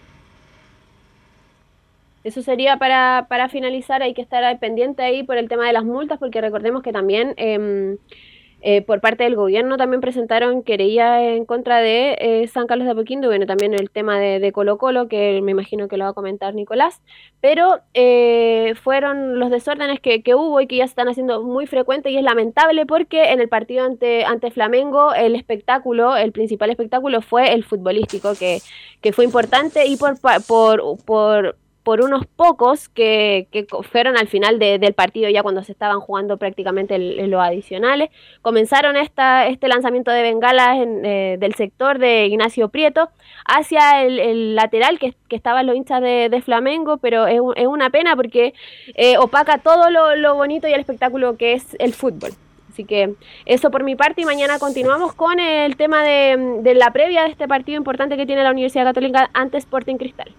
[2.24, 5.84] Eso sería para, para finalizar, hay que estar pendiente ahí por el tema de las
[5.84, 7.98] multas, porque recordemos que también em,
[8.68, 12.94] eh, por parte del gobierno también presentaron querella en contra de eh, San Carlos de
[12.94, 16.10] Apoquindo, bueno, también el tema de, de Colo Colo, que me imagino que lo va
[16.10, 17.00] a comentar Nicolás,
[17.42, 21.68] pero eh, fueron los desórdenes que, que hubo y que ya se están haciendo muy
[21.68, 26.72] frecuentes y es lamentable porque en el partido ante, ante Flamengo el espectáculo, el principal
[26.72, 28.62] espectáculo fue el futbolístico, que,
[29.00, 30.16] que fue importante y por,
[30.48, 31.56] por, por,
[31.86, 36.00] por unos pocos que, que fueron al final de- del partido ya cuando se estaban
[36.00, 38.10] jugando prácticamente el- los adicionales.
[38.42, 43.10] Comenzaron esta, este lanzamiento de bengalas en, eh, del sector de Ignacio Prieto
[43.46, 48.54] hacia el, lateral que, que estaban los hinchas de, Flamengo, pero es una pena porque
[48.96, 52.32] eh, opaca todo lo, lo bonito y el espectáculo que es el fútbol.
[52.70, 53.14] Así que
[53.46, 57.30] eso por mi parte y mañana continuamos con el tema de, de la previa de
[57.30, 60.34] este partido importante que tiene la Universidad Católica ante Sporting Cristal.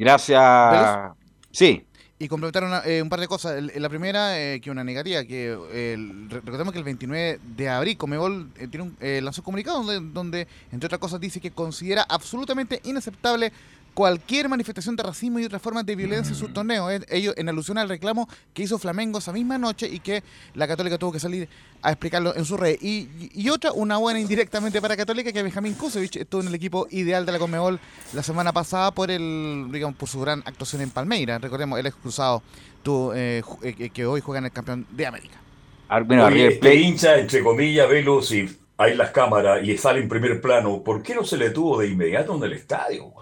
[0.00, 1.12] Gracias.
[1.50, 1.84] Sí.
[2.18, 3.62] Y complementaron eh, un par de cosas.
[3.76, 5.96] La primera, eh, que una negativa, que eh,
[6.28, 10.00] recordemos que el 29 de abril Comebol eh, tiene un, eh, lanzó un comunicado donde,
[10.12, 13.52] donde, entre otras cosas, dice que considera absolutamente inaceptable
[13.94, 16.90] cualquier manifestación de racismo y otras formas de violencia en sus torneos.
[16.92, 20.22] Eh, Ello en alusión al reclamo que hizo Flamengo esa misma noche y que
[20.54, 21.48] la Católica tuvo que salir
[21.82, 22.76] a explicarlo en su red.
[22.80, 26.54] Y, y- y otra, una buena indirectamente para Católica, que Benjamín Kusevich estuvo en el
[26.54, 27.80] equipo ideal de la Conmebol
[28.12, 31.40] la semana pasada por el digamos por su gran actuación en Palmeiras.
[31.40, 32.42] Recordemos, el ex cruzado
[32.82, 35.36] tuvo, eh, eh, que- hoy juega en el campeón de América.
[36.06, 38.48] Bueno, Oye, este Plate- hincha, entre comillas, velo, si
[38.78, 41.88] hay las cámaras y sale en primer plano, ¿por qué no se le tuvo de
[41.88, 43.12] inmediato en el estadio?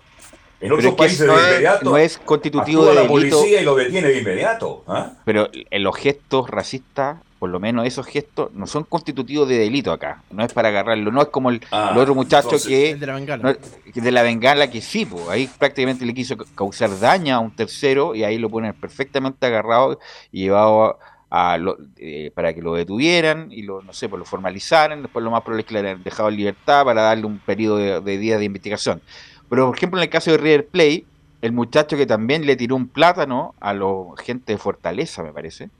[0.61, 3.13] En otros países no de es- inmediato no es constitutivo de la delito.
[3.39, 4.83] policía y lo detiene de inmediato.
[4.89, 5.13] ¿ah?
[5.25, 9.93] Pero en los gestos racistas, por lo menos esos gestos, no son constitutivos de delito
[9.93, 10.25] acá.
[10.33, 11.13] No es para agarrarlo.
[11.13, 12.91] No es como el, Ah, el otro muchacho entonces- que.
[12.91, 13.43] El de la bengala.
[13.53, 17.39] no, de la bengala que sí, po, ahí prácticamente le quiso ca- causar daño a
[17.39, 20.01] un tercero y ahí lo ponen perfectamente agarrado
[20.33, 20.99] y llevado
[21.31, 25.03] a, a lo- eh, para que lo detuvieran y lo, no sé, pues lo formalizaran.
[25.03, 27.77] Después lo más probable es que le hayan dejado en libertad para darle un periodo
[27.77, 29.01] de, de días de investigación.
[29.49, 31.07] Pero por ejemplo en el caso de River Play,
[31.43, 33.87] el muchacho que también le tiró un plátano a la
[34.25, 35.71] gente de Fortaleza, me parece.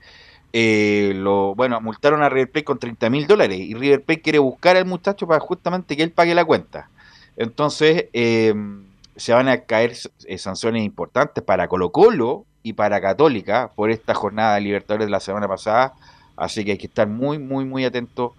[0.53, 4.39] eh, lo, bueno, multaron a River Plate con 30 mil dólares y River Plate quiere
[4.39, 6.89] buscar al muchacho para justamente que él pague la cuenta.
[7.37, 8.53] Entonces, eh,
[9.15, 9.93] se van a caer
[10.25, 15.11] eh, sanciones importantes para Colo Colo y para Católica por esta jornada de Libertadores de
[15.11, 15.93] la semana pasada.
[16.35, 18.33] Así que hay que estar muy, muy, muy atentos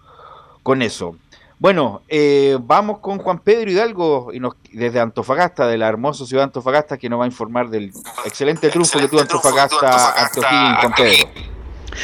[0.63, 1.15] con eso.
[1.61, 6.41] Bueno, eh, vamos con Juan Pedro Hidalgo y nos, desde Antofagasta, de la hermosa ciudad
[6.41, 7.91] de Antofagasta, que nos va a informar del
[8.25, 11.50] excelente triunfo que tuvo Antofagasta ante O'Higgins, Juan Pedro.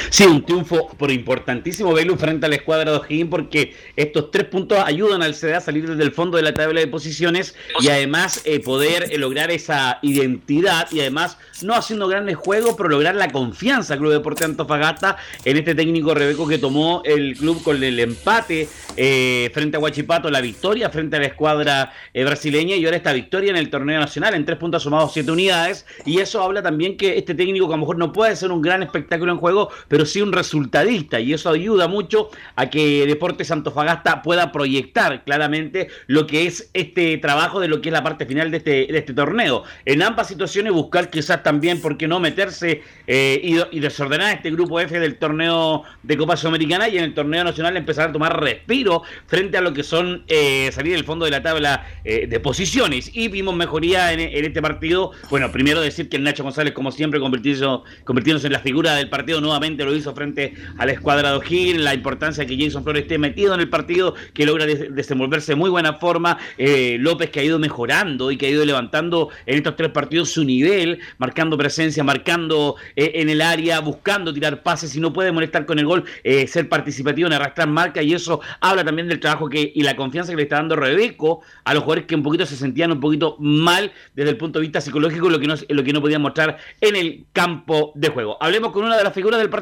[0.10, 4.46] Sí, un triunfo pero importantísimo, Belu, frente a la escuadra de O'Higgins, porque estos tres
[4.46, 7.90] puntos ayudan al CDA a salir desde el fondo de la tabla de posiciones y
[7.90, 13.16] además eh, poder eh, lograr esa identidad y además no haciendo grandes juegos, pero lograr
[13.16, 18.00] la confianza Club Deporte Antofagasta en este técnico Rebeco que tomó el club con el
[18.00, 22.98] empate eh, frente a Huachipato, la victoria frente a la escuadra eh, brasileña y ahora
[22.98, 25.86] esta victoria en el torneo nacional en tres puntos sumados siete unidades.
[26.06, 28.62] Y eso habla también que este técnico que a lo mejor no puede ser un
[28.62, 33.52] gran espectáculo en juego, pero sí un resultadista y eso ayuda mucho a que Deportes
[33.52, 38.26] Antofagasta pueda proyectar claramente lo que es este trabajo de lo que es la parte
[38.26, 39.64] final de este, de este torneo.
[39.86, 43.42] En ambas situaciones buscar quizás también, ¿por qué no meterse eh,
[43.72, 47.78] y, desordenar este grupo F del torneo de Copa Sudamericana y en el torneo nacional
[47.78, 51.42] empezar a tomar respiro frente a lo que son eh, salir del fondo de la
[51.42, 55.12] tabla eh, de posiciones y vimos mejoría en, en este partido.
[55.30, 59.10] Bueno, primero decir que el Nacho González, como siempre, convirtiéndose, convirtiéndose en la figura del
[59.10, 63.04] partido nuevamente, lo hizo frente a la escuadra de O'Higgins, la importancia que Jason Flores
[63.04, 67.30] esté metido en el partido, que logra des- desenvolverse de muy buena forma, eh, López
[67.30, 71.00] que ha ido mejorando y que ha ido levantando en estos tres partidos su nivel,
[71.18, 75.80] marcando presencia, marcando eh, en el área, buscando tirar pases, si no puede molestar con
[75.80, 79.72] el gol, eh, ser participativo en arrastrar marca y eso habla también del trabajo que
[79.74, 82.56] y la confianza que le está dando Rebeco a los jugadores que un poquito se
[82.56, 85.94] sentían un poquito mal desde el punto de vista psicológico, lo que no, lo que
[85.94, 88.38] no podían mostrar en el campo de juego.
[88.40, 89.57] Hablemos con una de las figuras del partido,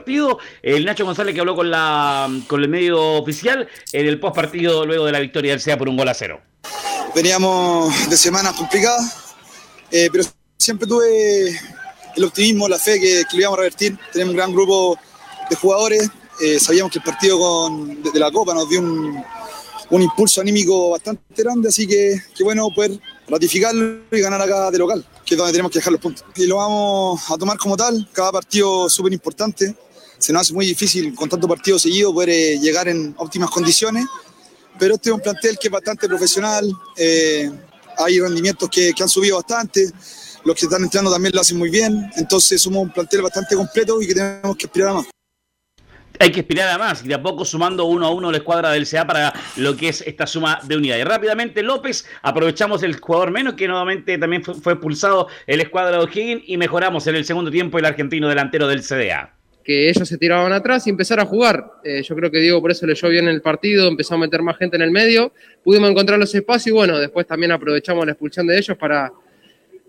[0.61, 4.85] el Nacho González que habló con, la, con el medio oficial en el post partido
[4.85, 6.41] luego de la victoria del SEA por un gol a cero.
[7.15, 9.35] Veníamos de semanas complicadas,
[9.91, 10.25] eh, pero
[10.57, 11.57] siempre tuve
[12.15, 13.97] el optimismo, la fe que, que lo íbamos a revertir.
[14.11, 14.97] Tenemos un gran grupo
[15.49, 16.09] de jugadores,
[16.41, 19.23] eh, sabíamos que el partido con, de, de la Copa nos dio un,
[19.89, 24.77] un impulso anímico bastante grande, así que, que bueno poder ratificarlo y ganar acá de
[24.77, 26.25] local, que es donde tenemos que dejar los puntos.
[26.35, 29.75] Y lo vamos a tomar como tal, cada partido súper importante.
[30.25, 34.07] Se nos hace muy difícil con tanto partido seguido poder eh, llegar en óptimas condiciones,
[34.79, 37.51] pero este es un plantel que es bastante profesional, eh,
[37.95, 39.87] hay rendimientos que, que han subido bastante,
[40.43, 44.01] los que están entrando también lo hacen muy bien, entonces somos un plantel bastante completo
[44.01, 45.05] y que tenemos que aspirar a más.
[46.17, 48.71] hay que aspirar a más y de a poco sumando uno a uno la escuadra
[48.71, 51.05] del CA para lo que es esta suma de unidades.
[51.05, 56.03] Rápidamente López, aprovechamos el jugador menos que nuevamente también fue, fue expulsado el escuadra de
[56.03, 59.34] O'Higgins y mejoramos en el segundo tiempo el argentino delantero del CDA.
[59.65, 61.65] Que ellos se tiraban atrás y empezar a jugar.
[61.83, 64.57] Eh, yo creo que Diego por eso leyó bien el partido, empezó a meter más
[64.57, 65.33] gente en el medio,
[65.63, 69.11] pudimos encontrar los espacios y bueno, después también aprovechamos la expulsión de ellos para,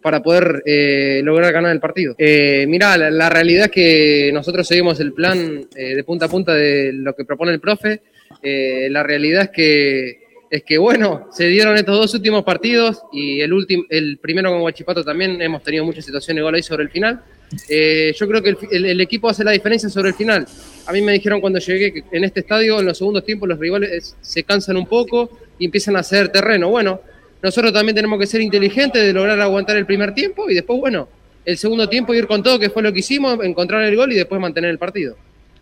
[0.06, 2.14] para poder eh, lograr ganar el partido.
[2.16, 6.54] Eh, mirá, la, realidad es que nosotros seguimos el plan eh, de punta a punta
[6.54, 8.02] de lo que propone el profe.
[8.40, 13.52] La realidad es que, es que, bueno, se dieron estos dos últimos partidos y el,
[13.52, 16.90] último, el primero con Guachipato también hemos tenido muchas situaciones de gol ahí sobre el
[16.90, 17.24] final.
[17.68, 20.46] Eh, yo creo que el, el- equipo hace la diferencia sobre el final.
[20.86, 23.58] A mí me dijeron cuando llegué que en este estadio, en los segundos tiempos, los
[23.58, 26.68] rivales se cansan un poco y empiezan a hacer terreno.
[26.68, 27.00] Bueno,
[27.42, 31.08] nosotros también tenemos que ser inteligentes de lograr aguantar el primer tiempo y después, bueno,
[31.44, 34.16] el segundo tiempo ir con todo, que fue lo que hicimos, encontrar el gol y
[34.16, 35.16] después mantener el partido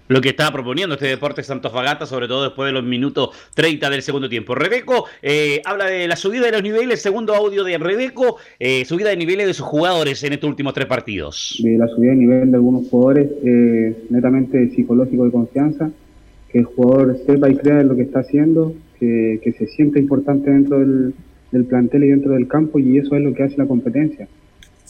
[0.09, 4.03] lo que estaba proponiendo este Deportes Fagata, sobre todo después de los minutos 30 del
[4.03, 4.55] segundo tiempo.
[4.55, 9.11] Rebeco eh, habla de la subida de los niveles, segundo audio de Rebeco, eh, subida
[9.11, 11.59] de niveles de sus jugadores en estos últimos tres partidos.
[11.63, 15.91] De la subida de nivel de algunos jugadores, eh, netamente psicológico de confianza,
[16.51, 20.51] que el jugador sepa y crea en lo que está haciendo, que, se siente importante
[20.51, 21.15] dentro del,
[21.53, 24.29] del, plantel y dentro del campo, y eso es lo que hace la competencia.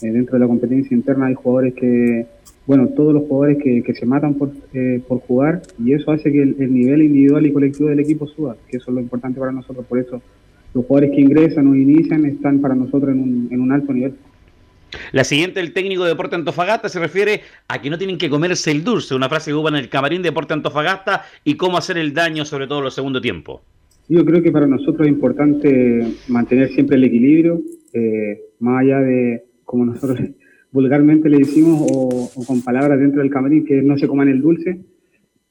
[0.01, 2.25] dentro de la competencia interna hay jugadores que
[2.67, 6.31] bueno, todos los jugadores que, que se matan por, eh, por jugar y eso hace
[6.31, 9.51] que el, nivel individual y colectivo del equipo suba, que eso es lo importante para
[9.51, 9.85] nosotros.
[9.85, 10.21] Por eso
[10.73, 14.15] los jugadores que ingresan o inician están para nosotros en un, en un alto nivel.
[15.11, 18.71] La siguiente, el técnico de Deporte Antofagasta, se refiere a que no tienen que comerse
[18.71, 21.97] el dulce, una frase que hubo en el camarín de Deporte Antofagasta, y cómo hacer
[21.97, 23.61] el daño, sobre todo en los segundos tiempos.
[24.07, 27.61] Yo creo que para nosotros es importante mantener siempre el equilibrio,
[27.93, 30.19] eh, más allá de, como nosotros
[30.75, 34.81] vulgarmente le decimos, o, con palabras dentro del camarín, que no se coman el dulce,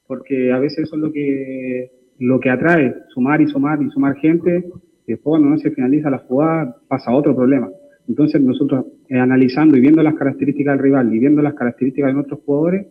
[0.07, 4.17] porque a veces eso es lo que, lo que atrae, sumar y sumar y sumar
[4.17, 4.67] gente,
[5.07, 7.71] después no se finaliza la jugada pasa otro problema.
[8.07, 12.15] Entonces nosotros eh, analizando y viendo las características del rival y viendo las características de
[12.15, 12.87] nuestros jugadores,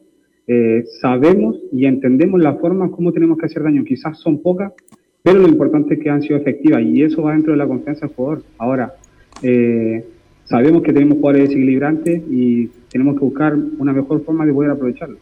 [0.47, 3.84] eh, sabemos y entendemos la forma como tenemos que hacer daño.
[3.84, 4.73] Quizás son pocas,
[5.22, 8.07] pero lo importante es que han sido efectivas y eso va dentro de la confianza
[8.07, 8.41] del jugador.
[8.57, 8.95] Ahora,
[9.43, 10.03] eh,
[10.45, 15.18] sabemos que tenemos jugadores desequilibrantes y tenemos que buscar una mejor forma de poder aprovecharlo.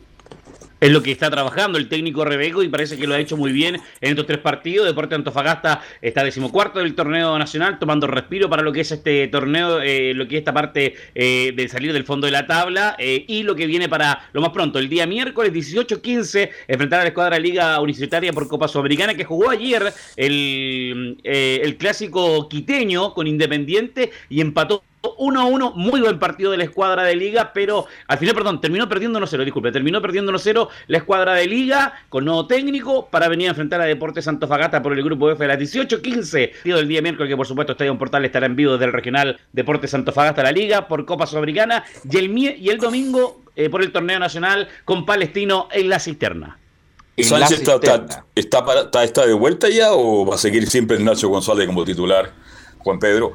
[0.81, 3.51] Es lo que está trabajando el técnico Rebeco y parece que lo ha hecho muy
[3.51, 4.87] bien en estos tres partidos.
[4.87, 9.79] Deporte Antofagasta está decimocuarto del torneo nacional, tomando respiro para lo que es este torneo,
[9.79, 13.23] eh, lo que es esta parte eh, de salir del fondo de la tabla eh,
[13.27, 17.09] y lo que viene para lo más pronto, el día miércoles 18-15, enfrentar a la
[17.09, 19.83] escuadra Liga Universitaria por Copa Sudamericana que jugó ayer
[20.15, 24.81] el, el clásico quiteño con Independiente y empató
[25.17, 28.61] 1 a 1, muy buen partido de la escuadra de Liga, pero al final, perdón,
[28.61, 33.27] terminó perdiendo 1-0, disculpe, terminó perdiendo 1-0 la escuadra de Liga con nuevo técnico para
[33.27, 37.01] venir a enfrentar a Deportes Santofagasta por el grupo F de las 18-15 del día
[37.01, 40.51] miércoles, que por supuesto Estadio Portal estará en vivo desde el regional Deportes Santofagasta la
[40.51, 45.05] Liga por Copa Sudamericana y el, y el domingo eh, por el torneo nacional con
[45.05, 46.57] Palestino en la cisterna.
[47.17, 51.83] ¿Sánchez está, está, está, de vuelta ya o va a seguir siempre Ignacio González como
[51.83, 52.31] titular?
[52.79, 53.33] Juan Pedro.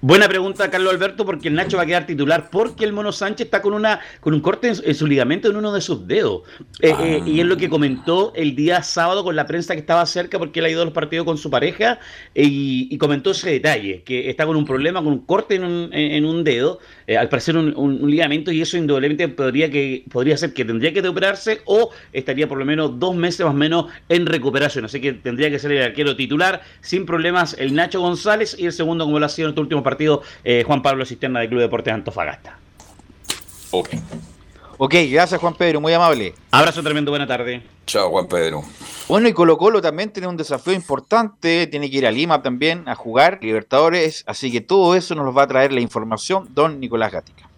[0.00, 3.46] Buena pregunta, Carlos Alberto, porque el Nacho va a quedar titular, porque el Mono Sánchez
[3.46, 6.42] está con una con un corte en, su ligamento en uno de sus dedos.
[6.80, 10.06] Eh, eh, y es lo que comentó el día sábado con la prensa que estaba
[10.06, 11.98] cerca, porque él ha ido a los partidos con su pareja,
[12.32, 16.24] y, comentó ese detalle, que está con un problema, con un corte en un, en
[16.24, 20.64] un dedo, eh, al parecer un, ligamento, y eso indudablemente podría, que, podría ser que
[20.64, 24.84] tendría que operarse o estaría por lo menos dos meses más o menos en recuperación.
[24.84, 28.72] Así que tendría que ser el arquero titular, sin problemas, el Nacho González, y el
[28.72, 31.60] segundo, como lo ha sido en este último partido eh, Juan Pablo Cisterna del Club
[31.60, 32.58] Deportes Antofagasta.
[33.70, 33.88] Ok.
[34.76, 36.34] Ok, gracias Juan Pedro, muy amable.
[36.50, 37.62] Abrazo tremendo, buena tarde.
[37.86, 38.62] Chao Juan Pedro.
[39.08, 42.86] Bueno, y Colo Colo también tiene un desafío importante, tiene que ir a Lima también
[42.88, 47.10] a jugar Libertadores, así que todo eso nos va a traer la información don Nicolás
[47.12, 47.48] Gatica.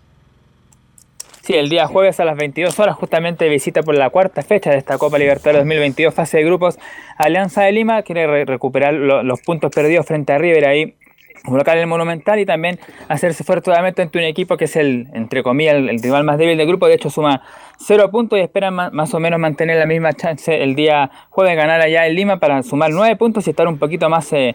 [1.43, 4.77] Sí, el día jueves a las 22 horas justamente visita por la cuarta fecha de
[4.77, 6.79] esta Copa Libertadores 2022 fase de grupos
[7.19, 10.95] Alianza de Lima, quiere recuperar los puntos perdidos frente a River ahí
[11.45, 15.43] en el Monumental y también hacerse fuerte nuevamente ante un equipo que es el, entre
[15.43, 16.87] comillas, el, rival más débil del grupo.
[16.87, 17.43] De hecho, suma
[17.79, 21.81] cero puntos y espera más, o menos mantener la misma chance el día jueves, ganar
[21.81, 24.55] allá en Lima para sumar nueve puntos y estar un poquito más eh,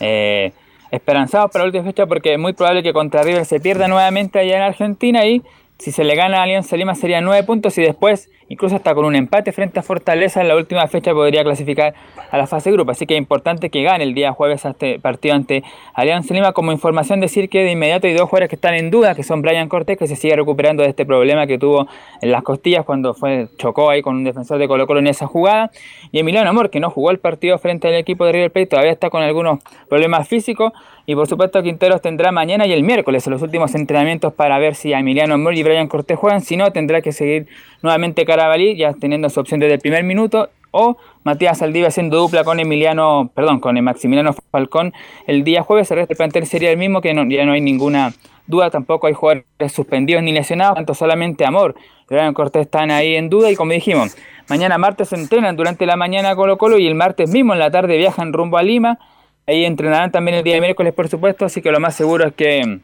[0.00, 0.52] eh,
[0.90, 4.38] esperanzados para la última fecha porque es muy probable que contra River se pierda nuevamente
[4.38, 5.42] allá en Argentina y
[5.78, 9.06] si se le gana a Alianza Lima serían nueve puntos y después, incluso hasta con
[9.06, 11.94] un empate frente a Fortaleza en la última fecha podría clasificar
[12.30, 12.90] a la fase grupo.
[12.90, 15.64] Así que es importante que gane el día jueves este partido ante
[15.94, 16.52] Alianza Lima.
[16.52, 19.40] Como información decir que de inmediato hay dos jugadores que están en duda, que son
[19.40, 21.88] Brian Cortés, que se sigue recuperando de este problema que tuvo
[22.20, 25.26] en las costillas cuando fue chocó ahí con un defensor de Colo Colo en esa
[25.26, 25.70] jugada.
[26.10, 28.92] Y Emiliano Amor, que no jugó el partido frente al equipo de River Plate, todavía
[28.92, 30.72] está con algunos problemas físicos.
[31.04, 34.92] Y por supuesto Quinteros tendrá mañana y el miércoles los últimos entrenamientos para ver si
[34.92, 36.42] Emiliano Amor y Brian Cortés juegan.
[36.42, 37.48] Si no, tendrá que seguir
[37.82, 40.50] nuevamente Carabalí, ya teniendo su opción desde el primer minuto.
[40.72, 44.92] O Matías Aldiva haciendo dupla con Emiliano, perdón, con el Maximiliano Falcón
[45.26, 45.90] el día jueves.
[45.90, 48.12] El resto del plantel sería el mismo, que ya no hay ninguna
[48.46, 48.70] duda.
[48.70, 51.76] Tampoco hay jugadores suspendidos ni lesionados, tanto solamente Amor
[52.10, 53.50] y Brian Cortés están ahí en duda.
[53.50, 54.16] Y como dijimos,
[54.48, 57.70] mañana martes se entrenan durante la mañana Colo Colo y el martes mismo en la
[57.70, 58.98] tarde viajan rumbo a Lima
[59.46, 62.34] Ahí entrenarán también el día de miércoles, por supuesto, así que lo más seguro es
[62.34, 62.80] que.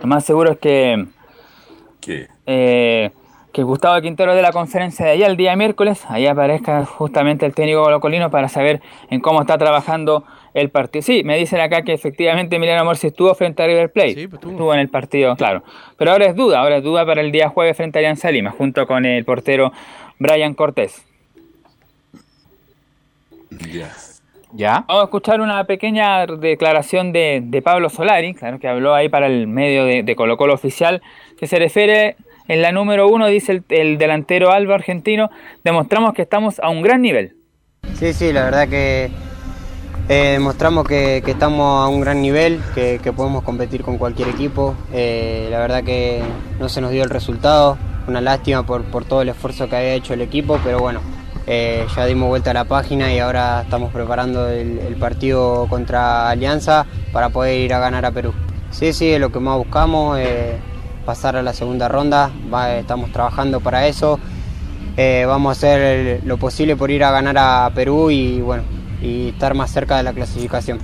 [0.00, 1.06] Lo más seguro es que.
[2.00, 2.28] ¿Qué?
[2.46, 3.10] Eh,
[3.52, 7.54] que Gustavo Quintero de la conferencia de allá el día miércoles, ahí aparezca justamente el
[7.54, 10.24] técnico colocolino para saber en cómo está trabajando
[10.54, 11.02] el partido.
[11.02, 14.72] Sí, me dicen acá que efectivamente Emiliano Morsi estuvo frente a River Plate, pues estuvo
[14.74, 15.62] en el partido, claro.
[15.96, 18.50] Pero ahora es duda, ahora es duda para el día jueves frente a Alianza Lima,
[18.50, 19.72] junto con el portero
[20.18, 21.04] Brian Cortés.
[23.72, 23.90] Ya.
[24.52, 24.84] ¿Ya?
[24.88, 29.26] Vamos a escuchar una pequeña declaración de, de Pablo Solari, claro que habló ahí para
[29.26, 31.02] el medio de, de Colo Colo oficial,
[31.38, 32.16] que se refiere
[32.50, 35.30] en la número uno, dice el, el delantero Alba argentino,
[35.62, 37.36] demostramos que estamos a un gran nivel.
[37.94, 39.10] Sí, sí, la verdad que
[40.08, 44.74] eh, demostramos que, estamos a un gran nivel, que, podemos competir con cualquier equipo.
[44.92, 46.20] Eh, la verdad que
[46.58, 47.78] no se nos dio el resultado,
[48.08, 51.00] una lástima por, por todo el esfuerzo que había hecho el equipo, pero bueno,
[51.46, 56.84] eh, ya dimos vuelta a la página y ahora estamos preparando el, partido contra Alianza
[57.12, 58.32] para poder ir a ganar a Perú.
[58.72, 60.18] Sí, sí, es lo que más buscamos,
[61.10, 64.20] pasar a la segunda ronda, va- estamos trabajando para eso.
[64.96, 68.62] Eh, vamos a hacer lo posible por ir a ganar a Perú y bueno,
[69.02, 70.78] y estar más cerca de la clasificación.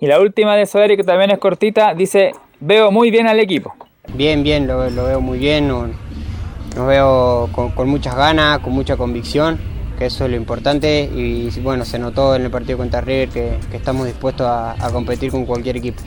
[0.00, 3.74] Y la última de Solari, que también es cortita, dice, veo muy bien al equipo.
[4.14, 5.88] Bien, bien, lo, lo veo muy bien, no-
[6.74, 9.58] nos veo con, con muchas ganas, con mucha convicción,
[9.98, 13.58] que eso es lo importante y bueno, se notó en el partido contra River que,
[13.70, 16.00] que estamos dispuestos a, a competir con cualquier equipo.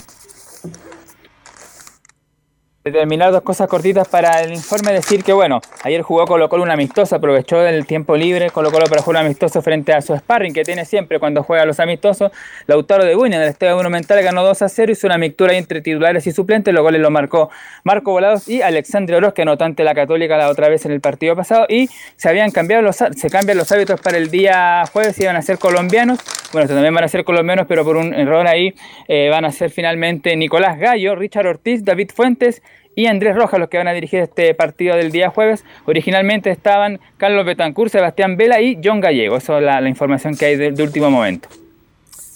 [2.81, 6.71] Determinar dos cosas cortitas para el informe, decir que bueno, ayer jugó Colo Colo un
[6.71, 10.53] amistoso, aprovechó el tiempo libre Colo Colo para jugar un amistoso frente a su sparring
[10.53, 12.31] que tiene siempre cuando juega los amistosos.
[12.67, 16.25] Lautaro de Buña del Estadio Monumental ganó 2 a 0, hizo una mixtura entre titulares
[16.25, 17.49] y suplentes, los goles lo marcó
[17.83, 21.01] Marco Volados y Alexandre Oroz, que anotó ante la Católica la otra vez en el
[21.01, 25.19] partido pasado, y se habían cambiado los, se cambian los hábitos para el día jueves,
[25.19, 26.19] iban a ser colombianos,
[26.53, 28.73] bueno, también van a ser colombianos, pero por un error ahí
[29.09, 32.63] eh, van a ser finalmente Nicolás Gallo, Richard Ortiz, David Fuentes
[32.99, 35.63] y Andrés Rojas los que van a dirigir este partido del día jueves.
[35.85, 39.37] Originalmente estaban Carlos Betancourt, Sebastián Vela y John Gallego.
[39.37, 41.47] Eso es la, la información que hay de, de último momento.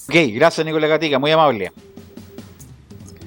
[0.07, 1.73] Ok, gracias Nicolás Gatica, muy amable.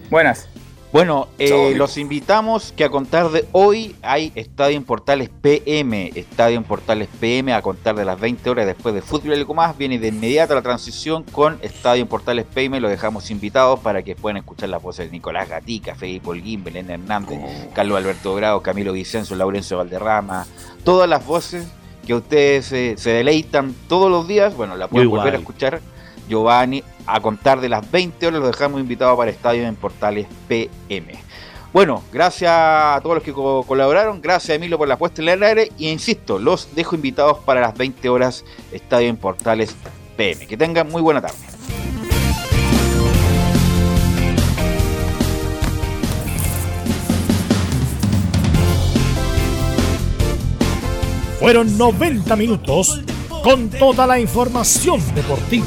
[0.08, 0.48] Buenas.
[0.92, 6.12] Bueno, eh, los invitamos que a contar de hoy hay Estadio en Portales PM.
[6.14, 9.52] Estadio en Portales PM a contar de las 20 horas después de Fútbol y algo
[9.52, 9.76] más.
[9.76, 12.80] Viene de inmediato la transición con Estadio en Portales PM.
[12.80, 16.88] Lo dejamos invitados para que puedan escuchar las voces de Nicolás Gatica, Felipe Holguín, Belén
[16.88, 17.40] Hernández,
[17.74, 20.46] Carlos Alberto Grado, Camilo Vicenzo, Laurencio Valderrama.
[20.84, 21.66] Todas las voces
[22.06, 24.56] que ustedes eh, se deleitan todos los días.
[24.56, 25.80] Bueno, la pueden Muy volver a escuchar.
[26.28, 31.14] Giovanni, a contar de las 20 horas, los dejamos invitados para Estadio en Portales PM.
[31.72, 35.42] Bueno, gracias a todos los que co- colaboraron, gracias Emilio por la puesta en el
[35.42, 39.74] aire y insisto, los dejo invitados para las 20 horas Estadio en Portales
[40.16, 40.46] PM.
[40.46, 41.36] Que tengan muy buena tarde.
[51.38, 53.00] Fueron 90 minutos
[53.42, 55.66] con toda la información deportiva.